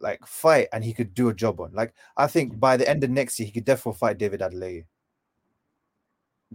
like 0.00 0.26
fight 0.26 0.66
and 0.72 0.82
he 0.82 0.92
could 0.92 1.14
do 1.14 1.28
a 1.28 1.34
job 1.34 1.60
on. 1.60 1.70
Like 1.72 1.94
I 2.16 2.26
think 2.26 2.58
by 2.58 2.76
the 2.76 2.88
end 2.88 3.04
of 3.04 3.10
next 3.10 3.38
year 3.38 3.46
he 3.46 3.52
could 3.52 3.64
definitely 3.64 3.96
fight 4.00 4.18
David 4.18 4.40
Adeleye. 4.40 4.86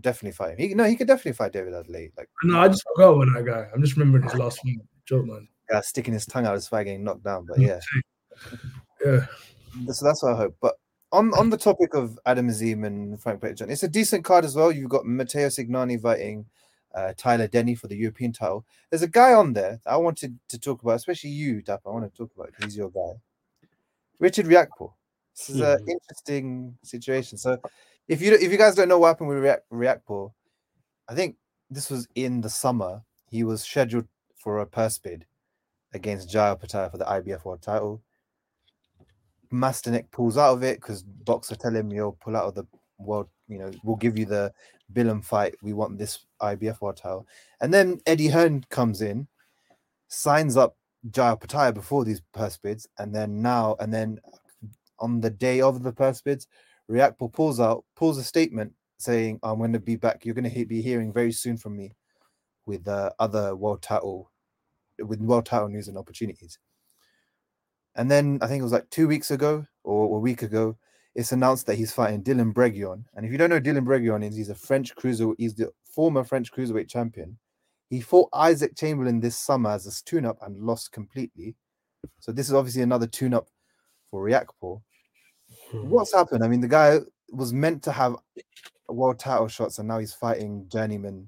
Definitely 0.02 0.34
fight 0.34 0.52
him. 0.52 0.58
He, 0.58 0.74
no, 0.76 0.84
he 0.84 0.98
could 0.98 1.08
definitely 1.08 1.34
fight 1.38 1.54
David 1.54 1.72
Adeleye. 1.72 2.12
Like 2.18 2.28
No, 2.44 2.60
I 2.60 2.68
just 2.68 2.84
forgot 2.94 3.12
about 3.14 3.34
that 3.36 3.46
guy. 3.46 3.70
I'm 3.74 3.82
just 3.82 3.96
remembering 3.96 4.26
his 4.26 4.34
last 4.36 4.60
one. 4.66 4.82
Joke, 5.06 5.26
man. 5.26 5.48
uh, 5.74 5.80
sticking 5.80 6.14
his 6.14 6.26
tongue 6.26 6.46
out 6.46 6.56
his 6.56 6.68
fight 6.68 6.84
getting 6.84 7.06
knocked 7.06 7.24
down. 7.24 7.46
But 7.46 7.62
yeah, 7.62 7.80
Yeah. 9.06 9.26
so 9.90 10.06
that's 10.06 10.22
what 10.22 10.34
I 10.34 10.36
hope. 10.36 10.58
But 10.60 10.76
on 11.14 11.34
on 11.36 11.50
the 11.50 11.58
topic 11.58 11.94
of 11.94 12.20
Adam 12.26 12.50
Azim 12.50 12.84
and 12.84 13.22
Frank 13.22 13.40
Petitjean, 13.40 13.70
it's 13.70 13.84
a 13.84 13.88
decent 13.88 14.26
card 14.26 14.44
as 14.44 14.56
well. 14.56 14.72
You've 14.72 14.90
got 14.90 15.06
Matteo 15.06 15.48
Signani 15.48 16.02
fighting 16.02 16.46
uh, 16.94 17.14
Tyler 17.16 17.48
Denny 17.48 17.76
for 17.76 17.88
the 17.88 17.96
European 17.96 18.34
title. 18.34 18.66
There's 18.90 19.04
a 19.04 19.08
guy 19.08 19.34
on 19.34 19.54
there 19.54 19.80
that 19.86 19.92
I 19.92 19.98
wanted 19.98 20.38
to 20.50 20.60
talk 20.60 20.82
about, 20.82 20.96
especially 20.96 21.30
you, 21.30 21.62
Dap. 21.62 21.82
I 21.86 21.90
want 21.90 22.12
to 22.12 22.18
talk 22.18 22.32
about 22.36 22.48
because 22.48 22.66
he's 22.66 22.78
your 22.78 22.90
guy, 22.90 23.14
Richard 24.20 24.48
Riakporhe. 24.48 24.94
This 25.36 25.50
is 25.50 25.62
an 25.62 25.78
Mhm. 25.80 25.90
interesting 25.90 26.78
situation. 26.84 27.38
So, 27.38 27.58
if 28.08 28.22
you 28.22 28.34
if 28.34 28.52
you 28.52 28.58
guys 28.58 28.76
don't 28.76 28.90
know 28.90 29.00
what 29.00 29.08
happened 29.10 29.30
with 29.30 29.60
Riakporhe, 29.72 30.34
I 31.08 31.16
think 31.16 31.38
this 31.70 31.90
was 31.90 32.08
in 32.16 32.42
the 32.42 32.50
summer. 32.50 33.04
He 33.30 33.44
was 33.44 33.64
scheduled 33.64 34.08
for 34.36 34.60
a 34.60 34.66
purse 34.66 34.98
bid 34.98 35.26
against 35.94 36.30
Jai 36.30 36.54
Opetaia 36.54 36.90
for 36.92 36.98
the 36.98 37.06
IBF 37.06 37.46
World 37.46 37.62
title 37.62 38.02
Masternak 39.54 40.10
pulls 40.12 40.38
out 40.38 40.54
of 40.54 40.64
it 40.64 40.82
because 40.82 41.04
Boxxer 41.04 41.58
tell 41.58 41.76
him, 41.76 41.92
"Yo, 41.92 42.14
pull 42.14 42.36
out 42.36 42.46
of 42.46 42.56
the 42.56 42.66
world. 42.98 43.30
You 43.48 43.60
know, 43.60 43.72
we'll 43.84 43.96
give 43.96 44.18
you 44.18 44.26
the 44.26 44.54
Billum 44.92 45.22
fight. 45.22 45.56
We 45.62 45.74
want 45.74 45.98
this 45.98 46.26
IBF 46.42 46.82
world 46.82 46.98
title." 46.98 47.28
And 47.62 47.74
then 47.74 48.02
Eddie 48.06 48.30
Hearn 48.30 48.66
comes 48.70 49.02
in, 49.02 49.28
signs 50.08 50.58
up 50.58 50.76
Jai 51.12 51.36
Opetaia 51.36 51.74
before 51.74 52.04
these 52.04 52.22
purse 52.34 52.58
bids, 52.58 52.88
and 52.98 53.14
then 53.14 53.42
now, 53.42 53.76
and 53.80 53.94
then 53.94 54.20
on 55.00 55.22
the 55.22 55.30
day 55.30 55.62
of 55.62 55.84
the 55.84 55.94
purse 55.94 56.22
bids, 56.22 56.48
Riakporhe 56.90 57.32
pulls 57.32 57.60
out, 57.60 57.86
pulls 57.96 58.18
a 58.18 58.24
statement 58.24 58.74
saying, 58.98 59.40
"I'm 59.44 59.58
going 59.60 59.74
to 59.74 59.80
be 59.80 59.96
back. 59.96 60.26
You're 60.26 60.36
going 60.36 60.50
to 60.50 60.66
be 60.66 60.82
hearing 60.82 61.14
very 61.14 61.32
soon 61.32 61.58
from 61.58 61.78
me 61.78 61.96
with 62.66 62.88
uh, 62.88 63.12
other 63.20 63.56
world 63.56 63.82
title, 63.82 64.32
with 65.00 65.20
world 65.22 65.46
title 65.46 65.70
news 65.70 65.88
and 65.88 65.98
opportunities." 65.98 66.58
And 67.96 68.10
then 68.10 68.40
I 68.42 68.48
think 68.48 68.60
it 68.60 68.64
was 68.64 68.72
like 68.72 68.90
two 68.90 69.08
weeks 69.08 69.32
ago 69.32 69.66
or 69.84 70.18
a 70.18 70.20
week 70.20 70.42
ago, 70.42 70.78
it's 71.16 71.32
announced 71.32 71.68
that 71.68 71.76
he's 71.76 71.92
fighting 71.94 72.24
Dylan 72.24 72.54
Bregeon. 72.54 73.04
And 73.16 73.26
if 73.26 73.32
you 73.32 73.38
don't 73.38 73.50
know 73.50 73.60
Dylan 73.60 73.86
Bregeon 73.86 74.28
is, 74.28 74.36
he's 74.36 74.50
a 74.50 74.56
French 74.56 74.96
cruiser. 74.96 75.34
He's 75.38 75.54
the 75.54 75.72
former 75.84 76.24
French 76.24 76.52
cruiserweight 76.52 76.90
champion. 76.90 77.38
He 77.90 78.02
fought 78.02 78.30
Isaac 78.34 78.76
Chamberlain 78.76 79.20
this 79.20 79.38
summer 79.38 79.70
as 79.70 79.86
a 79.86 80.04
tune-up 80.04 80.40
and 80.42 80.60
lost 80.64 80.92
completely. 80.92 81.56
So 82.20 82.32
this 82.32 82.48
is 82.48 82.54
obviously 82.54 82.82
another 82.82 83.06
tune-up 83.06 83.48
for 84.10 84.26
Riakporhe. 84.26 84.82
Hmm. 85.72 85.90
What's 85.90 86.14
happened? 86.14 86.44
I 86.44 86.48
mean, 86.48 86.62
the 86.62 86.68
guy 86.68 87.00
was 87.30 87.54
meant 87.54 87.84
to 87.84 87.92
have 87.92 88.16
world 88.88 89.20
title 89.20 89.48
shots, 89.48 89.78
and 89.78 89.88
now 89.88 90.00
he's 90.00 90.14
fighting 90.14 90.68
journeyman 90.70 91.28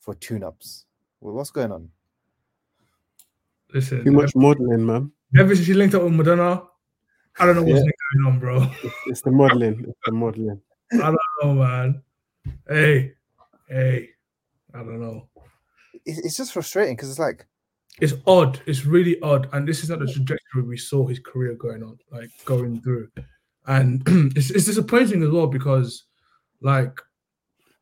for 0.00 0.16
tune-ups. 0.16 0.86
Well, 1.20 1.34
what's 1.34 1.50
going 1.50 1.70
on? 1.70 1.90
Listen, 3.72 4.04
Too 4.04 4.10
much 4.10 4.34
modeling, 4.34 4.84
man. 4.84 5.12
Ever 5.38 5.54
since 5.54 5.68
you 5.68 5.74
linked 5.74 5.94
up 5.94 6.02
with 6.02 6.12
Madonna, 6.12 6.62
I 7.38 7.46
don't 7.46 7.56
know 7.56 7.62
what's 7.62 7.84
Yeah. 7.84 7.90
going 8.22 8.32
on, 8.34 8.38
bro. 8.40 8.62
It's, 8.82 8.94
it's 9.06 9.22
the 9.22 9.30
modeling. 9.30 9.84
It's 9.88 9.98
the 10.06 10.12
modeling. 10.12 10.60
I 10.92 10.96
don't 10.98 11.18
know, 11.42 11.54
man. 11.54 12.02
Hey, 12.68 13.14
hey, 13.68 14.10
I 14.74 14.78
don't 14.78 15.00
know. 15.00 15.28
It- 16.04 16.24
It's 16.24 16.36
just 16.36 16.52
frustrating 16.52 16.96
because 16.96 17.10
it's 17.10 17.18
like, 17.18 17.46
It's 18.00 18.14
odd. 18.26 18.60
It's 18.66 18.84
really 18.84 19.20
odd, 19.20 19.48
and 19.52 19.66
this 19.68 19.82
is 19.82 19.90
not 19.90 19.98
the 20.00 20.06
trajectory 20.06 20.62
we 20.62 20.76
saw 20.78 21.06
his 21.06 21.18
career 21.18 21.54
going 21.54 21.82
on, 21.82 21.98
like 22.10 22.30
going 22.44 22.80
through, 22.82 23.08
and 23.66 24.02
it's, 24.36 24.50
it's 24.50 24.64
disappointing 24.64 25.22
as 25.22 25.28
well 25.30 25.46
because, 25.46 26.04
like, 26.62 26.98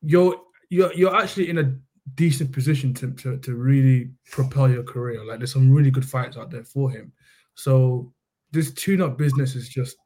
you're 0.01 0.35
you're 0.69 0.93
you're 0.93 1.15
actually 1.15 1.49
in 1.49 1.57
a 1.59 1.75
decent 2.15 2.51
position 2.51 2.93
to, 2.95 3.11
to 3.13 3.37
to 3.37 3.55
really 3.55 4.11
propel 4.31 4.69
your 4.69 4.83
career. 4.83 5.23
Like, 5.25 5.39
there's 5.39 5.53
some 5.53 5.71
really 5.71 5.91
good 5.91 6.05
fights 6.05 6.35
out 6.37 6.51
there 6.51 6.65
for 6.65 6.89
him. 6.91 7.11
So 7.55 8.13
this 8.51 8.73
tune-up 8.73 9.17
business 9.17 9.55
is 9.55 9.69
just 9.69 9.97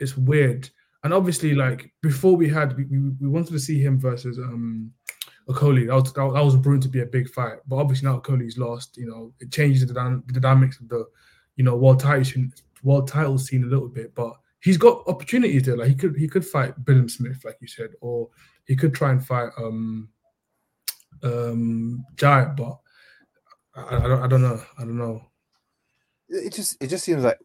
it's 0.00 0.16
weird. 0.16 0.68
And 1.04 1.14
obviously, 1.14 1.54
like 1.54 1.92
before 2.02 2.36
we 2.36 2.48
had 2.48 2.76
we, 2.76 2.84
we, 2.84 2.98
we 3.20 3.28
wanted 3.28 3.52
to 3.52 3.60
see 3.60 3.80
him 3.80 3.98
versus 3.98 4.38
um 4.38 4.92
Okolie. 5.48 5.86
That 5.86 5.94
was 5.94 6.12
that, 6.12 6.32
that 6.34 6.44
was 6.44 6.56
proven 6.56 6.80
to 6.82 6.88
be 6.88 7.00
a 7.00 7.06
big 7.06 7.28
fight. 7.30 7.58
But 7.66 7.76
obviously 7.76 8.08
now 8.08 8.18
Okolie's 8.18 8.58
lost, 8.58 8.96
you 8.96 9.06
know, 9.06 9.32
it 9.40 9.50
changes 9.50 9.86
the, 9.86 10.22
the 10.26 10.40
dynamics 10.40 10.78
of 10.80 10.88
the 10.88 11.06
you 11.56 11.64
know 11.64 11.76
world 11.76 12.00
title 12.00 12.24
scene, 12.24 12.52
world 12.82 13.08
title 13.08 13.38
scene 13.38 13.64
a 13.64 13.66
little 13.66 13.88
bit. 13.88 14.14
But 14.14 14.34
he's 14.60 14.76
got 14.76 15.06
opportunities 15.06 15.62
there. 15.62 15.76
Like 15.76 15.88
he 15.88 15.94
could 15.94 16.16
he 16.16 16.28
could 16.28 16.46
fight 16.46 16.84
Billam 16.84 17.10
Smith, 17.10 17.44
like 17.44 17.56
you 17.60 17.68
said, 17.68 17.90
or 18.00 18.28
he 18.66 18.76
could 18.76 18.94
try 18.94 19.10
and 19.10 19.24
fight 19.24 19.50
um 19.58 20.08
um 21.22 22.04
Giant, 22.16 22.56
but 22.56 22.78
I, 23.74 23.96
I 23.96 24.08
don't 24.08 24.22
I 24.22 24.26
don't 24.26 24.42
know. 24.42 24.62
I 24.78 24.82
don't 24.82 24.98
know. 24.98 25.22
It 26.28 26.52
just 26.52 26.76
it 26.80 26.88
just 26.88 27.04
seems 27.04 27.24
like 27.24 27.38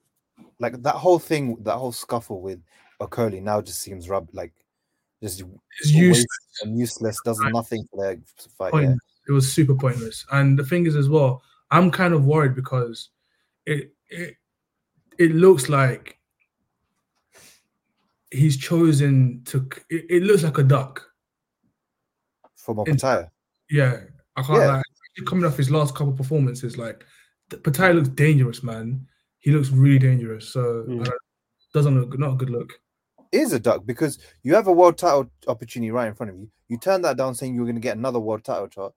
like 0.60 0.82
that 0.84 0.96
whole 0.96 1.19
thing, 1.19 1.58
that 1.63 1.78
whole 1.78 1.91
scuffle 1.91 2.41
with 2.41 2.62
Okolie 3.02 3.41
now 3.41 3.62
just 3.62 3.82
seems 3.82 4.10
rub 4.10 4.30
like 4.34 4.54
just 5.22 5.43
useless. 5.86 6.26
and 6.62 6.78
useless, 6.78 7.17
does 7.24 7.39
nothing 7.39 7.86
for 7.89 8.04
their 8.04 8.17
fight. 8.58 8.74
Yeah. 8.74 8.96
It 9.28 9.32
was 9.32 9.52
super 9.52 9.74
pointless. 9.76 10.26
And 10.32 10.60
the 10.60 10.65
thing 10.65 10.86
is, 10.86 10.96
as 10.96 11.08
well, 11.08 11.41
I'm 11.72 11.89
kind 11.91 12.13
of 12.13 12.26
worried 12.26 12.56
because 12.56 13.10
it 13.65 13.93
it 14.10 14.36
it 15.17 15.32
looks 15.34 15.69
like 15.69 16.19
he's 18.32 18.58
chosen 18.58 19.41
to. 19.46 19.67
It, 19.89 20.06
it 20.10 20.24
looks 20.24 20.43
like 20.43 20.58
a 20.58 20.63
duck. 20.63 21.10
From 22.56 22.80
In- 22.80 22.98
Opetaia. 22.98 23.30
Yeah, 23.69 24.02
I 24.36 24.41
can't 24.43 24.60
Yeah. 24.60 24.67
lie. 24.67 24.82
Coming 25.26 25.46
off 25.46 25.58
his 25.58 25.69
last 25.69 25.96
couple 25.96 26.13
performances, 26.13 26.78
like 26.78 27.06
Patai 27.57 27.93
looks 27.95 28.09
dangerous, 28.09 28.63
man. 28.63 29.05
He 29.39 29.51
looks 29.51 29.69
really 29.69 29.99
dangerous. 29.99 30.49
So 30.49 30.85
Mm. 30.87 31.09
Doesn't 31.73 31.99
look 31.99 32.17
not 32.19 32.33
a 32.33 32.35
good 32.35 32.49
look. 32.51 32.79
is 33.31 33.51
a 33.51 33.59
duck 33.59 33.83
because 33.85 34.19
you 34.43 34.53
have 34.53 34.67
a 34.67 34.71
world 34.71 34.95
title 34.95 35.27
opportunity 35.47 35.89
right 35.89 36.07
in 36.07 36.13
front 36.13 36.29
of 36.31 36.37
you. 36.37 36.47
You 36.67 36.77
turn 36.77 37.01
that 37.01 37.17
down 37.17 37.33
saying 37.33 37.55
you're 37.55 37.65
going 37.65 37.75
to 37.75 37.81
get 37.81 37.97
another 37.97 38.19
world 38.19 38.43
title 38.43 38.69
shot, 38.71 38.93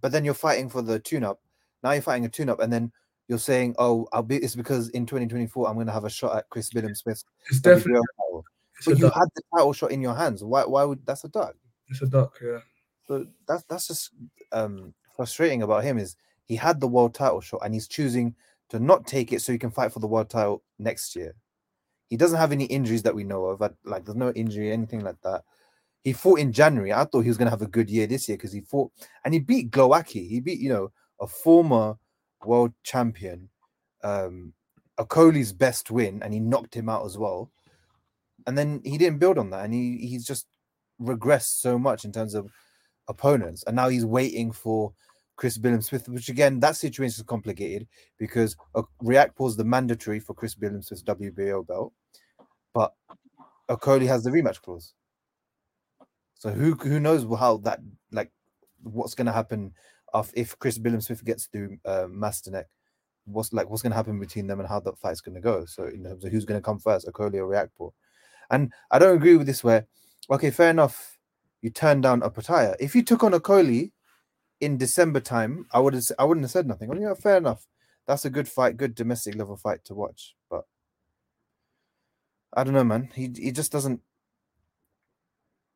but 0.00 0.10
then 0.10 0.24
you're 0.24 0.32
fighting 0.32 0.70
for 0.70 0.80
the 0.80 0.98
tune 0.98 1.22
up. 1.22 1.40
Now 1.82 1.90
you're 1.92 2.00
fighting 2.02 2.24
a 2.24 2.30
tune 2.30 2.48
up, 2.48 2.60
and 2.60 2.72
then 2.72 2.90
you're 3.28 3.38
saying, 3.38 3.74
"Oh, 3.78 4.08
I'll 4.12 4.22
be." 4.22 4.36
It's 4.38 4.54
because 4.56 4.88
in 4.90 5.04
2024 5.04 5.68
I'm 5.68 5.74
going 5.74 5.86
to 5.86 5.92
have 5.92 6.04
a 6.06 6.10
shot 6.10 6.34
at 6.36 6.48
Chris 6.48 6.70
Billam 6.70 6.96
Smith's 6.96 7.24
It's 7.50 7.60
definitely 7.60 7.92
WBO 8.00 8.02
title. 8.16 8.44
it's 8.78 8.86
But 8.86 8.96
you 8.98 9.04
duck. 9.04 9.14
had 9.14 9.28
the 9.36 9.42
title 9.54 9.72
shot 9.74 9.92
in 9.92 10.00
your 10.00 10.14
hands. 10.14 10.42
Why? 10.42 10.64
Why 10.64 10.84
would 10.84 11.04
that's 11.04 11.24
a 11.24 11.28
duck? 11.28 11.54
It's 11.90 12.00
a 12.00 12.06
duck. 12.06 12.38
Yeah. 12.42 12.60
So 13.06 13.26
that's 13.46 13.64
that's 13.64 13.86
just 13.86 14.10
um 14.52 14.94
frustrating 15.14 15.60
about 15.62 15.84
him 15.84 15.98
is 15.98 16.16
he 16.48 16.56
had 16.56 16.80
the 16.80 16.88
world 16.88 17.14
title 17.14 17.40
shot 17.40 17.60
and 17.62 17.74
he's 17.74 17.86
choosing 17.86 18.34
to 18.70 18.80
not 18.80 19.06
take 19.06 19.32
it 19.32 19.42
so 19.42 19.52
he 19.52 19.58
can 19.58 19.70
fight 19.70 19.92
for 19.92 20.00
the 20.00 20.06
world 20.06 20.30
title 20.30 20.62
next 20.78 21.14
year. 21.14 21.34
He 22.08 22.16
doesn't 22.16 22.38
have 22.38 22.52
any 22.52 22.64
injuries 22.64 23.02
that 23.02 23.14
we 23.14 23.22
know 23.22 23.44
of. 23.46 23.60
Like 23.84 24.04
there's 24.04 24.16
no 24.16 24.32
injury, 24.32 24.72
anything 24.72 25.00
like 25.00 25.20
that. 25.22 25.44
He 26.02 26.14
fought 26.14 26.38
in 26.38 26.52
January. 26.52 26.92
I 26.92 27.04
thought 27.04 27.20
he 27.20 27.28
was 27.28 27.36
gonna 27.36 27.50
have 27.50 27.62
a 27.62 27.66
good 27.66 27.90
year 27.90 28.06
this 28.06 28.28
year 28.28 28.38
because 28.38 28.52
he 28.52 28.62
fought 28.62 28.90
and 29.24 29.34
he 29.34 29.40
beat 29.40 29.70
Glowacki. 29.70 30.26
He 30.26 30.40
beat, 30.40 30.58
you 30.58 30.70
know, 30.70 30.90
a 31.20 31.26
former 31.26 31.96
world 32.44 32.72
champion, 32.82 33.50
um, 34.02 34.54
Okolie's 34.98 35.52
best 35.52 35.90
win, 35.90 36.22
and 36.22 36.32
he 36.32 36.40
knocked 36.40 36.74
him 36.74 36.88
out 36.88 37.04
as 37.04 37.18
well. 37.18 37.50
And 38.46 38.56
then 38.56 38.80
he 38.84 38.96
didn't 38.96 39.18
build 39.18 39.36
on 39.36 39.50
that, 39.50 39.64
and 39.64 39.74
he 39.74 39.98
he's 39.98 40.24
just 40.24 40.46
regressed 41.00 41.60
so 41.60 41.78
much 41.78 42.04
in 42.04 42.12
terms 42.12 42.34
of 42.34 42.50
opponents, 43.08 43.64
and 43.66 43.76
now 43.76 43.88
he's 43.88 44.06
waiting 44.06 44.50
for 44.50 44.94
Chris 45.38 45.56
Billam 45.56 45.82
Smith, 45.82 46.08
which 46.08 46.28
again, 46.28 46.58
that 46.60 46.76
situation 46.76 47.20
is 47.20 47.22
complicated 47.22 47.86
because 48.18 48.56
uh, 48.74 48.82
React 49.00 49.38
was 49.38 49.56
the 49.56 49.64
mandatory 49.64 50.18
for 50.18 50.34
Chris 50.34 50.56
Billam 50.56 50.84
Smith's 50.84 51.04
WBO 51.04 51.64
belt, 51.64 51.92
but 52.74 52.92
a 53.68 53.76
Okolie 53.76 54.08
has 54.08 54.24
the 54.24 54.30
rematch 54.30 54.60
clause. 54.60 54.94
So 56.34 56.50
who 56.50 56.74
who 56.74 56.98
knows 56.98 57.24
how 57.38 57.58
that 57.58 57.78
like 58.10 58.32
what's 58.82 59.14
going 59.14 59.26
to 59.26 59.32
happen 59.32 59.72
of 60.12 60.32
if 60.34 60.58
Chris 60.58 60.76
Billam 60.76 61.02
Smith 61.02 61.24
gets 61.24 61.46
through 61.46 61.78
uh, 61.84 62.06
Masternak, 62.10 62.64
what's 63.24 63.52
like 63.52 63.70
what's 63.70 63.82
going 63.82 63.92
to 63.92 63.96
happen 63.96 64.18
between 64.18 64.48
them 64.48 64.58
and 64.58 64.68
how 64.68 64.80
that 64.80 64.98
fight's 64.98 65.20
going 65.20 65.36
to 65.36 65.40
go. 65.40 65.64
So 65.66 65.84
in 65.84 66.02
terms 66.02 66.24
of 66.24 66.32
who's 66.32 66.44
going 66.46 66.58
to 66.60 66.64
come 66.64 66.80
first, 66.80 67.06
Okolie 67.06 67.34
or 67.34 67.46
Riakporhe. 67.46 67.92
And 68.50 68.72
I 68.90 68.98
don't 68.98 69.16
agree 69.16 69.36
with 69.36 69.46
this 69.46 69.62
where 69.62 69.86
okay, 70.28 70.50
fair 70.50 70.70
enough, 70.70 71.16
you 71.62 71.70
turn 71.70 72.00
down 72.00 72.22
Opetaia. 72.22 72.74
If 72.80 72.96
you 72.96 73.04
took 73.04 73.22
on 73.22 73.32
Okolie 73.32 73.92
in 74.60 74.76
December 74.78 75.20
time, 75.20 75.66
I 75.72 75.80
would 75.80 75.94
have 75.94 76.04
I 76.18 76.24
wouldn't 76.24 76.44
have 76.44 76.50
said 76.50 76.66
nothing. 76.66 76.88
Well, 76.88 77.00
yeah, 77.00 77.14
fair 77.14 77.36
enough. 77.36 77.66
That's 78.06 78.24
a 78.24 78.30
good 78.30 78.48
fight, 78.48 78.76
good 78.76 78.94
domestic 78.94 79.34
level 79.36 79.56
fight 79.56 79.84
to 79.84 79.94
watch. 79.94 80.34
But 80.50 80.64
I 82.54 82.64
don't 82.64 82.74
know, 82.74 82.84
man. 82.84 83.10
He 83.14 83.30
he 83.36 83.52
just 83.52 83.70
doesn't. 83.72 84.00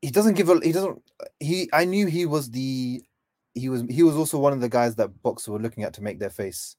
He 0.01 0.11
doesn't 0.11 0.35
give 0.35 0.49
a. 0.49 0.59
He 0.63 0.73
doesn't. 0.73 1.03
He. 1.39 1.69
I 1.73 1.85
knew 1.85 2.07
he 2.07 2.27
was 2.27 2.51
the. 2.51 3.03
He 3.55 3.69
was. 3.69 3.83
He 3.89 4.03
was 4.03 4.17
also 4.17 4.39
one 4.39 4.53
of 4.53 4.61
the 4.61 4.69
guys 4.69 4.97
that 4.97 5.23
boxers 5.23 5.49
were 5.49 5.59
looking 5.61 5.85
at 5.85 5.93
to 5.95 6.03
make 6.03 6.19
their 6.19 6.31
face. 6.31 6.77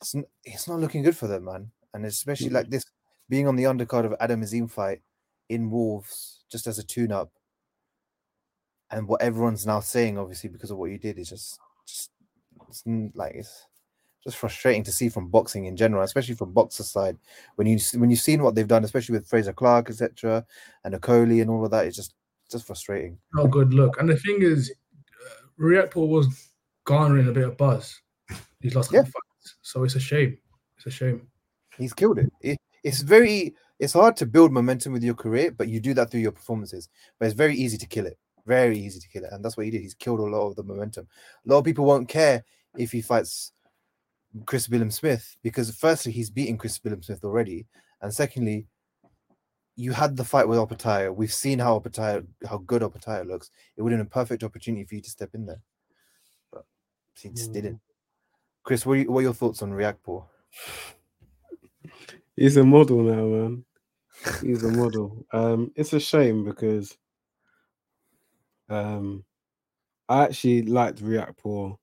It's, 0.00 0.14
n- 0.14 0.26
it's 0.44 0.68
not 0.68 0.78
looking 0.80 1.02
good 1.02 1.16
for 1.16 1.26
them, 1.26 1.44
man. 1.44 1.72
And 1.92 2.06
especially 2.06 2.50
Mm. 2.50 2.54
like 2.54 2.70
this, 2.70 2.84
being 3.28 3.48
on 3.48 3.56
the 3.56 3.64
undercard 3.64 4.04
of 4.06 4.14
Adam 4.20 4.42
Azim 4.42 4.68
fight 4.68 5.02
in 5.48 5.70
Wolves, 5.70 6.44
just 6.50 6.66
as 6.66 6.78
a 6.78 6.84
tune-up. 6.84 7.32
And 8.90 9.06
what 9.06 9.22
everyone's 9.22 9.66
now 9.66 9.80
saying, 9.80 10.18
obviously, 10.18 10.48
because 10.48 10.70
of 10.70 10.78
what 10.78 10.90
you 10.90 10.98
did, 10.98 11.18
is 11.18 11.28
just, 11.28 11.58
just 11.86 12.10
it's 12.68 12.82
like 13.14 13.34
it's 13.34 13.66
just 14.24 14.36
frustrating 14.36 14.82
to 14.84 14.92
see 14.92 15.08
from 15.08 15.28
boxing 15.28 15.66
in 15.66 15.76
general, 15.76 16.02
especially 16.02 16.34
from 16.34 16.54
Boxxer 16.54 16.82
side. 16.82 17.16
When 17.56 17.66
you 17.66 17.78
when 17.96 18.10
you've 18.10 18.20
seen 18.20 18.42
what 18.42 18.54
they've 18.54 18.66
done, 18.66 18.84
especially 18.84 19.14
with 19.14 19.28
Frazer 19.28 19.52
Clarke, 19.52 19.90
etc., 19.90 20.44
and 20.84 20.94
Okolie 20.94 21.40
and 21.40 21.50
all 21.50 21.64
of 21.64 21.70
that, 21.70 21.86
it's 21.86 21.96
just 21.96 22.14
just 22.50 22.66
frustrating. 22.66 23.18
not 23.34 23.46
a 23.46 23.48
good 23.48 23.74
look. 23.74 24.00
And 24.00 24.08
the 24.08 24.16
thing 24.16 24.38
is, 24.40 24.72
uh, 25.26 25.62
Riakporhe 25.62 26.08
was 26.08 26.50
garnering 26.84 27.28
a 27.28 27.32
bit 27.32 27.44
of 27.44 27.56
buzz 27.58 28.00
these 28.60 28.74
last 28.74 28.86
couple 28.88 29.00
Yeah. 29.00 29.02
fights, 29.04 29.56
so 29.62 29.84
it's 29.84 29.96
a 29.96 30.00
shame. 30.00 30.38
It's 30.78 30.86
a 30.86 30.90
shame. 30.90 31.28
He's 31.76 31.92
killed 31.92 32.18
it. 32.18 32.32
it. 32.40 32.58
It's 32.82 33.02
very 33.02 33.54
it's 33.78 33.92
hard 33.92 34.16
to 34.16 34.26
build 34.26 34.50
momentum 34.52 34.92
with 34.92 35.04
your 35.04 35.14
career, 35.14 35.52
but 35.52 35.68
you 35.68 35.78
do 35.78 35.94
that 35.94 36.10
through 36.10 36.20
your 36.20 36.32
performances. 36.32 36.88
But 37.18 37.26
it's 37.26 37.34
very 37.34 37.54
easy 37.54 37.76
to 37.78 37.86
kill 37.86 38.06
it. 38.06 38.18
Very 38.48 38.78
easy 38.78 38.98
to 38.98 39.08
kill 39.08 39.24
it, 39.24 39.32
and 39.32 39.44
that's 39.44 39.58
what 39.58 39.66
he 39.66 39.70
did. 39.70 39.82
He's 39.82 39.92
killed 39.92 40.20
a 40.20 40.22
lot 40.22 40.48
of 40.48 40.56
the 40.56 40.62
momentum. 40.62 41.06
A 41.46 41.52
lot 41.52 41.58
of 41.58 41.64
people 41.66 41.84
won't 41.84 42.08
care 42.08 42.42
if 42.78 42.90
he 42.90 43.02
fights 43.02 43.52
Chris 44.46 44.66
Billam 44.66 44.90
Smith 44.90 45.36
because 45.42 45.70
firstly 45.76 46.12
he's 46.12 46.30
beaten 46.30 46.56
Chris 46.56 46.78
Billam 46.78 47.04
Smith 47.04 47.22
already, 47.24 47.66
And 48.00 48.12
secondly, 48.12 48.66
you 49.76 49.92
had 49.92 50.16
the 50.16 50.24
fight 50.24 50.48
with 50.48 50.58
Opetaia. 50.58 51.14
We've 51.14 51.32
seen 51.32 51.58
how 51.58 51.78
Opetaia, 51.78 52.26
how 52.48 52.58
good 52.58 52.80
Opetaia 52.80 53.26
looks. 53.26 53.50
It 53.76 53.82
would 53.82 53.92
have 53.92 53.98
been 53.98 54.06
a 54.06 54.10
perfect 54.10 54.42
opportunity 54.42 54.84
for 54.84 54.94
you 54.94 55.02
to 55.02 55.10
step 55.10 55.30
in 55.34 55.44
there, 55.44 55.60
but 56.50 56.64
he 57.20 57.28
just 57.28 57.52
didn't. 57.52 57.80
Chris, 58.64 58.86
what 58.86 58.94
are, 58.94 58.96
you, 58.96 59.12
what 59.12 59.20
are 59.20 59.22
your 59.22 59.34
thoughts 59.34 59.60
on 59.60 59.72
Riakporhe? 59.72 60.24
He's 62.34 62.56
a 62.56 62.64
model 62.64 63.02
now, 63.02 63.24
man. 63.24 63.64
He's 64.42 64.64
a 64.64 64.70
model. 64.70 65.26
Um, 65.32 65.70
it's 65.76 65.92
a 65.92 66.00
shame 66.00 66.44
because 66.44 66.96
um, 68.68 69.24
I 70.08 70.24
actually 70.24 70.62
liked 70.62 71.02
Riakporhe. 71.02 71.76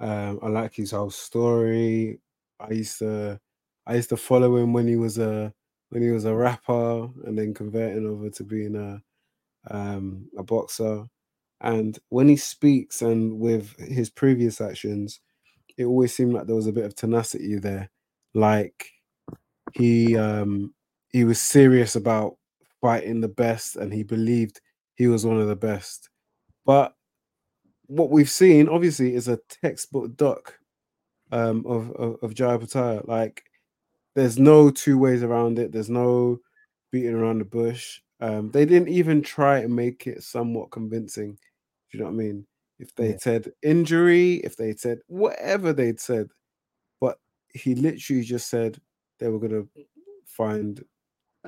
Um, 0.00 0.40
I 0.42 0.48
like 0.48 0.74
his 0.74 0.92
whole 0.92 1.10
story. 1.10 2.20
I 2.60 2.72
used 2.72 2.98
to, 3.00 3.40
I 3.86 3.96
used 3.96 4.10
to 4.10 4.16
follow 4.16 4.56
him 4.56 4.72
when 4.72 4.88
he 4.88 4.96
was 4.96 5.18
a 5.18 5.52
when 5.90 6.02
he 6.02 6.10
was 6.10 6.24
a 6.26 6.34
rapper, 6.34 7.08
and 7.24 7.38
then 7.38 7.54
converting 7.54 8.06
over 8.06 8.30
to 8.30 8.44
being 8.44 8.76
a 8.76 9.02
um, 9.70 10.28
a 10.38 10.42
boxer. 10.42 11.06
And 11.60 11.98
when 12.10 12.28
he 12.28 12.36
speaks, 12.36 13.02
and 13.02 13.40
with 13.40 13.78
his 13.80 14.10
previous 14.10 14.60
actions, 14.60 15.20
it 15.78 15.86
always 15.86 16.14
seemed 16.14 16.34
like 16.34 16.46
there 16.46 16.56
was 16.56 16.68
a 16.68 16.72
bit 16.72 16.84
of 16.86 16.96
tenacity 16.96 17.58
there. 17.58 17.90
Like 18.34 18.90
he 19.74 20.16
um, 20.18 20.74
he 21.10 21.24
was 21.24 21.40
serious 21.40 21.96
about 21.96 22.36
fighting 22.82 23.22
the 23.22 23.28
best, 23.28 23.76
and 23.76 23.92
he 23.94 24.04
believed 24.04 24.60
he 24.96 25.08
was 25.08 25.26
one 25.26 25.40
of 25.40 25.48
the 25.48 25.56
best. 25.56 26.09
But 26.70 26.94
what 27.88 28.10
we've 28.10 28.30
seen, 28.30 28.68
obviously, 28.68 29.16
is 29.16 29.26
a 29.26 29.40
textbook 29.48 30.16
duck 30.16 30.56
um, 31.32 31.64
of 31.66 31.90
of, 31.96 32.16
of 32.22 32.34
Jai 32.34 32.56
Opetaia. 32.56 33.04
Like, 33.08 33.42
there's 34.14 34.38
no 34.38 34.70
two 34.70 34.96
ways 34.98 35.24
around 35.24 35.58
it. 35.58 35.72
There's 35.72 35.90
no 35.90 36.38
beating 36.92 37.14
around 37.16 37.40
the 37.40 37.44
bush. 37.44 38.00
Um, 38.20 38.52
they 38.52 38.64
didn't 38.66 38.88
even 38.88 39.20
try 39.20 39.58
and 39.58 39.74
make 39.74 40.06
it 40.06 40.22
somewhat 40.22 40.70
convincing. 40.70 41.32
Do 41.90 41.98
you 41.98 42.04
know 42.04 42.06
what 42.06 42.12
I 42.14 42.24
mean? 42.24 42.46
If 42.78 42.94
they 42.94 43.10
Yeah. 43.10 43.18
said 43.18 43.52
injury, 43.62 44.34
if 44.44 44.54
they 44.56 44.74
said 44.76 45.00
whatever 45.08 45.72
they'd 45.72 45.98
said, 46.00 46.28
but 47.00 47.18
he 47.52 47.74
literally 47.74 48.22
just 48.22 48.48
said 48.48 48.80
they 49.18 49.28
were 49.28 49.40
gonna 49.40 49.66
find 50.26 50.84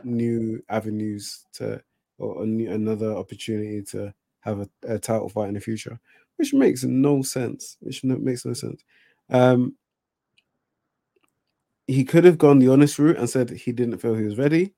new 0.04 0.62
avenues 0.70 1.46
to 1.54 1.82
or 2.18 2.42
a 2.44 2.46
new, 2.46 2.70
another 2.72 3.12
opportunity 3.14 3.82
to 3.82 4.14
have 4.43 4.61
a, 4.61 4.68
a 4.95 4.99
title 4.99 5.28
fight 5.28 5.49
in 5.49 5.55
the 5.55 5.61
future, 5.61 5.99
which 6.36 6.55
makes 6.55 6.84
no 6.84 7.22
sense. 7.22 7.76
Which 7.80 8.05
no, 8.05 8.16
makes 8.16 8.45
no 8.45 8.53
sense. 8.53 8.82
Um, 9.30 9.76
he 11.86 12.05
could 12.05 12.24
have 12.24 12.38
gone 12.38 12.59
the 12.59 12.68
honest 12.68 12.99
route 12.99 13.16
and 13.16 13.28
said 13.28 13.51
he 13.51 13.72
didn't 13.72 13.99
feel 13.99 14.14
he 14.14 14.24
was 14.24 14.38
ready. 14.38 14.74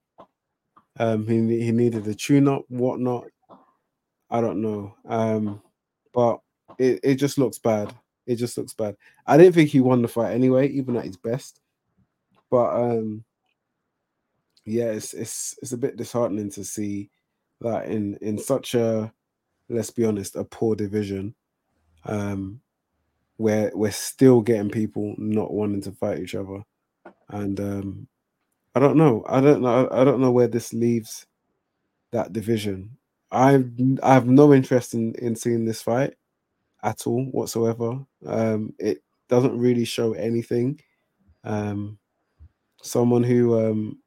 Um, 0.98 1.26
he 1.26 1.64
he 1.64 1.72
needed 1.72 2.06
a 2.06 2.14
tune 2.14 2.48
up, 2.48 2.64
whatnot. 2.68 3.24
I 4.30 4.40
don't 4.40 4.62
know. 4.62 4.94
Um, 5.06 5.62
but 6.12 6.40
it, 6.78 7.00
it 7.02 7.14
just 7.16 7.38
looks 7.38 7.58
bad. 7.58 7.94
It 8.26 8.36
just 8.36 8.56
looks 8.56 8.72
bad. 8.72 8.96
I 9.26 9.36
didn't 9.36 9.54
think 9.54 9.70
he 9.70 9.80
won 9.80 10.02
the 10.02 10.08
fight 10.08 10.32
anyway, 10.32 10.68
even 10.68 10.96
at 10.96 11.04
his 11.04 11.16
best. 11.16 11.60
But 12.50 12.74
um, 12.74 13.24
yeah, 14.64 14.86
it's 14.92 15.12
it's 15.12 15.56
it's 15.60 15.72
a 15.72 15.78
bit 15.78 15.96
disheartening 15.96 16.50
to 16.52 16.64
see 16.64 17.10
that 17.60 17.86
in 17.86 18.16
in 18.20 18.38
such 18.38 18.74
a 18.74 19.12
let's 19.68 19.90
be 19.90 20.04
honest, 20.04 20.36
a 20.36 20.44
poor 20.44 20.76
division, 20.76 21.34
um, 22.04 22.60
where 23.38 23.72
we're 23.74 23.90
still 23.92 24.42
getting 24.42 24.70
people 24.70 25.14
not 25.18 25.52
wanting 25.52 25.82
to 25.82 25.92
fight 25.92 26.20
each 26.20 26.34
other, 26.36 26.62
and 27.30 27.60
um, 27.60 28.08
I 28.74 28.80
don't 28.80 28.96
know, 28.96 29.24
I 29.28 29.40
don't 29.40 29.62
know, 29.62 29.88
I 29.92 30.04
don't 30.04 30.20
know 30.20 30.32
where 30.32 30.48
this 30.48 30.72
leaves 30.74 31.26
that 32.12 32.32
division. 32.32 32.96
I 33.30 33.64
I 34.02 34.14
have 34.14 34.26
no 34.26 34.52
interest 34.54 34.94
in 34.94 35.14
in 35.16 35.36
seeing 35.36 35.64
this 35.64 35.82
fight 35.82 36.14
at 36.82 37.06
all 37.06 37.24
whatsoever. 37.26 38.04
Um, 38.26 38.74
it 38.78 39.02
doesn't 39.28 39.58
really 39.58 39.84
show 39.84 40.14
anything. 40.14 40.80
Um, 41.44 41.98
someone 42.82 43.22
who 43.24 43.58
um 43.58 43.98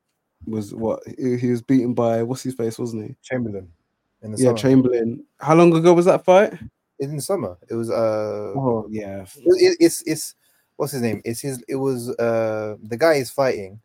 was 0.47 0.74
what 0.76 1.01
he 1.20 1.38
he 1.38 1.51
was 1.51 1.62
beaten 1.62 1.93
by 1.93 2.24
what's 2.24 2.43
his 2.43 2.55
face, 2.55 2.80
wasn't 2.80 3.05
he? 3.08 3.16
Chamberlain 3.24 3.72
in 4.22 4.32
the 4.32 4.38
Yeah, 4.38 4.45
summer. 4.49 4.57
Chamberlain. 4.57 5.24
How 5.39 5.55
long 5.55 5.76
ago 5.76 5.93
was 5.93 6.05
that 6.05 6.26
fight? 6.26 6.53
in 6.99 7.15
the 7.15 7.22
summer. 7.22 7.55
It 7.70 7.76
was 7.76 7.91
uh, 7.91 8.53
Oh 8.55 8.88
yeah, 8.89 9.22
it, 9.38 9.78
it's 9.80 10.01
it's 10.07 10.34
what's 10.78 10.93
his 10.93 11.01
name? 11.03 11.22
It's 11.26 11.41
his. 11.41 11.63
It 11.68 11.76
was 11.76 12.09
uh, 12.18 12.76
the 12.82 12.97
guy 12.97 13.13
is 13.15 13.30
fighting 13.30 13.80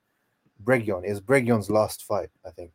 Bregeon. 0.64 1.04
It 1.04 1.10
was 1.10 1.20
Bregeon's 1.20 1.68
last 1.70 2.04
fight, 2.04 2.30
I 2.46 2.50
think. 2.50 2.72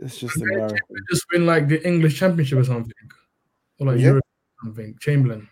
it's 0.00 0.18
just 0.18 0.34
Chamberlain 0.34 0.60
embarrassing. 0.60 0.78
Just 1.10 1.24
win 1.32 1.46
like 1.46 1.66
the 1.68 1.84
English 1.86 2.18
Championship 2.18 2.58
or 2.58 2.64
something, 2.64 2.92
or 3.80 3.86
like 3.88 3.98
Yeah. 3.98 4.06
Europe 4.06 4.24
or 4.62 4.66
something. 4.66 4.96
Chamberlain, 5.00 5.48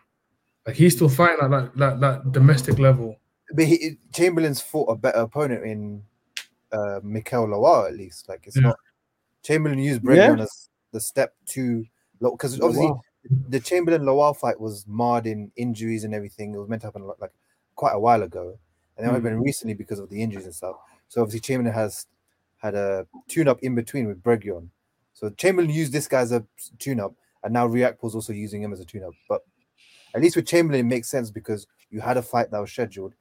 like 0.66 0.76
he's 0.76 0.94
still 0.94 1.08
fighting 1.08 1.38
at 1.44 1.50
that 1.50 1.76
that, 1.76 2.00
that 2.00 2.32
domestic 2.32 2.78
level. 2.78 3.16
But 3.52 3.64
he, 3.66 3.98
Chamberlain's 4.12 4.60
fought 4.60 4.88
a 4.90 4.96
better 4.96 5.18
opponent 5.18 5.64
in 5.64 6.02
uh, 6.72 7.00
Mikael 7.02 7.46
Lawal 7.48 7.88
at 7.88 7.96
least. 7.96 8.28
Like 8.28 8.46
it's 8.46 8.56
Yeah. 8.56 8.62
not 8.68 8.76
Chamberlain 9.46 9.78
used 9.78 10.02
Yeah. 10.04 10.34
As 10.40 10.68
the 10.92 11.00
step 11.00 11.34
to 11.54 11.84
because 12.20 12.58
Oh, 12.60 12.66
obviously 12.66 12.86
wow. 12.90 13.00
the 13.48 13.60
Chamberlain 13.60 14.02
Lawal 14.02 14.34
fight 14.36 14.58
was 14.58 14.84
marred 14.86 15.26
in 15.26 15.52
injuries 15.56 16.04
and 16.04 16.14
everything. 16.14 16.54
It 16.54 16.58
was 16.58 16.68
meant 16.68 16.82
to 16.82 16.88
happen 16.88 17.06
like 17.20 17.32
quite 17.74 17.92
a 17.92 17.98
while 18.00 18.22
ago, 18.22 18.58
and 18.96 19.06
it 19.06 19.08
only 19.08 19.20
Mm. 19.20 19.24
been 19.24 19.40
recently 19.40 19.74
because 19.74 19.98
of 19.98 20.08
the 20.08 20.22
injuries 20.22 20.46
and 20.46 20.54
stuff. 20.54 20.76
So 21.08 21.20
obviously 21.22 21.40
Chamberlain 21.40 21.74
has 21.74 22.06
had 22.56 22.74
a 22.74 23.06
tune 23.28 23.48
up 23.48 23.60
in 23.62 23.74
between 23.74 24.06
with 24.08 24.22
Bregeon. 24.22 24.68
So 25.12 25.30
Chamberlain 25.30 25.70
used 25.70 25.92
this 25.92 26.08
guy 26.08 26.20
as 26.20 26.32
a 26.32 26.44
tune 26.78 27.00
up, 27.00 27.14
and 27.44 27.52
now 27.52 27.68
Riakporhe's 27.68 28.14
also 28.14 28.32
using 28.32 28.62
him 28.62 28.72
as 28.72 28.80
a 28.80 28.84
tune 28.84 29.04
up. 29.04 29.12
But 29.28 29.42
at 30.14 30.22
least 30.22 30.36
with 30.36 30.46
Chamberlain, 30.46 30.80
it 30.86 30.88
makes 30.88 31.08
sense 31.08 31.30
because 31.30 31.66
you 31.90 32.00
had 32.00 32.16
a 32.16 32.22
fight 32.22 32.50
that 32.50 32.58
was 32.58 32.72
scheduled, 32.72 33.14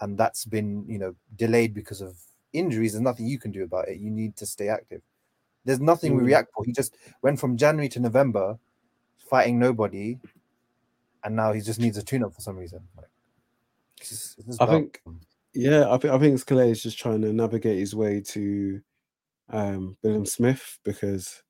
and 0.00 0.16
that's 0.18 0.44
been 0.46 0.84
you 0.88 0.98
know 0.98 1.14
delayed 1.36 1.74
because 1.74 2.00
of 2.00 2.16
injuries. 2.54 2.92
There's 2.92 3.02
nothing 3.02 3.26
you 3.26 3.38
can 3.38 3.50
do 3.52 3.62
about 3.64 3.88
it. 3.88 3.98
You 3.98 4.10
need 4.10 4.34
to 4.36 4.46
stay 4.46 4.68
active. 4.68 5.02
There's 5.64 5.80
nothing 5.80 6.16
we 6.16 6.22
react 6.22 6.52
for. 6.54 6.64
He 6.64 6.72
just 6.72 6.96
went 7.22 7.38
from 7.38 7.56
January 7.56 7.88
to 7.90 8.00
November 8.00 8.58
fighting 9.16 9.58
nobody, 9.58 10.18
and 11.24 11.36
now 11.36 11.52
he 11.52 11.60
just 11.60 11.78
needs 11.80 11.98
a 11.98 12.02
tune 12.02 12.24
up 12.24 12.32
for 12.34 12.40
some 12.40 12.56
reason. 12.56 12.80
Like, 12.96 13.06
it's 14.00 14.08
just- 14.08 14.38
it's 14.38 14.60
I 14.60 14.66
dumb. 14.66 14.74
think- 14.74 15.02
Yeah, 15.54 15.90
I 15.92 15.98
think 15.98 16.14
I 16.14 16.18
think 16.18 16.38
Scalea 16.38 16.70
is 16.70 16.82
just 16.82 16.98
trying 16.98 17.20
to 17.22 17.32
navigate 17.32 17.78
his 17.78 17.94
way 17.94 18.20
to 18.20 18.80
um 19.50 19.96
Billam 20.04 20.26
Smith 20.28 20.78
because 20.84 21.42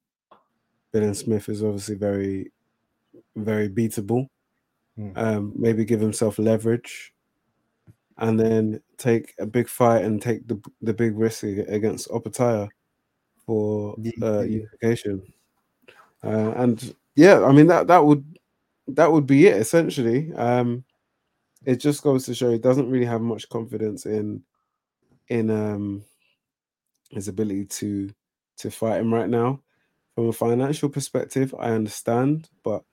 Billam 0.95 1.15
Smith 1.15 1.49
is 1.49 1.63
obviously 1.63 1.97
very, 1.97 2.51
very 3.37 3.69
beatable. 3.69 4.29
Hmm. 4.97 5.13
Um, 5.17 5.53
maybe 5.57 5.85
give 5.85 6.01
himself 6.01 6.39
leverage, 6.39 7.13
and 8.17 8.39
then 8.41 8.81
take 8.97 9.35
a 9.39 9.47
big 9.47 9.69
fight 9.69 10.05
and 10.05 10.23
take 10.23 10.47
the 10.49 10.59
the 10.81 10.95
big 10.95 11.17
risk 11.19 11.45
ag- 11.45 11.69
against 11.69 12.09
Opetaia 12.09 12.69
for 13.49 13.97
uh, 14.21 14.41
unification. 14.41 15.23
Uh, 16.23 16.53
and 16.57 16.95
yeah, 17.17 17.43
I 17.43 17.51
mean 17.51 17.67
that 17.69 17.87
that 17.87 18.05
would 18.05 18.23
that 18.89 19.11
would 19.11 19.27
be 19.27 19.47
it 19.47 19.57
essentially. 19.57 20.31
Um, 20.35 20.85
it 21.65 21.77
just 21.77 22.03
goes 22.03 22.27
to 22.27 22.35
show 22.35 22.51
he 22.51 22.59
doesn't 22.59 22.91
really 22.91 23.07
have 23.07 23.23
much 23.23 23.49
confidence 23.49 24.05
in 24.05 24.43
in 25.29 25.49
um 25.49 26.05
his 27.09 27.29
ability 27.29 27.65
to 27.65 28.11
to 28.59 28.71
fight 28.71 29.01
him 29.01 29.15
right 29.15 29.31
now. 29.31 29.63
From 30.15 30.29
a 30.29 30.33
financial 30.33 30.91
perspective, 30.91 31.55
I 31.59 31.71
understand, 31.71 32.51
but 32.63 32.85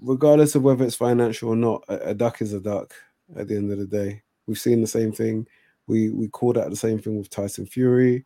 regardless 0.00 0.56
of 0.56 0.64
whether 0.64 0.84
it's 0.84 0.96
financial 0.96 1.50
or 1.50 1.56
not, 1.56 1.84
a, 1.86 2.10
a 2.10 2.14
duck 2.14 2.42
is 2.42 2.52
a 2.52 2.58
duck 2.58 2.92
at 3.36 3.46
the 3.46 3.54
end 3.54 3.70
of 3.70 3.78
the 3.78 3.86
day. 3.86 4.22
We've 4.48 4.58
seen 4.58 4.80
the 4.80 4.88
same 4.88 5.12
thing. 5.12 5.46
We 5.86 6.10
we 6.10 6.26
called 6.26 6.58
out 6.58 6.68
the 6.70 6.74
same 6.74 6.98
thing 6.98 7.16
with 7.16 7.30
Tyson 7.30 7.66
Fury. 7.66 8.24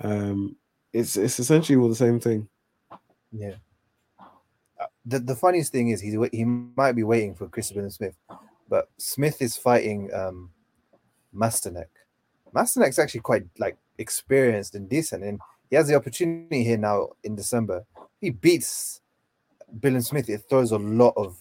Um, 0.00 0.56
it's 0.92 1.16
it's 1.16 1.38
essentially 1.38 1.76
all 1.78 1.88
the 1.88 1.94
same 1.94 2.20
thing. 2.20 2.48
Yeah. 3.32 3.56
Uh, 4.80 4.86
The, 5.06 5.20
the 5.20 5.36
funniest 5.36 5.72
thing 5.72 5.88
is 5.88 6.00
he's 6.00 6.16
he 6.32 6.44
might 6.44 6.92
be 6.92 7.02
waiting 7.04 7.34
for 7.34 7.48
Christopher 7.48 7.88
Smith, 7.90 8.16
but 8.68 8.88
Smith 8.98 9.40
is 9.42 9.56
fighting 9.56 10.10
um 10.14 10.50
Masternak. 11.34 11.86
Masternak's 12.54 12.98
actually 12.98 13.20
quite 13.20 13.44
like 13.58 13.76
experienced 13.98 14.74
and 14.74 14.88
decent, 14.88 15.22
and 15.22 15.38
he 15.68 15.76
has 15.76 15.86
the 15.86 15.94
opportunity 15.94 16.64
here 16.64 16.78
now 16.78 17.10
in 17.22 17.36
December. 17.36 17.84
He 18.20 18.30
beats 18.30 19.00
Billam 19.78 20.04
Smith. 20.04 20.28
It 20.28 20.42
throws 20.48 20.72
a 20.72 20.78
lot 20.78 21.14
of 21.16 21.38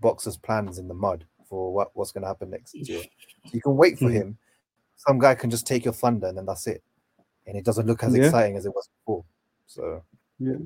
boxers' 0.00 0.36
plans 0.36 0.78
in 0.78 0.86
the 0.86 0.94
mud 0.94 1.24
for 1.48 1.72
what, 1.72 1.90
what's 1.94 2.12
going 2.12 2.22
to 2.22 2.28
happen 2.28 2.50
next 2.50 2.74
year. 2.74 3.02
So 3.02 3.50
you 3.52 3.60
can 3.60 3.76
wait 3.76 3.98
for 3.98 4.08
Mhm. 4.08 4.12
him. 4.12 4.38
Some 4.96 5.18
guy 5.18 5.34
can 5.34 5.50
just 5.50 5.66
take 5.66 5.84
your 5.84 5.92
thunder, 5.94 6.28
and 6.28 6.38
then 6.38 6.46
that's 6.46 6.66
it. 6.68 6.82
And 7.46 7.56
it 7.56 7.64
doesn't 7.64 7.86
look 7.86 8.02
as 8.02 8.14
Yeah. 8.16 8.24
exciting 8.26 8.56
as 8.56 8.66
it 8.66 8.74
was 8.74 8.88
before. 9.00 9.24
So 9.66 10.02
Yeah. 10.38 10.56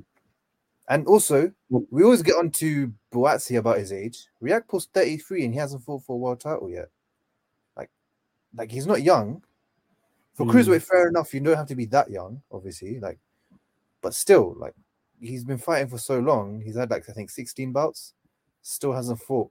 and 0.89 1.07
also, 1.07 1.53
we 1.71 2.03
always 2.05 2.23
get 2.23 2.37
on 2.37 2.51
to 2.53 2.93
Boatsi 3.13 3.59
about 3.59 3.79
his 3.79 3.93
age. 3.93 4.27
React 4.41 4.69
Riakporhe's 4.69 4.87
33 4.87 5.45
and 5.45 5.53
he 5.55 5.61
hasn't 5.61 5.83
fought 5.85 6.05
for 6.05 6.15
a 6.15 6.19
world 6.19 6.41
title 6.41 6.71
yet. 6.71 6.91
Like, 7.77 7.91
like 8.55 8.71
he's 8.71 8.87
not 8.87 9.03
young. 9.03 9.43
For 10.35 10.47
Mm. 10.47 10.53
cruiserweight, 10.53 10.83
fair 10.83 11.09
enough. 11.09 11.35
You 11.35 11.41
don't 11.41 11.57
have 11.57 11.67
to 11.67 11.75
be 11.75 11.87
that 11.87 12.11
young, 12.11 12.43
obviously. 12.53 13.01
Like, 13.01 13.19
but 14.01 14.15
still, 14.15 14.55
like, 14.57 14.75
he's 15.21 15.43
been 15.45 15.59
fighting 15.59 15.89
for 15.89 15.99
so 15.99 16.21
long. 16.21 16.61
He's 16.61 16.77
had 16.77 16.91
like 16.91 17.09
I 17.09 17.13
think 17.13 17.31
16 17.31 17.73
bouts. 17.73 18.15
Still 18.63 18.93
hasn't 18.93 19.21
fought 19.21 19.51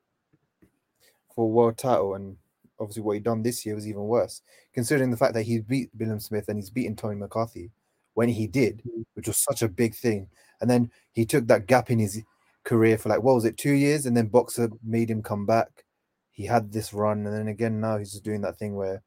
for 1.36 1.44
a 1.44 1.48
world 1.48 1.78
title, 1.78 2.14
and 2.16 2.38
obviously 2.80 3.04
what 3.04 3.14
he 3.14 3.20
done 3.20 3.42
this 3.42 3.66
year 3.66 3.76
was 3.76 3.88
even 3.88 4.04
worse, 4.04 4.42
considering 4.74 5.12
the 5.12 5.18
fact 5.18 5.34
that 5.34 5.44
he 5.44 5.60
beat 5.60 5.96
Billam 5.98 6.22
Smith 6.22 6.50
and 6.50 6.58
he's 6.58 6.70
beaten 6.70 6.96
Tommy 6.96 7.16
McCarthy 7.16 7.72
when 8.14 8.30
he 8.30 8.48
did, 8.48 8.82
which 9.14 9.28
was 9.28 9.38
such 9.38 9.62
a 9.62 9.70
big 9.70 9.96
thing. 9.96 10.28
And 10.62 10.70
then 10.70 10.92
he 11.14 11.26
took 11.26 11.48
that 11.48 11.68
gap 11.68 11.92
in 11.92 12.00
his 12.00 12.22
career 12.64 12.98
for 12.98 13.10
like 13.10 13.22
what 13.22 13.36
was 13.36 13.46
it, 13.46 13.58
two 13.58 13.74
years, 13.74 14.06
and 14.06 14.16
then 14.16 14.30
Boxxer 14.30 14.72
made 14.84 15.10
him 15.10 15.22
come 15.22 15.46
back. 15.46 15.86
He 16.32 16.46
had 16.46 16.72
this 16.72 16.94
run, 16.94 17.26
and 17.26 17.36
then 17.36 17.48
again 17.48 17.80
now 17.80 17.98
he's 17.98 18.12
just 18.12 18.24
doing 18.24 18.42
that 18.42 18.58
thing 18.58 18.76
where 18.76 19.02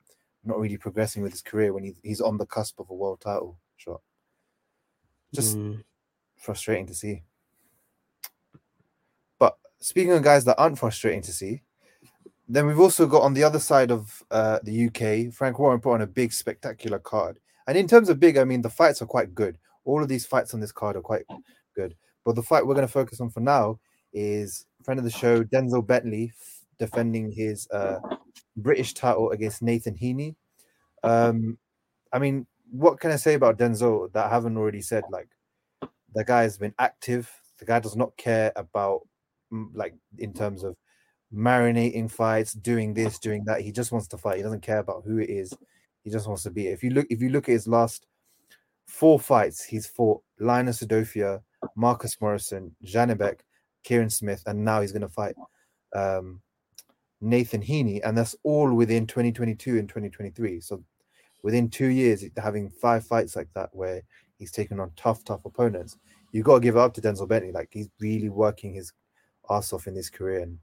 not 0.45 0.59
really 0.59 0.77
progressing 0.77 1.23
with 1.23 1.33
his 1.33 1.43
career 1.43 1.73
when 1.73 1.85
he, 1.85 1.95
he's 2.03 2.21
on 2.21 2.39
the 2.39 2.47
cusp 2.47 2.81
of 2.81 2.89
a 2.91 2.95
world 2.95 3.21
title 3.21 3.59
shot. 3.77 4.01
Just 5.35 5.57
Mm. 5.57 5.85
frustrating 6.37 6.87
to 6.87 6.95
see. 6.95 7.23
But 9.39 9.59
speaking 9.79 10.13
of 10.13 10.23
guys 10.23 10.45
that 10.47 10.59
aren't 10.59 10.79
frustrating 10.79 11.23
to 11.23 11.33
see, 11.33 11.63
then 12.53 12.67
we've 12.67 12.81
also 12.81 13.07
got 13.07 13.23
on 13.23 13.33
the 13.33 13.45
other 13.45 13.61
side 13.61 13.93
of 13.93 14.25
uh, 14.33 14.59
the 14.65 14.87
UK, 14.87 15.33
Frank 15.33 15.61
Warren 15.61 15.81
put 15.81 15.95
on 15.95 16.03
a 16.03 16.07
big, 16.07 16.33
spectacular 16.33 16.99
card. 16.99 17.39
And 17.69 17.79
in 17.79 17.87
terms 17.87 18.09
of 18.09 18.19
big, 18.19 18.37
I 18.37 18.43
mean, 18.43 18.61
the 18.61 18.69
fights 18.69 19.01
are 19.01 19.07
quite 19.07 19.37
good. 19.37 19.57
All 19.85 20.03
of 20.03 20.09
these 20.09 20.27
fights 20.27 20.53
on 20.53 20.59
this 20.59 20.73
card 20.73 20.97
are 20.97 21.01
quite 21.01 21.25
good. 21.77 21.95
But 22.25 22.35
the 22.35 22.43
fight 22.43 22.67
we're 22.67 22.75
going 22.75 22.87
to 22.87 22.93
focus 22.93 23.21
on 23.21 23.31
for 23.31 23.39
now 23.39 23.79
is 24.13 24.67
friend 24.83 24.99
of 24.99 25.05
the 25.05 25.11
show, 25.11 25.45
Denzel 25.45 25.87
Bentley, 25.87 26.33
defending 26.81 27.31
his 27.31 27.69
uh, 27.71 28.01
British 28.57 28.95
title 28.95 29.31
against 29.31 29.63
Nathan 29.63 29.95
Heaney. 29.95 30.35
Um, 31.05 31.57
I 32.13 32.19
mean, 32.19 32.49
what 32.73 32.99
can 32.99 33.13
I 33.13 33.17
say 33.17 33.35
about 33.35 33.59
Denzel 33.59 34.13
that 34.13 34.27
I 34.27 34.29
haven't 34.29 34.57
already 34.57 34.83
said? 34.83 35.05
Like, 35.09 35.29
the 36.13 36.25
guy 36.25 36.43
has 36.43 36.59
been 36.59 36.75
active. 36.81 37.31
The 37.61 37.65
guy 37.65 37.79
does 37.79 37.95
not 37.95 38.17
care 38.17 38.51
about, 38.57 39.03
mm, 39.53 39.69
like, 39.73 39.95
in 40.19 40.33
terms 40.33 40.65
of 40.65 40.75
marinating 41.35 42.11
fights, 42.11 42.53
doing 42.53 42.95
this, 42.95 43.19
doing 43.19 43.45
that. 43.45 43.61
He 43.61 43.73
just 43.73 43.93
wants 43.93 44.09
to 44.09 44.19
fight. 44.19 44.39
He 44.39 44.43
doesn't 44.43 44.63
care 44.63 44.79
about 44.79 45.05
who 45.05 45.19
it 45.19 45.31
is. 45.31 45.55
He 46.03 46.11
just 46.11 46.27
wants 46.27 46.43
to 46.45 46.51
be. 46.51 46.69
If 46.69 46.83
you 46.83 46.91
look, 46.91 47.07
if 47.11 47.21
you 47.21 47.31
look 47.31 47.49
at 47.49 47.53
his 47.53 47.69
last 47.69 48.07
four 48.87 49.21
fights, 49.21 49.63
he's 49.63 49.87
fought 49.87 50.23
Linus 50.39 50.83
Udofia, 50.83 51.43
Marcus 51.77 52.21
Morrison, 52.21 52.75
Janibek, 52.85 53.41
Kieran 53.85 54.11
Smith, 54.11 54.43
and 54.47 54.65
now 54.65 54.81
he's 54.81 54.93
going 54.93 55.03
to 55.03 55.09
fight 55.09 55.35
um, 55.95 56.41
Nathan 57.21 57.63
Heaney, 57.63 58.01
and 58.05 58.17
that's 58.17 58.35
all 58.43 58.73
within 58.73 59.07
2022 59.07 59.79
and 59.79 59.89
2023. 59.89 60.61
So 60.61 60.83
within 61.43 61.69
two 61.69 61.89
years, 61.89 62.25
having 62.37 62.71
five 62.71 63.07
fights 63.07 63.37
like 63.37 63.49
that 63.55 63.71
where 63.73 64.03
he's 64.39 64.53
taken 64.53 64.81
on 64.81 64.93
tough, 64.97 65.25
tough 65.25 65.45
opponents, 65.45 65.97
you 66.33 66.43
got 66.43 66.55
to 66.55 66.61
give 66.61 66.77
it 66.77 66.81
up 66.81 66.95
to 66.95 67.01
Denzel 67.01 67.29
Bentley. 67.29 67.53
Like 67.53 67.69
he's 67.73 67.91
really 68.01 68.29
working 68.29 68.73
his 68.73 68.93
ass 69.51 69.73
off 69.73 69.87
in 69.87 69.95
his 69.95 70.11
career. 70.11 70.41
And 70.41 70.59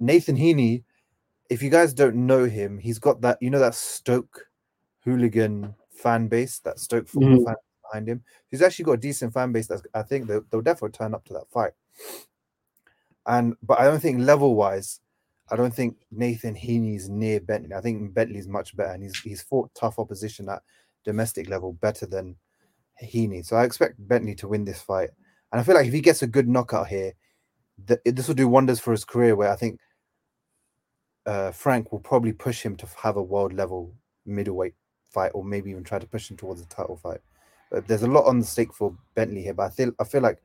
Nathan 0.00 0.36
Heaney, 0.36 0.82
if 1.50 1.62
you 1.62 1.70
guys 1.70 1.92
don't 1.94 2.26
know 2.26 2.44
him, 2.44 2.78
he's 2.78 2.98
got 2.98 3.20
that 3.22 3.38
you 3.40 3.50
know 3.50 3.58
that 3.58 3.74
Stoke 3.74 4.46
hooligan 5.04 5.74
fan 5.90 6.28
base, 6.28 6.58
that 6.60 6.78
Stoke 6.78 7.08
football 7.08 7.38
Mhm. 7.38 7.44
fan 7.44 7.56
behind 7.82 8.08
him. 8.08 8.22
He's 8.50 8.62
actually 8.62 8.84
got 8.84 8.92
a 8.92 8.96
decent 8.98 9.32
fan 9.32 9.52
base. 9.52 9.66
That's 9.66 9.82
I 9.94 10.02
think 10.02 10.26
they'll, 10.28 10.44
they'll 10.50 10.60
definitely 10.62 10.96
turn 10.96 11.14
up 11.14 11.24
to 11.26 11.32
that 11.34 11.48
fight. 11.50 11.72
And 13.26 13.54
but 13.62 13.78
I 13.80 13.84
don't 13.84 14.00
think 14.00 14.20
level 14.20 14.54
wise, 14.54 15.00
I 15.50 15.56
don't 15.56 15.74
think 15.74 15.96
Nathan 16.10 16.54
Heaney's 16.54 17.08
near 17.08 17.40
Bentley. 17.40 17.74
I 17.74 17.80
think 17.80 18.14
Bentley's 18.14 18.48
much 18.48 18.76
better, 18.76 18.92
and 18.92 19.02
he's 19.02 19.18
he's 19.20 19.42
fought 19.42 19.70
tough 19.74 19.98
opposition 19.98 20.48
at 20.48 20.62
domestic 21.04 21.48
level 21.48 21.72
better 21.74 22.06
than 22.06 22.36
Heaney. 23.02 23.44
So 23.44 23.56
I 23.56 23.64
expect 23.64 24.06
Bentley 24.08 24.34
to 24.36 24.48
win 24.48 24.64
this 24.64 24.80
fight, 24.80 25.10
and 25.52 25.60
I 25.60 25.64
feel 25.64 25.74
like 25.74 25.86
if 25.86 25.92
he 25.92 26.00
gets 26.00 26.22
a 26.22 26.26
good 26.26 26.48
knockout 26.48 26.88
here, 26.88 27.12
th- 27.86 28.00
this 28.04 28.28
will 28.28 28.34
do 28.34 28.48
wonders 28.48 28.80
for 28.80 28.92
his 28.92 29.04
career. 29.04 29.36
Where 29.36 29.50
I 29.50 29.56
think 29.56 29.78
uh, 31.28 31.50
Frank 31.52 31.92
will 31.92 31.98
probably 31.98 32.32
push 32.32 32.62
him 32.62 32.74
to 32.76 32.86
have 33.02 33.16
a 33.16 33.22
world 33.22 33.52
level 33.52 33.94
middleweight 34.24 34.74
fight, 35.10 35.30
or 35.34 35.44
maybe 35.44 35.70
even 35.70 35.84
try 35.84 35.98
to 35.98 36.06
push 36.06 36.30
him 36.30 36.38
towards 36.38 36.62
a 36.62 36.66
title 36.66 36.96
fight. 36.96 37.20
But 37.70 37.86
there's 37.86 38.02
a 38.02 38.08
lot 38.08 38.24
on 38.24 38.40
the 38.40 38.46
stake 38.46 38.72
for 38.72 38.96
Bentley 39.14 39.42
here. 39.42 39.52
But 39.52 39.64
I 39.64 39.70
feel 39.70 39.92
I 40.00 40.04
feel 40.04 40.22
like 40.22 40.38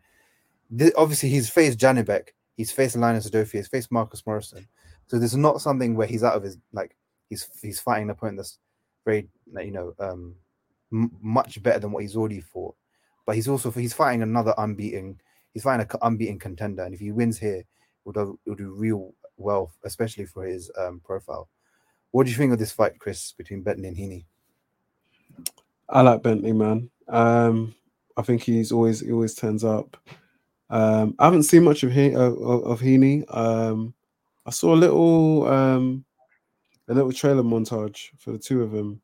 th- 0.77 0.91
obviously 0.97 1.29
he's 1.29 1.49
faced 1.49 1.79
Janibek, 1.79 2.29
he's 2.57 2.71
faced 2.71 2.97
Linus 2.97 3.29
Udofia, 3.29 3.51
he's 3.53 3.69
faced 3.69 3.93
Marcus 3.93 4.25
Morrison. 4.25 4.67
So 5.07 5.17
there's 5.17 5.37
not 5.37 5.61
something 5.61 5.95
where 5.95 6.07
he's 6.07 6.23
out 6.23 6.35
of 6.35 6.43
his 6.43 6.57
like 6.73 6.97
he's 7.29 7.47
he's 7.61 7.79
fighting 7.79 8.03
an 8.03 8.09
opponent 8.09 8.39
that's 8.39 8.59
very 9.05 9.29
you 9.61 9.71
know 9.71 9.93
um 9.99 10.35
m- 10.91 11.11
much 11.21 11.63
better 11.63 11.79
than 11.79 11.93
what 11.93 12.03
he's 12.03 12.17
already 12.17 12.41
fought. 12.41 12.75
But 13.25 13.35
he's 13.35 13.47
also 13.47 13.71
he's 13.71 13.93
fighting 13.93 14.21
another 14.21 14.53
unbeaten 14.57 15.21
he's 15.53 15.63
fighting 15.63 15.87
an 15.89 15.99
unbeaten 16.01 16.39
contender, 16.39 16.83
and 16.83 16.93
if 16.93 16.99
he 16.99 17.13
wins 17.13 17.39
here, 17.39 17.63
will 18.03 18.11
do 18.11 18.37
will 18.45 18.55
do 18.55 18.73
real 18.73 19.13
well, 19.37 19.71
especially 19.83 20.25
for 20.25 20.43
his 20.45 20.71
um 20.77 21.01
profile. 21.03 21.49
What 22.11 22.25
do 22.25 22.31
you 22.31 22.37
think 22.37 22.53
of 22.53 22.59
this 22.59 22.71
fight, 22.71 22.99
Chris, 22.99 23.31
between 23.31 23.63
Bentley 23.63 23.87
and 23.87 23.97
Heaney? 23.97 24.25
I 25.89 26.01
like 26.01 26.23
Bentley, 26.23 26.53
man. 26.53 26.89
Um, 27.07 27.73
I 28.15 28.21
think 28.21 28.41
he's 28.41 28.71
always 28.71 28.99
he 29.01 29.11
always 29.11 29.35
turns 29.35 29.63
up. 29.63 29.97
Um, 30.69 31.15
I 31.19 31.25
haven't 31.25 31.43
seen 31.43 31.63
much 31.63 31.83
of 31.83 31.91
he 31.91 32.15
of, 32.15 32.79
Heaney. 32.79 33.23
Um, 33.35 33.93
I 34.45 34.51
saw 34.51 34.73
a 34.73 34.77
little 34.77 35.47
um, 35.47 36.05
a 36.87 36.93
little 36.93 37.11
trailer 37.11 37.43
montage 37.43 38.09
for 38.17 38.31
the 38.31 38.39
two 38.39 38.61
of 38.63 38.71
them 38.71 39.01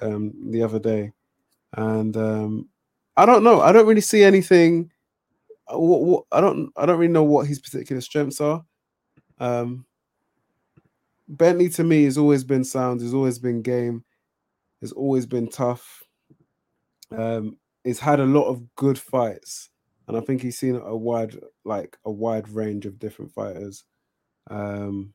um, 0.00 0.32
the 0.50 0.62
other 0.62 0.78
day, 0.78 1.12
and 1.74 2.16
um, 2.16 2.68
I 3.16 3.26
don't 3.26 3.44
know. 3.44 3.60
I 3.60 3.72
don't 3.72 3.86
really 3.86 4.00
see 4.00 4.22
anything. 4.22 4.90
uh, 5.72 5.78
What, 5.78 6.02
what 6.02 6.24
I 6.32 6.40
don't 6.40 6.72
I 6.76 6.86
don't 6.86 6.98
really 6.98 7.12
know 7.12 7.24
what 7.24 7.46
his 7.46 7.58
particular 7.58 8.00
strengths 8.00 8.40
are. 8.40 8.64
Um, 9.38 9.84
Bentley 11.28 11.68
to 11.70 11.84
me 11.84 12.04
has 12.04 12.18
always 12.18 12.44
been 12.44 12.64
sound. 12.64 13.00
Has 13.00 13.14
always 13.14 13.38
been 13.38 13.62
game. 13.62 14.04
Has 14.80 14.92
always 14.92 15.26
been 15.26 15.48
tough 15.48 16.04
um 17.12 17.56
he's 17.84 17.98
had 17.98 18.20
a 18.20 18.24
lot 18.24 18.48
of 18.48 18.62
good 18.76 18.98
fights 18.98 19.70
and 20.08 20.16
i 20.16 20.20
think 20.20 20.42
he's 20.42 20.58
seen 20.58 20.76
a 20.76 20.96
wide 20.96 21.38
like 21.64 21.96
a 22.04 22.10
wide 22.10 22.48
range 22.48 22.86
of 22.86 22.98
different 22.98 23.32
fighters 23.32 23.84
um 24.50 25.12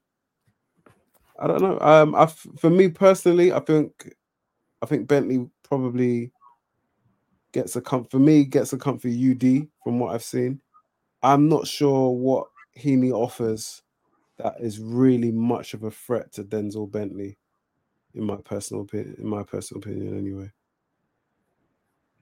i 1.39 1.47
don't 1.47 1.61
know 1.61 1.79
um 1.79 2.15
I, 2.15 2.27
for 2.59 2.69
me 2.69 2.89
personally 2.89 3.51
i 3.51 3.59
think 3.59 4.13
i 4.81 4.85
think 4.85 5.07
bentley 5.07 5.47
probably 5.63 6.31
gets 7.51 7.75
a 7.75 7.81
comfort 7.81 8.11
for 8.11 8.19
me 8.19 8.43
gets 8.43 8.73
a 8.73 8.77
comfort 8.77 9.09
ud 9.09 9.67
from 9.83 9.99
what 9.99 10.13
i've 10.13 10.23
seen 10.23 10.61
i'm 11.23 11.49
not 11.49 11.67
sure 11.67 12.11
what 12.11 12.47
heaney 12.77 13.11
offers 13.11 13.81
that 14.39 14.55
is 14.59 14.79
really 14.79 15.31
much 15.31 15.73
of 15.73 15.83
a 15.83 15.91
threat 15.91 16.31
to 16.33 16.43
denzel 16.43 16.89
bentley 16.91 17.37
in 18.15 18.23
my 18.23 18.37
personal 18.37 18.81
opinion 18.83 19.15
in 19.19 19.27
my 19.27 19.43
personal 19.43 19.79
opinion 19.83 20.17
anyway 20.17 20.51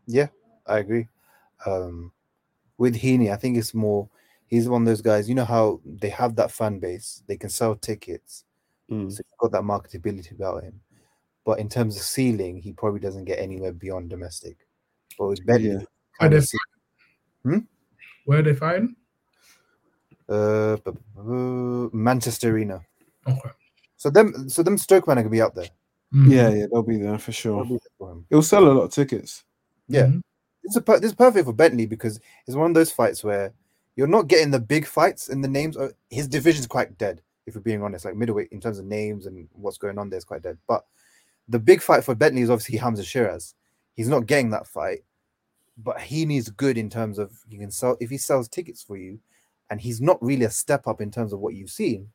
Yeah, 0.08 0.28
I 0.66 0.80
agree. 0.80 1.08
Um, 1.66 2.12
with 2.78 2.96
Heaney, 2.96 3.32
I 3.32 3.36
think 3.36 3.58
it's 3.58 3.74
more 3.74 4.10
he's 4.48 4.70
one 4.70 4.84
of 4.84 4.86
those 4.88 5.02
guys. 5.02 5.28
You 5.28 5.36
know 5.36 5.44
how 5.46 5.82
they 5.86 6.10
have 6.10 6.36
that 6.38 6.52
fan 6.52 6.80
base, 6.80 7.24
they 7.28 7.36
can 7.38 7.50
sell 7.50 7.76
tickets, 7.76 8.46
Mm. 8.90 9.12
so 9.12 9.18
he's 9.18 9.38
got 9.40 9.52
that 9.52 9.64
marketability 9.64 10.32
about 10.32 10.64
him. 10.64 10.80
But 11.44 11.60
in 11.60 11.68
terms 11.68 11.98
of 11.98 12.04
ceiling, 12.04 12.62
he 12.62 12.72
probably 12.72 13.02
doesn't 13.02 13.26
get 13.26 13.40
anywhere 13.40 13.74
beyond 13.74 14.10
domestic. 14.10 14.66
But 15.18 15.28
with 15.28 15.46
Bentley, 15.46 15.72
Yeah. 15.72 15.84
Where 16.20 16.30
they 16.30 16.38
of 16.38 16.46
see- 16.46 16.58
Where 18.26 18.40
are 18.40 18.44
they 18.44 18.56
fighting? 18.56 18.96
Uh, 20.30 20.78
Manchester 21.94 22.52
Arena. 22.52 22.82
Okay. 23.28 23.50
So 23.98 24.10
them, 24.10 24.50
so 24.50 24.64
them 24.64 24.78
Stoke 24.78 25.08
man 25.08 25.18
are 25.18 25.22
gonna 25.22 25.32
be 25.32 25.42
up 25.42 25.56
there. 25.56 25.70
Mhm. 26.14 26.32
Yeah, 26.32 26.50
yeah, 26.50 26.66
they'll 26.72 26.84
be 26.84 26.98
there 26.98 27.18
for 27.18 27.32
sure. 27.32 27.66
there 27.66 27.78
for. 27.98 28.22
It'll 28.30 28.42
sell 28.44 28.66
a 28.68 28.72
lot 28.72 28.84
of 28.84 28.92
tickets. 28.92 29.44
Yeah. 29.88 30.08
Mhm. 30.08 30.22
This 30.64 30.76
is, 30.76 30.84
per- 30.84 31.00
this 31.00 31.12
is 31.12 31.16
perfect 31.16 31.46
for 31.46 31.54
Bentley 31.54 31.86
because 31.86 32.20
it's 32.46 32.56
one 32.58 32.70
of 32.72 32.76
those 32.76 32.92
fights 32.92 33.24
where 33.24 33.54
you're 33.96 34.08
not 34.08 34.28
getting 34.28 34.52
the 34.52 34.60
big 34.60 34.86
fights 34.86 35.30
in 35.30 35.42
the 35.42 35.48
names. 35.48 35.78
Of, 35.78 35.94
his 36.10 36.28
division's 36.28 36.68
quite 36.68 36.98
dead, 36.98 37.22
if 37.46 37.56
we're 37.56 37.62
being 37.62 37.82
honest. 37.82 38.06
Like 38.06 38.16
middleweight 38.16 38.50
in 38.52 38.60
terms 38.62 38.80
of 38.80 38.86
names 38.86 39.26
and 39.26 39.48
what's 39.54 39.78
going 39.78 39.98
on 39.98 40.10
there 40.10 40.18
is 40.18 40.26
quite 40.26 40.42
dead. 40.44 40.58
But 40.68 40.86
the 41.48 41.60
big 41.60 41.82
fight 41.82 42.04
for 42.04 42.16
Bentley 42.16 42.42
is 42.42 42.50
obviously 42.50 42.78
Hamzah 42.80 43.00
Sheeraz. 43.00 43.54
He's 43.94 44.10
not 44.10 44.28
getting 44.28 44.50
that 44.52 44.68
fight, 44.68 45.04
but 45.78 46.00
he 46.02 46.26
needs 46.26 46.50
good 46.50 46.78
in 46.78 46.90
terms 46.90 47.18
of 47.18 47.32
he 47.50 47.58
can 47.58 47.72
sell 47.72 47.98
if 48.00 48.10
he 48.10 48.18
sells 48.18 48.48
tickets 48.48 48.84
for 48.84 48.98
you, 48.98 49.20
and 49.70 49.82
he's 49.82 50.00
not 50.02 50.22
really 50.24 50.46
a 50.46 50.50
step 50.50 50.88
up 50.88 51.02
in 51.02 51.12
terms 51.12 51.34
of 51.34 51.40
what 51.40 51.56
you've 51.56 51.70
seen. 51.70 52.10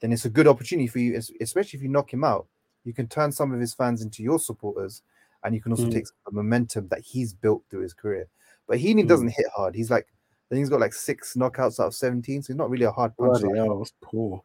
Then 0.00 0.12
it's 0.12 0.24
a 0.24 0.30
good 0.30 0.48
opportunity 0.48 0.86
for 0.88 0.98
you, 0.98 1.20
especially 1.40 1.76
if 1.76 1.82
you 1.82 1.88
knock 1.88 2.12
him 2.12 2.24
out. 2.24 2.46
You 2.84 2.92
can 2.94 3.06
turn 3.06 3.30
some 3.32 3.52
of 3.52 3.60
his 3.60 3.74
fans 3.74 4.02
into 4.02 4.22
your 4.22 4.38
supporters, 4.38 5.02
and 5.44 5.54
you 5.54 5.60
can 5.60 5.72
also 5.72 5.86
Mm. 5.86 5.92
take 5.92 6.06
the 6.24 6.32
momentum 6.32 6.88
that 6.88 7.00
he's 7.00 7.32
built 7.34 7.62
through 7.70 7.82
his 7.82 7.92
career. 7.94 8.26
But 8.66 8.78
Heaney 8.78 9.06
doesn't 9.06 9.28
hit 9.28 9.46
hard. 9.54 9.74
He's 9.74 9.90
like, 9.90 10.06
I 10.06 10.54
think 10.54 10.60
he's 10.60 10.68
got 10.70 10.80
like 10.80 10.94
six 10.94 11.34
knockouts 11.34 11.78
out 11.78 11.88
of 11.88 11.94
17, 11.94 12.42
so 12.42 12.46
he's 12.52 12.56
not 12.56 12.70
really 12.70 12.86
a 12.86 12.90
hard 12.90 13.16
puncher. 13.16 13.46
Bloody 13.46 13.58
hell, 13.58 13.78
that's 13.78 13.92
poor. 14.00 14.42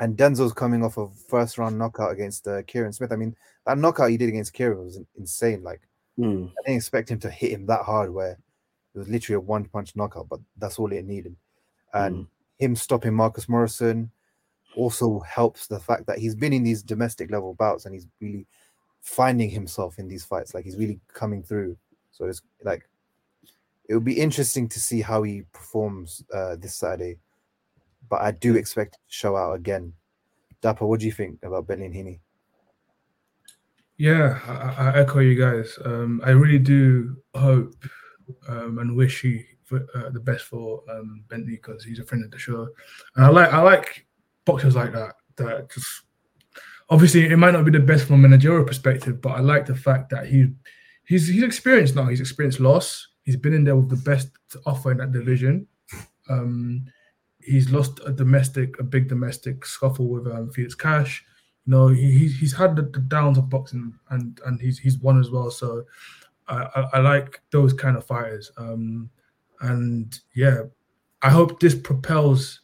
and 0.00 0.16
Denzel's 0.16 0.52
coming 0.52 0.84
off 0.84 0.96
a 0.96 1.08
first 1.08 1.58
round 1.58 1.76
knockout 1.76 2.12
against 2.12 2.46
uh, 2.46 2.62
Kieran 2.62 2.92
Smith. 2.92 3.10
I 3.10 3.16
mean, 3.16 3.34
that 3.66 3.78
knockout 3.78 4.10
he 4.10 4.16
did 4.16 4.28
against 4.28 4.52
Kieran 4.52 4.78
was 4.84 5.00
insane. 5.16 5.62
Like, 5.64 5.80
Mm. 6.18 6.48
I 6.50 6.62
didn't 6.66 6.76
expect 6.76 7.10
him 7.10 7.18
to 7.20 7.30
hit 7.30 7.52
him 7.52 7.66
that 7.66 7.82
hard, 7.82 8.10
where 8.12 8.32
it 8.32 8.98
was 8.98 9.08
literally 9.08 9.36
a 9.36 9.40
one 9.40 9.64
punch 9.64 9.94
knockout, 9.96 10.28
but 10.28 10.40
that's 10.56 10.78
all 10.78 10.92
it 10.92 11.04
needed. 11.04 11.34
And 11.94 12.26
him 12.58 12.76
stopping 12.76 13.14
Marcus 13.14 13.48
Morrison 13.48 14.10
also 14.76 15.20
helps 15.20 15.66
the 15.66 15.80
fact 15.80 16.06
that 16.06 16.18
he's 16.18 16.34
been 16.34 16.52
in 16.52 16.62
these 16.62 16.82
domestic 16.82 17.30
level 17.30 17.54
bouts 17.54 17.84
and 17.84 17.94
he's 17.94 18.06
really 18.20 18.46
finding 19.00 19.50
himself 19.50 19.98
in 19.98 20.08
these 20.08 20.24
fights. 20.24 20.54
Like, 20.54 20.64
he's 20.64 20.76
really 20.76 21.00
coming 21.12 21.42
through. 21.42 21.76
So 22.12 22.26
it's 22.26 22.42
like, 22.64 22.88
it 23.88 23.94
would 23.94 24.04
be 24.04 24.20
interesting 24.20 24.68
to 24.68 24.80
see 24.80 25.00
how 25.00 25.22
he 25.22 25.42
performs 25.52 26.22
uh, 26.34 26.56
this 26.56 26.76
Saturday. 26.76 27.16
But 28.08 28.22
I 28.22 28.32
do 28.32 28.56
expect 28.56 28.94
to 28.94 28.98
show 29.08 29.36
out 29.36 29.54
again. 29.54 29.92
Dapo, 30.62 30.88
what 30.88 31.00
do 31.00 31.06
you 31.06 31.12
think 31.12 31.38
about 31.42 31.66
Bentley 31.66 31.86
and 31.86 31.94
Heaney? 31.94 32.18
Yeah, 33.96 34.38
I, 34.46 34.90
I 34.90 34.98
echo 34.98 35.18
you 35.18 35.34
guys. 35.34 35.78
Um, 35.84 36.20
I 36.24 36.30
really 36.30 36.58
do 36.58 37.16
hope 37.34 37.74
um, 38.48 38.78
and 38.78 38.96
wish 38.96 39.22
he 39.22 39.44
for, 39.68 39.86
uh, 39.94 40.10
the 40.10 40.20
best 40.20 40.44
for 40.44 40.82
um, 40.90 41.24
Bentley 41.28 41.56
because 41.56 41.84
he's 41.84 41.98
a 41.98 42.04
friend 42.04 42.24
of 42.24 42.30
the 42.30 42.38
show, 42.38 42.68
and 43.16 43.26
I 43.26 43.28
like 43.28 43.52
I 43.52 43.60
like 43.60 44.06
boxers 44.44 44.74
like 44.74 44.92
that. 44.92 45.14
That 45.36 45.70
just 45.70 46.02
obviously 46.88 47.26
it 47.26 47.36
might 47.36 47.52
not 47.52 47.64
be 47.64 47.70
the 47.70 47.80
best 47.80 48.06
from 48.06 48.16
a 48.16 48.28
managerial 48.28 48.64
perspective, 48.64 49.20
but 49.20 49.30
I 49.30 49.40
like 49.40 49.66
the 49.66 49.76
fact 49.76 50.10
that 50.10 50.26
he 50.26 50.48
he's 51.04 51.28
he's 51.28 51.42
experienced 51.42 51.94
now. 51.94 52.06
He's 52.06 52.20
experienced 52.20 52.60
loss. 52.60 53.06
He's 53.24 53.36
been 53.36 53.52
in 53.52 53.64
there 53.64 53.76
with 53.76 53.90
the 53.90 53.96
best 53.96 54.30
offer 54.64 54.90
in 54.90 54.98
that 54.98 55.12
division. 55.12 55.66
Um, 56.30 56.86
he's 57.42 57.70
lost 57.70 58.00
a 58.06 58.12
domestic, 58.12 58.78
a 58.80 58.82
big 58.82 59.08
domestic 59.08 59.64
scuffle 59.66 60.08
with 60.08 60.26
um, 60.26 60.50
Felix 60.50 60.74
Cash. 60.74 61.24
Know, 61.66 61.88
he, 61.88 62.10
he's 62.10 62.38
he's 62.38 62.54
had 62.54 62.76
the, 62.76 62.82
the 62.82 63.00
downs 63.00 63.36
of 63.36 63.50
boxing 63.50 63.92
and 64.08 64.40
and 64.46 64.58
he's 64.60 64.78
he's 64.78 64.98
won 64.98 65.20
as 65.20 65.30
well. 65.30 65.50
So 65.50 65.84
I, 66.48 66.66
I, 66.74 66.80
I 66.94 66.98
like 67.00 67.42
those 67.50 67.74
kind 67.74 67.96
of 67.96 68.06
fighters. 68.06 68.50
Um, 68.56 69.10
and 69.60 70.18
yeah, 70.34 70.62
I 71.22 71.30
hope 71.30 71.60
this 71.60 71.74
propels 71.74 72.60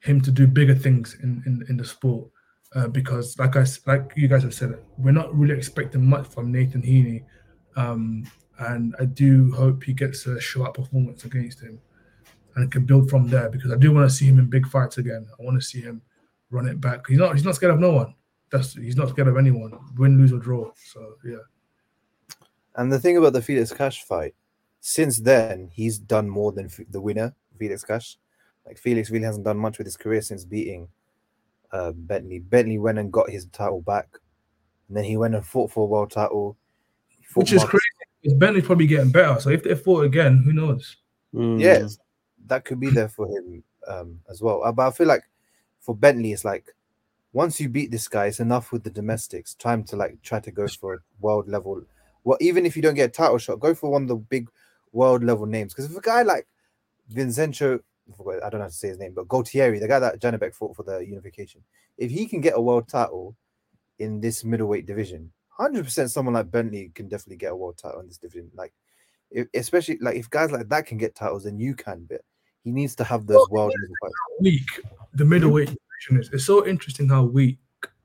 him 0.00 0.20
to 0.22 0.30
do 0.30 0.46
bigger 0.46 0.74
things 0.74 1.16
in 1.22 1.42
in, 1.46 1.64
in 1.68 1.76
the 1.76 1.84
sport. 1.84 2.28
Uh, 2.74 2.86
because 2.86 3.36
like 3.38 3.56
I 3.56 3.66
like 3.86 4.12
you 4.14 4.28
guys 4.28 4.42
have 4.44 4.54
said, 4.54 4.78
we're 4.96 5.10
not 5.10 5.34
really 5.36 5.56
expecting 5.56 6.04
much 6.04 6.26
from 6.26 6.52
Nathan 6.52 6.82
Heaney. 6.82 7.24
Um, 7.76 8.24
and 8.58 8.94
I 9.00 9.06
do 9.06 9.52
hope 9.52 9.82
he 9.82 9.92
gets 9.92 10.26
a 10.26 10.40
show 10.40 10.64
up 10.64 10.74
performance 10.74 11.24
against 11.24 11.60
him 11.60 11.80
and 12.54 12.70
can 12.70 12.84
build 12.84 13.08
from 13.08 13.28
there 13.28 13.48
because 13.48 13.72
I 13.72 13.76
do 13.76 13.92
want 13.92 14.08
to 14.08 14.14
see 14.14 14.26
him 14.26 14.38
in 14.38 14.46
big 14.46 14.66
fights 14.66 14.98
again. 14.98 15.26
I 15.38 15.42
want 15.42 15.60
to 15.60 15.66
see 15.66 15.80
him 15.80 16.02
run 16.50 16.68
it 16.68 16.80
back. 16.80 17.06
He's 17.08 17.18
not 17.18 17.34
he's 17.34 17.44
not 17.44 17.54
scared 17.54 17.74
of 17.74 17.80
no 17.80 17.92
one. 17.92 18.14
That's 18.50 18.74
he's 18.74 18.96
not 18.96 19.08
scared 19.08 19.28
of 19.28 19.36
anyone, 19.36 19.78
win, 19.96 20.18
lose, 20.18 20.32
or 20.32 20.38
draw. 20.38 20.70
So 20.92 21.14
yeah. 21.24 21.36
And 22.76 22.92
the 22.92 22.98
thing 22.98 23.16
about 23.16 23.32
the 23.32 23.42
Felix 23.42 23.72
Cash 23.72 24.02
fight, 24.04 24.34
since 24.80 25.18
then 25.20 25.68
he's 25.72 25.98
done 25.98 26.28
more 26.28 26.52
than 26.52 26.66
F- 26.66 26.80
the 26.90 27.00
winner, 27.00 27.34
Felix 27.58 27.84
Cash. 27.84 28.16
Like 28.66 28.78
Felix 28.78 29.10
really 29.10 29.24
hasn't 29.24 29.44
done 29.44 29.56
much 29.58 29.78
with 29.78 29.86
his 29.86 29.96
career 29.96 30.22
since 30.22 30.44
beating 30.44 30.88
uh, 31.72 31.92
Bentley. 31.92 32.38
Bentley 32.38 32.78
went 32.78 32.98
and 32.98 33.12
got 33.12 33.30
his 33.30 33.46
title 33.46 33.80
back, 33.82 34.08
and 34.88 34.96
then 34.96 35.04
he 35.04 35.16
went 35.16 35.34
and 35.34 35.44
fought 35.46 35.70
for 35.70 35.84
a 35.84 35.86
world 35.86 36.10
title. 36.10 36.56
Which 37.34 37.52
is 37.52 37.58
Marcus- 37.62 37.70
crazy. 37.70 38.10
because 38.22 38.38
Bentley's 38.38 38.66
probably 38.66 38.86
getting 38.86 39.10
better. 39.12 39.40
So 39.40 39.50
if 39.50 39.62
they 39.62 39.74
fought 39.74 40.04
again, 40.04 40.38
who 40.44 40.52
knows? 40.52 40.96
Mm. 41.34 41.60
Yes, 41.60 41.98
that 42.46 42.64
could 42.64 42.80
be 42.80 42.90
there 42.90 43.08
for 43.08 43.26
him 43.28 43.62
um, 43.86 44.18
as 44.28 44.42
well. 44.42 44.62
Uh, 44.64 44.72
But 44.72 44.88
I 44.88 44.90
feel 44.90 45.06
like 45.06 45.22
for 45.80 45.94
Bentley, 45.94 46.32
it's 46.32 46.44
like 46.44 46.64
once 47.32 47.60
you 47.60 47.68
beat 47.68 47.90
this 47.92 48.08
guy, 48.08 48.26
it's 48.26 48.40
enough 48.40 48.72
with 48.72 48.82
the 48.82 48.90
domestics. 48.90 49.54
Time 49.54 49.84
to 49.84 49.96
like 49.96 50.20
try 50.22 50.40
to 50.40 50.50
go 50.50 50.66
for 50.66 50.94
a 50.94 50.98
world 51.20 51.48
level. 51.48 51.82
Well, 52.24 52.36
even 52.40 52.66
if 52.66 52.74
you 52.76 52.82
don't 52.82 52.94
get 52.96 53.10
a 53.10 53.12
title 53.12 53.38
shot, 53.38 53.60
go 53.60 53.74
for 53.74 53.90
one 53.90 54.02
of 54.02 54.08
the 54.08 54.16
big 54.16 54.48
world 54.92 55.24
level 55.24 55.46
names. 55.46 55.72
Because 55.72 55.90
if 55.90 55.96
a 55.96 56.00
guy 56.00 56.22
like 56.22 56.46
Vincenzo, 57.08 57.80
I 58.08 58.46
I 58.46 58.50
don't 58.50 58.54
know 58.54 58.60
how 58.60 58.66
to 58.66 58.72
say 58.72 58.88
his 58.88 58.98
name, 58.98 59.12
but 59.14 59.28
Gualtieri, 59.28 59.80
the 59.80 59.88
guy 59.88 59.98
that 59.98 60.20
Janibek 60.20 60.54
fought 60.54 60.76
for 60.76 60.82
the 60.82 60.98
unification, 60.98 61.62
if 61.96 62.10
he 62.10 62.26
can 62.26 62.40
get 62.40 62.56
a 62.56 62.60
world 62.60 62.88
title 62.88 63.36
in 63.98 64.20
this 64.20 64.44
middleweight 64.44 64.86
division, 64.86 65.32
hundred 65.48 65.84
percent, 65.84 66.10
someone 66.10 66.34
like 66.34 66.50
Bentley 66.50 66.90
can 66.94 67.08
definitely 67.08 67.36
get 67.36 67.52
a 67.52 67.56
world 67.56 67.78
title 67.78 68.00
in 68.00 68.08
this 68.08 68.18
division. 68.18 68.50
Like, 68.54 68.72
if, 69.30 69.46
especially 69.54 69.98
like 70.00 70.16
if 70.16 70.30
guys 70.30 70.50
like 70.50 70.68
that 70.68 70.86
can 70.86 70.98
get 70.98 71.14
titles, 71.14 71.44
then 71.44 71.58
you 71.58 71.74
can. 71.74 72.06
But 72.08 72.22
he 72.64 72.72
needs 72.72 72.94
to 72.96 73.04
have 73.04 73.26
those 73.26 73.48
world 73.50 73.72
level 73.80 73.94
fights. 74.02 74.14
Weak 74.40 74.82
the 75.14 75.24
middleweight 75.24 75.68
division 75.68 76.22
is. 76.22 76.30
It's 76.32 76.46
so 76.46 76.66
interesting 76.66 77.08
how 77.08 77.24
weak 77.24 77.58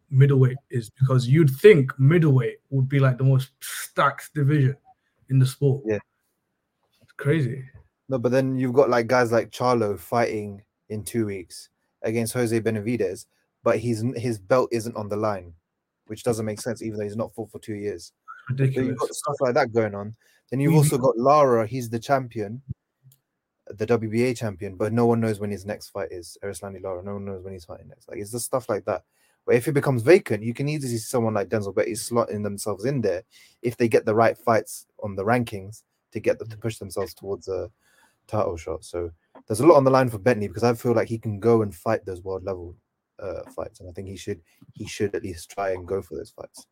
middleweight 0.09 0.57
is 0.69 0.89
because 0.89 1.27
you'd 1.27 1.49
think 1.49 1.97
middleweight 1.99 2.59
would 2.69 2.87
be 2.87 2.99
like 2.99 3.17
the 3.17 3.23
most 3.23 3.51
stacked 3.61 4.33
division 4.33 4.75
in 5.29 5.39
the 5.39 5.45
sport. 5.45 5.83
Yeah. 5.85 5.99
Crazy. 7.17 7.63
No, 8.09 8.19
but 8.19 8.31
then 8.31 8.57
you've 8.57 8.73
got 8.73 8.89
like 8.89 9.07
guys 9.07 9.31
like 9.31 9.51
Charlo 9.51 9.97
fighting 9.97 10.61
in 10.89 11.03
two 11.03 11.25
weeks 11.25 11.69
against 12.03 12.33
Jose 12.33 12.59
Benavidez, 12.61 13.25
but 13.63 13.79
he's 13.79 14.03
his 14.15 14.37
belt 14.37 14.69
isn't 14.71 14.95
on 14.95 15.09
the 15.09 15.15
line, 15.15 15.53
which 16.07 16.23
doesn't 16.23 16.45
make 16.45 16.61
sense, 16.61 16.81
even 16.81 16.99
though 16.99 17.05
he's 17.05 17.15
not 17.15 17.33
fought 17.33 17.51
for 17.51 17.59
two 17.59 17.75
years. 17.75 18.13
So 18.49 18.53
Ridiculous. 18.53 18.87
you've 18.87 18.97
got 18.99 19.09
stuff 19.09 19.35
like 19.39 19.55
that 19.55 19.73
going 19.73 19.95
on. 19.95 20.15
Then 20.51 20.59
you've 20.59 20.75
also 20.75 20.99
got 20.99 21.17
Lara, 21.17 21.65
he's 21.65 21.89
the 21.89 21.97
champion, 21.97 22.61
the 23.67 23.87
WBA 23.87 24.37
champion, 24.37 24.75
but 24.75 24.93
no 24.93 25.07
one 25.07 25.19
knows 25.19 25.39
when 25.39 25.49
his 25.49 25.65
next 25.65 25.89
fight 25.89 26.11
is. 26.11 26.37
Erislandy 26.43 26.83
Lara, 26.83 27.03
no 27.03 27.13
one 27.13 27.25
knows 27.25 27.43
when 27.43 27.53
he's 27.53 27.65
fighting 27.65 27.87
next. 27.87 28.07
Like 28.07 28.19
it's 28.19 28.31
just 28.31 28.45
stuff 28.45 28.69
like 28.69 28.85
that. 28.85 29.03
But 29.47 29.55
if 29.55 29.67
it 29.67 29.73
becomes 29.73 30.03
vacant, 30.03 30.43
you 30.43 30.53
can 30.53 30.69
easily 30.69 30.93
see 30.93 30.97
someone 30.99 31.33
like 31.33 31.49
Denzel 31.49 31.73
Betty 31.73 31.93
slotting 31.93 32.43
themselves 32.43 32.85
in 32.85 33.01
there 33.01 33.23
if 33.63 33.77
they 33.77 33.87
get 33.87 34.05
the 34.05 34.13
right 34.13 34.37
fights 34.37 34.85
on 35.01 35.15
the 35.15 35.23
rankings 35.25 35.81
to 36.15 36.19
get 36.19 36.39
them 36.39 36.49
to 36.49 36.57
push 36.57 36.77
themselves 36.77 37.13
towards 37.13 37.47
a 37.47 37.69
title 38.27 38.57
shot. 38.57 38.83
So 38.83 39.11
there's 39.47 39.59
a 39.59 39.67
lot 39.67 39.77
on 39.77 39.83
the 39.83 39.91
line 39.91 40.09
for 40.09 40.17
Bentley 40.17 40.47
because 40.47 40.63
I 40.63 40.73
feel 40.73 40.93
like 40.93 41.07
he 41.07 41.19
can 41.19 41.39
go 41.39 41.61
and 41.61 41.73
fight 41.73 42.05
those 42.05 42.23
world 42.23 42.43
level 42.43 42.75
uh, 43.19 43.43
fights, 43.55 43.79
and 43.79 43.89
I 43.89 43.93
think 43.93 44.07
he 44.07 44.17
should 44.17 44.41
he 44.73 44.87
should 44.87 45.13
at 45.15 45.23
least 45.23 45.51
try 45.51 45.71
and 45.71 45.87
go 45.87 46.01
for 46.01 46.15
those 46.15 46.31
fights. 46.31 46.65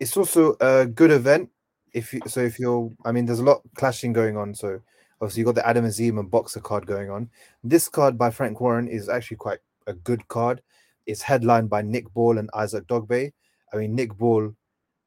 It's 0.00 0.16
also 0.16 0.56
a 0.60 0.86
good 0.86 1.10
event. 1.10 1.50
If 1.92 2.12
you, 2.12 2.20
so, 2.26 2.40
if 2.40 2.60
you're, 2.60 2.92
I 3.04 3.12
mean, 3.12 3.26
there's 3.26 3.40
a 3.40 3.44
lot 3.44 3.62
clashing 3.74 4.12
going 4.12 4.36
on. 4.36 4.54
So 4.54 4.80
obviously 5.20 5.40
you 5.40 5.46
got 5.46 5.56
the 5.56 5.66
Adam 5.66 5.84
Azim 5.84 6.18
and 6.18 6.30
Boxxer 6.30 6.62
card 6.62 6.86
going 6.86 7.10
on. 7.10 7.28
This 7.64 7.88
card 7.88 8.16
by 8.16 8.30
Frank 8.30 8.60
Warren 8.60 8.86
is 8.86 9.08
actually 9.08 9.38
quite 9.38 9.58
a 9.86 9.94
good 9.94 10.28
card. 10.28 10.62
It's 11.06 11.22
headlined 11.22 11.70
by 11.70 11.82
Nick 11.82 12.12
Ball 12.12 12.38
and 12.38 12.50
Isaac 12.54 12.86
Dogbe. 12.86 13.32
I 13.72 13.76
mean, 13.76 13.94
Nick 13.94 14.16
Ball, 14.16 14.52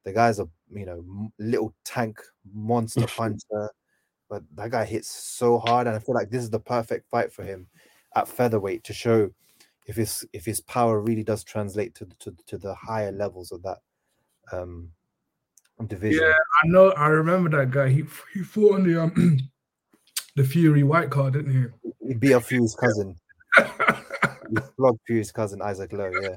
the 0.04 0.12
guy's 0.12 0.38
a 0.40 0.48
you 0.70 0.86
know 0.86 1.30
little 1.38 1.74
tank 1.84 2.18
monster 2.52 3.06
puncher, 3.16 3.70
but 4.28 4.42
that 4.54 4.70
guy 4.70 4.84
hits 4.84 5.08
so 5.10 5.58
hard, 5.58 5.86
and 5.86 5.96
I 5.96 5.98
feel 5.98 6.14
like 6.14 6.30
this 6.30 6.42
is 6.42 6.50
the 6.50 6.60
perfect 6.60 7.08
fight 7.10 7.32
for 7.32 7.42
him 7.44 7.66
at 8.14 8.28
featherweight 8.28 8.84
to 8.84 8.92
show 8.92 9.30
if 9.86 9.96
his 9.96 10.24
if 10.32 10.44
his 10.44 10.60
power 10.60 11.00
really 11.00 11.24
does 11.24 11.42
translate 11.44 11.94
to 11.96 12.04
the- 12.04 12.14
to, 12.20 12.36
to 12.46 12.58
the 12.58 12.74
higher 12.74 13.12
levels 13.12 13.52
of 13.52 13.62
that 13.62 13.78
um 14.52 14.90
division. 15.86 16.22
Yeah, 16.22 16.32
I 16.34 16.66
know. 16.68 16.90
I 16.92 17.08
remember 17.08 17.48
that 17.50 17.70
guy. 17.72 17.88
He 17.88 18.04
he 18.32 18.42
fought 18.42 18.74
on 18.74 18.84
the 18.84 19.02
um 19.02 19.38
the 20.36 20.44
Fury 20.44 20.82
Whyte 20.82 21.10
card, 21.10 21.32
didn't 21.34 21.52
He 22.00 22.08
He 22.08 22.14
beat 22.14 22.34
up 22.34 22.44
Fury's 22.44 22.74
cousin. 22.74 23.16
he? 23.56 23.62
He 24.50 24.56
flogged 24.76 25.00
Fury's 25.06 25.32
cousin 25.32 25.62
Isaac 25.62 25.92
Lowe. 25.94 26.10
Yeah. 26.20 26.36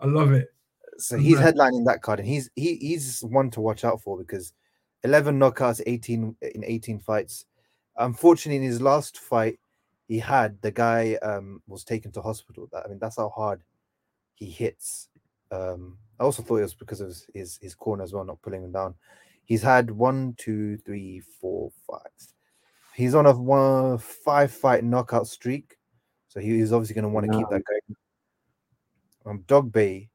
I 0.00 0.06
love 0.06 0.30
it. 0.32 0.48
So 0.98 1.16
he's 1.16 1.38
Nice. 1.38 1.52
headlining 1.52 1.86
that 1.86 2.02
card, 2.02 2.18
and 2.18 2.28
he's 2.28 2.50
he 2.56 2.74
he's 2.76 3.22
one 3.22 3.50
to 3.52 3.60
watch 3.60 3.84
out 3.84 4.02
for 4.02 4.18
because 4.18 4.52
eleven 5.04 5.38
knockouts, 5.38 5.80
eighteen 5.86 6.34
in 6.42 6.64
eighteen 6.64 6.98
fights. 6.98 7.46
Unfortunately, 7.96 8.56
in 8.56 8.62
his 8.62 8.82
last 8.82 9.18
fight, 9.18 9.60
he 10.08 10.18
had 10.18 10.60
the 10.60 10.72
guy 10.72 11.14
um 11.22 11.62
was 11.68 11.84
taken 11.84 12.10
to 12.12 12.20
hospital. 12.20 12.68
I 12.74 12.88
mean, 12.88 12.98
that's 12.98 13.16
how 13.16 13.28
hard 13.28 13.62
he 14.34 14.46
hits. 14.46 15.08
Um, 15.52 15.98
I 16.18 16.24
also 16.24 16.42
thought 16.42 16.56
it 16.56 16.62
was 16.62 16.74
because 16.74 17.00
of 17.00 17.16
his 17.32 17.58
his, 17.62 17.74
corner 17.74 18.02
as 18.02 18.12
well, 18.12 18.24
not 18.24 18.42
pulling 18.42 18.64
him 18.64 18.72
down. 18.72 18.94
He's 19.44 19.62
had 19.62 19.90
one, 19.90 20.34
two, 20.36 20.78
three, 20.78 21.22
four, 21.40 21.70
five. 21.86 22.00
He's 22.94 23.14
on 23.14 23.26
a 23.26 23.32
one 23.32 23.98
five 23.98 24.50
fight 24.50 24.82
knockout 24.82 25.28
streak, 25.28 25.76
so 26.26 26.40
he, 26.40 26.58
he's 26.58 26.72
obviously 26.72 26.94
going 26.94 27.04
to 27.04 27.08
want 27.08 27.30
to 27.30 27.38
keep 27.38 27.48
that 27.50 27.62
going. 27.64 27.96
Um, 29.24 29.44
Dogbe 29.46 30.08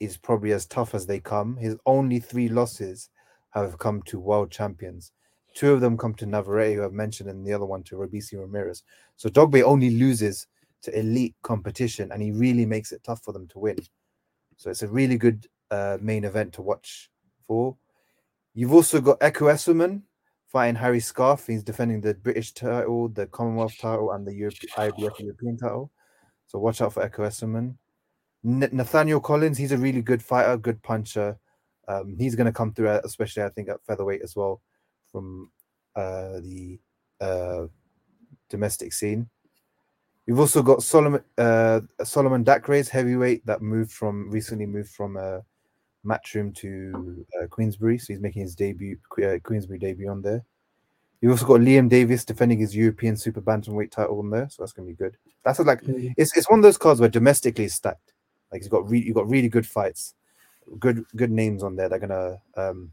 is 0.00 0.16
probably 0.16 0.52
as 0.52 0.66
tough 0.66 0.94
as 0.94 1.06
they 1.06 1.20
come. 1.20 1.56
His 1.56 1.76
only 1.86 2.18
three 2.18 2.48
losses 2.48 3.10
have 3.50 3.78
come 3.78 4.02
to 4.02 4.18
world 4.18 4.50
champions. 4.50 5.12
Two 5.54 5.72
of 5.72 5.80
them 5.80 5.96
come 5.96 6.14
to 6.14 6.26
Navarrete, 6.26 6.76
who 6.76 6.84
I've 6.84 6.92
mentioned, 6.92 7.30
and 7.30 7.46
the 7.46 7.52
other 7.52 7.64
one 7.64 7.82
to 7.84 7.96
Robeisy 7.96 8.38
Ramirez. 8.38 8.82
So 9.16 9.28
Dogbe 9.28 9.62
only 9.62 9.90
loses 9.90 10.46
to 10.82 10.98
elite 10.98 11.34
competition, 11.42 12.10
and 12.12 12.20
he 12.20 12.32
really 12.32 12.66
makes 12.66 12.92
it 12.92 13.04
tough 13.04 13.22
for 13.22 13.32
them 13.32 13.46
to 13.48 13.58
win. 13.58 13.78
So 14.56 14.70
it's 14.70 14.82
a 14.82 14.88
really 14.88 15.16
good 15.16 15.46
uh, 15.70 15.98
main 16.00 16.24
event 16.24 16.52
to 16.54 16.62
watch 16.62 17.10
for. 17.46 17.76
You've 18.54 18.74
also 18.74 19.00
got 19.00 19.20
Ekow 19.20 19.52
Essuman 19.52 20.02
fighting 20.46 20.76
Harry 20.76 21.00
Scarff. 21.00 21.46
He's 21.46 21.62
defending 21.64 22.00
the 22.00 22.14
British 22.14 22.52
title, 22.52 23.08
the 23.08 23.26
Commonwealth 23.26 23.76
title, 23.78 24.12
and 24.12 24.26
the 24.26 24.34
Europe- 24.34 24.54
IBF 24.76 25.18
European 25.18 25.56
title. 25.56 25.90
So 26.46 26.58
watch 26.58 26.80
out 26.80 26.92
for 26.92 27.02
Ekow 27.02 27.26
Essuman. 27.26 27.76
N- 28.44 28.68
Nathaniel 28.72 29.20
Collins, 29.20 29.58
he's 29.58 29.72
a 29.72 29.78
really 29.78 30.02
good 30.02 30.22
fighter, 30.22 30.56
good 30.56 30.82
puncher. 30.82 31.38
Um, 31.88 32.16
he's 32.18 32.34
going 32.34 32.46
to 32.46 32.52
come 32.52 32.72
through, 32.72 32.88
especially 32.88 33.42
I 33.42 33.48
think 33.50 33.68
at 33.68 33.84
featherweight 33.86 34.22
as 34.22 34.36
well, 34.36 34.60
from 35.10 35.50
uh, 35.96 36.40
the 36.40 36.78
uh, 37.20 37.66
domestic 38.48 38.92
scene. 38.92 39.28
You've 40.26 40.40
also 40.40 40.62
got 40.62 40.82
Solomon 40.82 41.22
uh, 41.36 41.80
Solomon 42.02 42.44
Dacres's 42.44 42.88
heavyweight 42.88 43.44
that 43.44 43.60
moved 43.60 43.92
from 43.92 44.30
recently 44.30 44.64
moved 44.64 44.90
from 44.90 45.18
uh, 45.18 45.40
Matchroom 46.04 46.54
to 46.56 47.26
uh, 47.42 47.46
Queensberry, 47.48 47.98
so 47.98 48.12
he's 48.12 48.22
making 48.22 48.42
his 48.42 48.54
debut 48.54 48.96
uh, 49.22 49.38
Queensberry 49.42 49.78
debut 49.78 50.08
on 50.08 50.22
there. 50.22 50.42
You've 51.20 51.32
also 51.32 51.46
got 51.46 51.60
Liam 51.60 51.90
Davies 51.90 52.24
defending 52.24 52.58
his 52.58 52.74
European 52.74 53.16
Super 53.16 53.42
Bantamweight 53.42 53.90
title 53.90 54.18
on 54.18 54.30
there, 54.30 54.48
so 54.48 54.62
that's 54.62 54.72
gonna 54.72 54.88
be 54.88 54.94
good. 54.94 55.16
That's 55.44 55.58
like 55.58 55.82
it's 55.84 56.34
it's 56.34 56.48
one 56.48 56.58
of 56.58 56.62
those 56.62 56.78
cards 56.78 57.00
where 57.00 57.10
domestically 57.10 57.64
it's 57.64 57.74
stacked. 57.74 58.13
Like 58.54 58.62
he's 58.62 58.68
got 58.68 58.88
really 58.88 59.04
you've 59.04 59.16
got 59.16 59.28
really 59.28 59.48
good 59.48 59.66
fights, 59.66 60.14
good 60.78 61.04
good 61.16 61.32
names 61.32 61.64
on 61.64 61.74
there. 61.74 61.88
They're 61.88 61.98
gonna 61.98 62.40
um, 62.56 62.92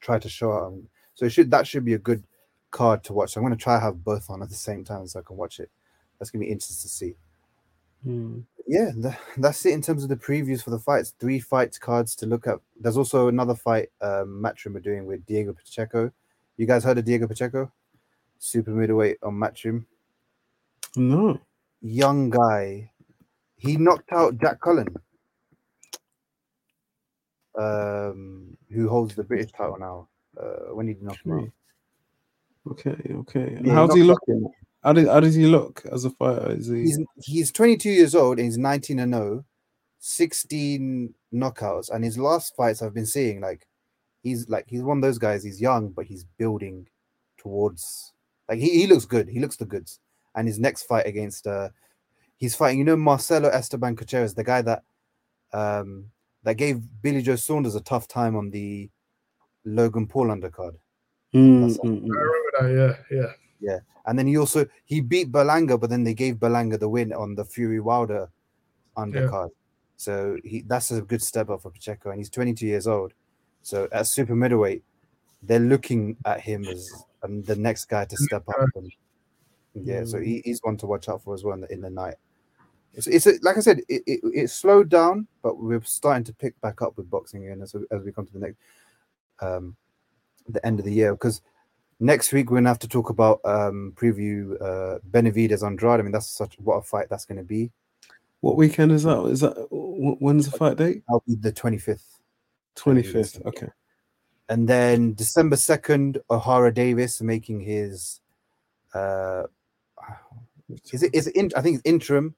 try 0.00 0.18
to 0.18 0.28
show 0.28 0.52
out. 0.52 0.74
So 1.14 1.24
it 1.24 1.30
should 1.30 1.52
that 1.52 1.68
should 1.68 1.84
be 1.84 1.94
a 1.94 1.98
good 1.98 2.24
card 2.72 3.04
to 3.04 3.12
watch. 3.12 3.30
So 3.30 3.40
I'm 3.40 3.44
gonna 3.44 3.54
try 3.54 3.76
to 3.76 3.80
have 3.80 4.02
both 4.02 4.28
on 4.28 4.42
at 4.42 4.48
the 4.48 4.56
same 4.56 4.82
time 4.82 5.06
so 5.06 5.20
I 5.20 5.22
can 5.22 5.36
watch 5.36 5.60
it. 5.60 5.70
That's 6.18 6.32
gonna 6.32 6.44
be 6.44 6.50
interesting 6.50 6.82
to 6.82 6.88
see. 6.88 7.14
Hmm. 8.02 8.40
Yeah, 8.66 8.90
tha- 8.96 9.18
that's 9.36 9.64
it 9.66 9.72
in 9.72 9.82
terms 9.82 10.02
of 10.02 10.08
the 10.08 10.16
previews 10.16 10.64
for 10.64 10.70
the 10.70 10.80
fights. 10.80 11.14
Three 11.20 11.38
fights 11.38 11.78
cards 11.78 12.16
to 12.16 12.26
look 12.26 12.48
at. 12.48 12.58
There's 12.80 12.96
also 12.96 13.28
another 13.28 13.54
fight 13.54 13.90
um, 14.00 14.42
Matchroom 14.42 14.74
are 14.74 14.80
doing 14.80 15.06
with 15.06 15.24
Diego 15.26 15.52
Pacheco. 15.52 16.10
You 16.56 16.66
guys 16.66 16.82
heard 16.82 16.98
of 16.98 17.04
Diego 17.04 17.28
Pacheco? 17.28 17.70
Super 18.40 18.72
middleweight 18.72 19.18
on 19.22 19.34
Matchroom. 19.34 19.84
No. 20.96 21.38
Young 21.80 22.30
guy. 22.30 22.90
He 23.62 23.76
knocked 23.76 24.12
out 24.12 24.40
Jack 24.40 24.60
Cullen, 24.60 24.88
um, 27.56 28.56
who 28.72 28.88
holds 28.88 29.14
the 29.14 29.22
British 29.22 29.52
title 29.52 29.78
now. 29.78 30.08
Uh, 30.36 30.74
when 30.74 30.86
did 30.86 30.96
he 30.98 31.04
knock 31.04 31.24
him 31.24 31.38
out? 31.38 31.48
Okay, 32.72 32.96
okay. 33.12 33.54
And 33.54 33.66
Yeah, 33.66 33.74
how's 33.74 33.94
he 33.94 34.00
knocked 34.00 34.26
looking? 34.28 34.52
How, 34.82 34.92
did, 34.92 35.06
how 35.06 35.20
does 35.20 35.36
he 35.36 35.46
look 35.46 35.84
as 35.92 36.04
a 36.04 36.10
fighter? 36.10 36.52
Is 36.52 36.66
he? 36.66 36.82
He's 36.82 36.98
he's 37.24 37.52
22 37.52 37.88
years 37.88 38.16
old 38.16 38.38
and 38.38 38.46
he's 38.46 38.58
19 38.58 38.98
and 38.98 39.14
0, 39.14 39.44
16 40.00 41.14
knockouts. 41.32 41.88
And 41.90 42.02
his 42.02 42.18
last 42.18 42.56
fights 42.56 42.82
I've 42.82 42.94
been 42.94 43.06
seeing, 43.06 43.40
like 43.40 43.68
he's 44.24 44.48
like 44.48 44.64
he's 44.66 44.82
one 44.82 44.98
of 44.98 45.02
those 45.02 45.18
guys. 45.18 45.44
He's 45.44 45.60
young, 45.60 45.90
but 45.90 46.06
he's 46.06 46.24
building 46.36 46.88
towards 47.38 48.12
like 48.48 48.58
he, 48.58 48.70
he 48.70 48.86
looks 48.88 49.04
good. 49.04 49.28
He 49.28 49.38
looks 49.38 49.56
the 49.56 49.66
goods. 49.66 50.00
And 50.34 50.48
his 50.48 50.58
next 50.58 50.84
fight 50.84 51.06
against 51.06 51.46
uh 51.46 51.68
he's 52.42 52.56
fighting, 52.56 52.80
you 52.80 52.84
know, 52.84 52.96
Marcelo 52.96 53.48
Esteban 53.48 53.94
Caceres, 53.94 54.34
the 54.34 54.42
guy 54.42 54.62
that 54.62 54.82
um 55.52 56.06
that 56.42 56.54
gave 56.54 56.80
Billy 57.00 57.22
Joe 57.22 57.36
Saunders 57.36 57.76
a 57.76 57.80
tough 57.80 58.08
time 58.08 58.34
on 58.34 58.50
the 58.50 58.90
Logan 59.64 60.08
Paul 60.08 60.26
undercard. 60.26 60.74
Mm, 61.32 61.70
mm, 61.70 61.78
mm. 61.78 62.08
I 62.10 62.20
remember 62.20 62.52
that. 62.58 62.96
Yeah, 63.10 63.16
yeah. 63.16 63.32
Yeah. 63.60 63.78
And 64.06 64.18
then 64.18 64.26
he 64.26 64.36
also 64.36 64.66
he 64.84 65.00
beat 65.00 65.30
Berlanga, 65.30 65.78
but 65.80 65.88
then 65.88 66.02
they 66.02 66.14
gave 66.14 66.34
Berlanga 66.34 66.80
the 66.80 66.88
win 66.88 67.12
on 67.12 67.36
the 67.36 67.44
Fury 67.44 67.78
Wilder 67.78 68.28
undercard. 68.96 69.50
So 69.96 70.36
he 70.42 70.62
that's 70.62 70.90
a 70.90 71.00
good 71.00 71.22
step 71.22 71.48
up 71.48 71.62
for 71.62 71.70
Pacheco, 71.70 72.10
and 72.10 72.18
he's 72.18 72.28
22 72.28 72.66
years 72.66 72.88
old. 72.88 73.12
So 73.62 73.88
at 73.92 74.08
super 74.08 74.34
middleweight, 74.34 74.82
they're 75.44 75.60
looking 75.60 76.16
at 76.24 76.40
him 76.40 76.64
as 76.64 76.90
um, 77.22 77.44
the 77.44 77.54
next 77.54 77.84
guy 77.84 78.04
to 78.04 78.16
step 78.16 78.42
up. 78.48 78.68
And, 78.74 78.90
yeah, 79.74 80.04
so 80.04 80.18
he, 80.20 80.42
he's 80.44 80.60
one 80.62 80.76
to 80.78 80.86
watch 80.86 81.08
out 81.08 81.22
for 81.22 81.34
as 81.34 81.44
well 81.44 81.54
in 81.54 81.60
the, 81.60 81.72
in 81.72 81.80
the 81.80 81.88
night. 81.88 82.16
It's, 82.94 83.06
it's 83.06 83.26
a, 83.26 83.34
like 83.42 83.56
I 83.56 83.60
said, 83.60 83.80
it, 83.88 84.02
it, 84.06 84.20
it 84.34 84.50
slowed 84.50 84.88
down, 84.88 85.26
but 85.42 85.58
we're 85.58 85.82
starting 85.82 86.24
to 86.24 86.34
pick 86.34 86.60
back 86.60 86.82
up 86.82 86.96
with 86.96 87.10
boxing 87.10 87.44
again 87.44 87.62
as, 87.62 87.74
as 87.90 88.02
we 88.02 88.12
come 88.12 88.26
to 88.26 88.32
the 88.32 88.38
next 88.38 88.58
um 89.40 89.76
the 90.48 90.64
end 90.66 90.78
of 90.78 90.84
the 90.84 90.92
year 90.92 91.12
because 91.12 91.40
next 92.00 92.32
week 92.32 92.50
we're 92.50 92.58
gonna 92.58 92.68
have 92.68 92.78
to 92.78 92.88
talk 92.88 93.10
about 93.10 93.40
um 93.44 93.92
preview 93.96 94.60
uh 94.60 94.98
Benavidez 95.10 95.64
Andrade. 95.64 96.00
I 96.00 96.02
mean 96.02 96.12
that's 96.12 96.26
such 96.28 96.56
what 96.58 96.76
a 96.76 96.82
fight 96.82 97.08
that's 97.08 97.24
gonna 97.24 97.44
be. 97.44 97.70
What 98.40 98.56
weekend 98.56 98.92
is 98.92 99.04
that? 99.04 99.22
Is 99.26 99.40
that 99.40 99.54
when's 99.70 100.50
the 100.50 100.56
fight 100.56 100.76
date? 100.76 101.02
That'll 101.08 101.22
be 101.26 101.36
the 101.36 101.52
25th. 101.52 102.18
Twenty 102.74 103.02
fifth. 103.02 103.40
Okay. 103.46 103.68
And 104.48 104.68
then 104.68 105.14
December 105.14 105.56
2nd, 105.56 106.18
Ohara 106.28 106.74
Davies 106.74 107.22
making 107.22 107.60
his 107.60 108.20
uh 108.92 109.44
is 110.92 111.02
it 111.02 111.14
is 111.14 111.26
it 111.28 111.36
in, 111.36 111.50
I 111.56 111.62
think 111.62 111.76
it's 111.76 111.82
interim. 111.84 112.34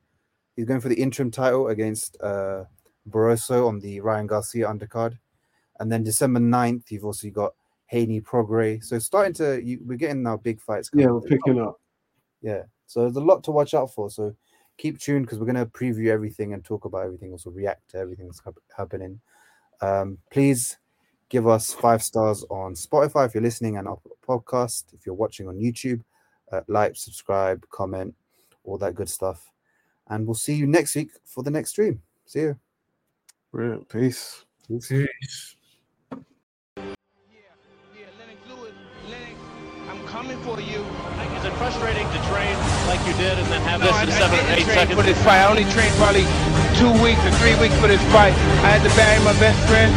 He's 0.56 0.66
going 0.66 0.80
for 0.80 0.88
the 0.88 1.00
interim 1.00 1.30
title 1.30 1.68
against 1.68 2.16
uh 2.22 2.64
Barroso 3.08 3.68
on 3.68 3.80
the 3.80 4.00
Ryan 4.00 4.26
Garcia 4.26 4.66
undercard. 4.66 5.18
And 5.80 5.90
then 5.90 6.04
December 6.04 6.40
9th, 6.40 6.90
you've 6.90 7.04
also 7.04 7.28
got 7.30 7.54
Haney 7.86 8.20
Prograis. 8.20 8.84
So 8.84 8.98
starting 8.98 9.34
to 9.34 9.62
you, 9.62 9.80
we're 9.84 9.98
getting 9.98 10.22
now 10.22 10.36
big 10.36 10.60
fights. 10.60 10.90
Yeah, 10.94 11.06
we're 11.06 11.20
picking 11.20 11.60
up. 11.60 11.80
Yeah. 12.40 12.62
So 12.86 13.02
there's 13.02 13.16
a 13.16 13.20
lot 13.20 13.44
to 13.44 13.50
watch 13.50 13.74
out 13.74 13.92
for. 13.92 14.10
So 14.10 14.34
keep 14.76 14.98
tuned 14.98 15.26
because 15.26 15.38
we're 15.38 15.52
going 15.52 15.56
to 15.56 15.66
preview 15.66 16.08
everything 16.08 16.52
and 16.52 16.64
talk 16.64 16.84
about 16.84 17.04
everything, 17.04 17.32
also 17.32 17.50
react 17.50 17.90
to 17.90 17.98
everything 17.98 18.26
that's 18.26 18.42
happening. 18.76 19.20
Um, 19.80 20.18
please 20.30 20.78
give 21.28 21.46
us 21.46 21.72
five 21.72 22.02
stars 22.02 22.44
on 22.50 22.74
Spotify 22.74 23.26
if 23.26 23.34
you're 23.34 23.42
listening 23.42 23.76
and 23.76 23.88
our 23.88 23.98
podcast. 24.26 24.92
If 24.92 25.06
you're 25.06 25.14
watching 25.14 25.48
on 25.48 25.56
YouTube, 25.56 26.02
uh, 26.52 26.60
like, 26.68 26.96
subscribe, 26.96 27.68
comment, 27.70 28.14
all 28.64 28.78
that 28.78 28.94
good 28.94 29.08
stuff. 29.08 29.50
And 30.08 30.26
we'll 30.26 30.34
see 30.34 30.54
you 30.54 30.66
next 30.66 30.94
week 30.96 31.10
for 31.24 31.42
the 31.42 31.50
next 31.50 31.70
stream. 31.70 32.02
See 32.26 32.40
you. 32.40 32.58
Brilliant. 33.52 33.88
Peace. 33.88 34.44
Peace. 34.68 34.90
Yeah, 34.90 36.18
yeah, 37.92 38.06
Lennox 38.18 38.40
Lewis, 38.48 38.72
Lennox, 39.08 39.36
I'm 39.88 40.00
coming 40.06 40.38
for 40.42 40.60
you. 40.60 40.80
Is 41.38 41.44
it 41.44 41.52
frustrating 41.60 42.06
to 42.08 42.18
train 42.32 42.56
like 42.88 43.00
you 43.06 43.12
did 43.20 43.36
and 43.38 43.46
then 43.52 43.60
have 43.62 43.80
No, 43.80 43.86
this 43.86 43.96
I, 43.96 44.02
in 44.04 44.08
I 44.10 44.18
seven 44.18 44.38
or 44.40 44.48
eight 44.56 44.66
seconds? 44.66 44.96
for 44.96 45.04
this 45.04 45.18
fight. 45.24 45.40
I 45.44 45.48
only 45.50 45.64
trained 45.72 45.92
probably 46.00 46.24
two 46.80 46.92
weeks 47.04 47.20
or 47.24 47.32
three 47.40 47.56
weeks 47.60 47.76
for 47.80 47.88
this 47.88 48.00
fight. 48.12 48.32
I 48.64 48.76
had 48.76 48.82
to 48.84 48.92
bury 48.96 49.20
my 49.24 49.36
best 49.40 49.60
friend, 49.68 49.92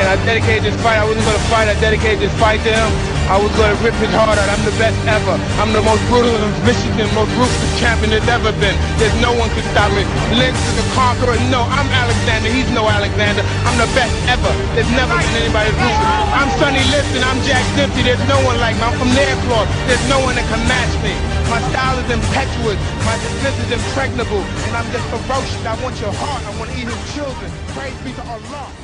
and 0.00 0.06
I 0.08 0.16
dedicated 0.24 0.64
this 0.64 0.76
fight. 0.82 0.96
I 1.00 1.04
wasn't 1.04 1.24
going 1.28 1.36
to 1.36 1.46
fight. 1.52 1.68
I 1.68 1.76
dedicated 1.80 2.20
this 2.24 2.34
fight 2.40 2.60
to 2.64 2.72
him. 2.72 2.90
I 3.24 3.40
was 3.40 3.48
to 3.56 3.64
rip 3.80 3.96
his 4.04 4.12
heart 4.12 4.36
out. 4.36 4.48
I'm 4.52 4.60
the 4.68 4.76
best 4.76 5.00
ever. 5.08 5.32
I'm 5.56 5.72
the 5.72 5.80
most 5.80 6.04
brutal 6.12 6.36
and 6.36 6.52
Michigan, 6.68 7.08
most 7.16 7.32
ruthless 7.40 7.72
champion 7.80 8.12
there's 8.12 8.28
ever 8.28 8.52
been. 8.60 8.76
There's 9.00 9.16
no 9.24 9.32
one 9.32 9.48
can 9.56 9.64
stop 9.72 9.88
me. 9.96 10.04
Lennox 10.36 10.60
is 10.60 10.84
a 10.84 10.86
conqueror. 10.92 11.32
No, 11.48 11.64
I'm 11.64 11.88
Alexander. 11.88 12.52
He's 12.52 12.68
no 12.76 12.84
Alexander. 12.84 13.40
I'm 13.64 13.80
the 13.80 13.88
best 13.96 14.12
ever. 14.28 14.52
There's 14.76 14.92
never 14.92 15.16
been 15.16 15.40
anybody 15.40 15.72
ruthless. 15.72 16.36
I'm 16.36 16.52
Sonny 16.60 16.84
Liston. 16.92 17.24
I'm 17.24 17.40
Jack 17.48 17.64
Dempsey. 17.80 18.04
There's 18.04 18.20
no 18.28 18.44
one 18.44 18.60
like 18.60 18.76
me. 18.76 18.84
I'm 18.92 18.96
from 19.00 19.08
Nairclaw. 19.16 19.64
There's 19.88 20.04
no 20.12 20.20
one 20.20 20.36
that 20.36 20.44
can 20.52 20.60
match 20.68 20.92
me. 21.00 21.16
My 21.48 21.64
style 21.72 21.96
is 21.96 22.08
impetuous. 22.12 22.76
My 23.08 23.16
defense 23.24 23.56
is 23.64 23.72
impregnable. 23.72 24.44
And 24.68 24.76
I'm 24.76 24.88
just 24.92 25.08
ferocious. 25.08 25.64
I 25.64 25.80
want 25.80 25.96
your 25.96 26.12
heart. 26.12 26.44
I 26.44 26.52
want 26.60 26.68
to 26.68 26.76
eat 26.76 26.84
your 26.92 27.02
children. 27.16 27.48
Praise 27.72 27.96
be 28.04 28.12
to 28.20 28.24
Allah. 28.28 28.83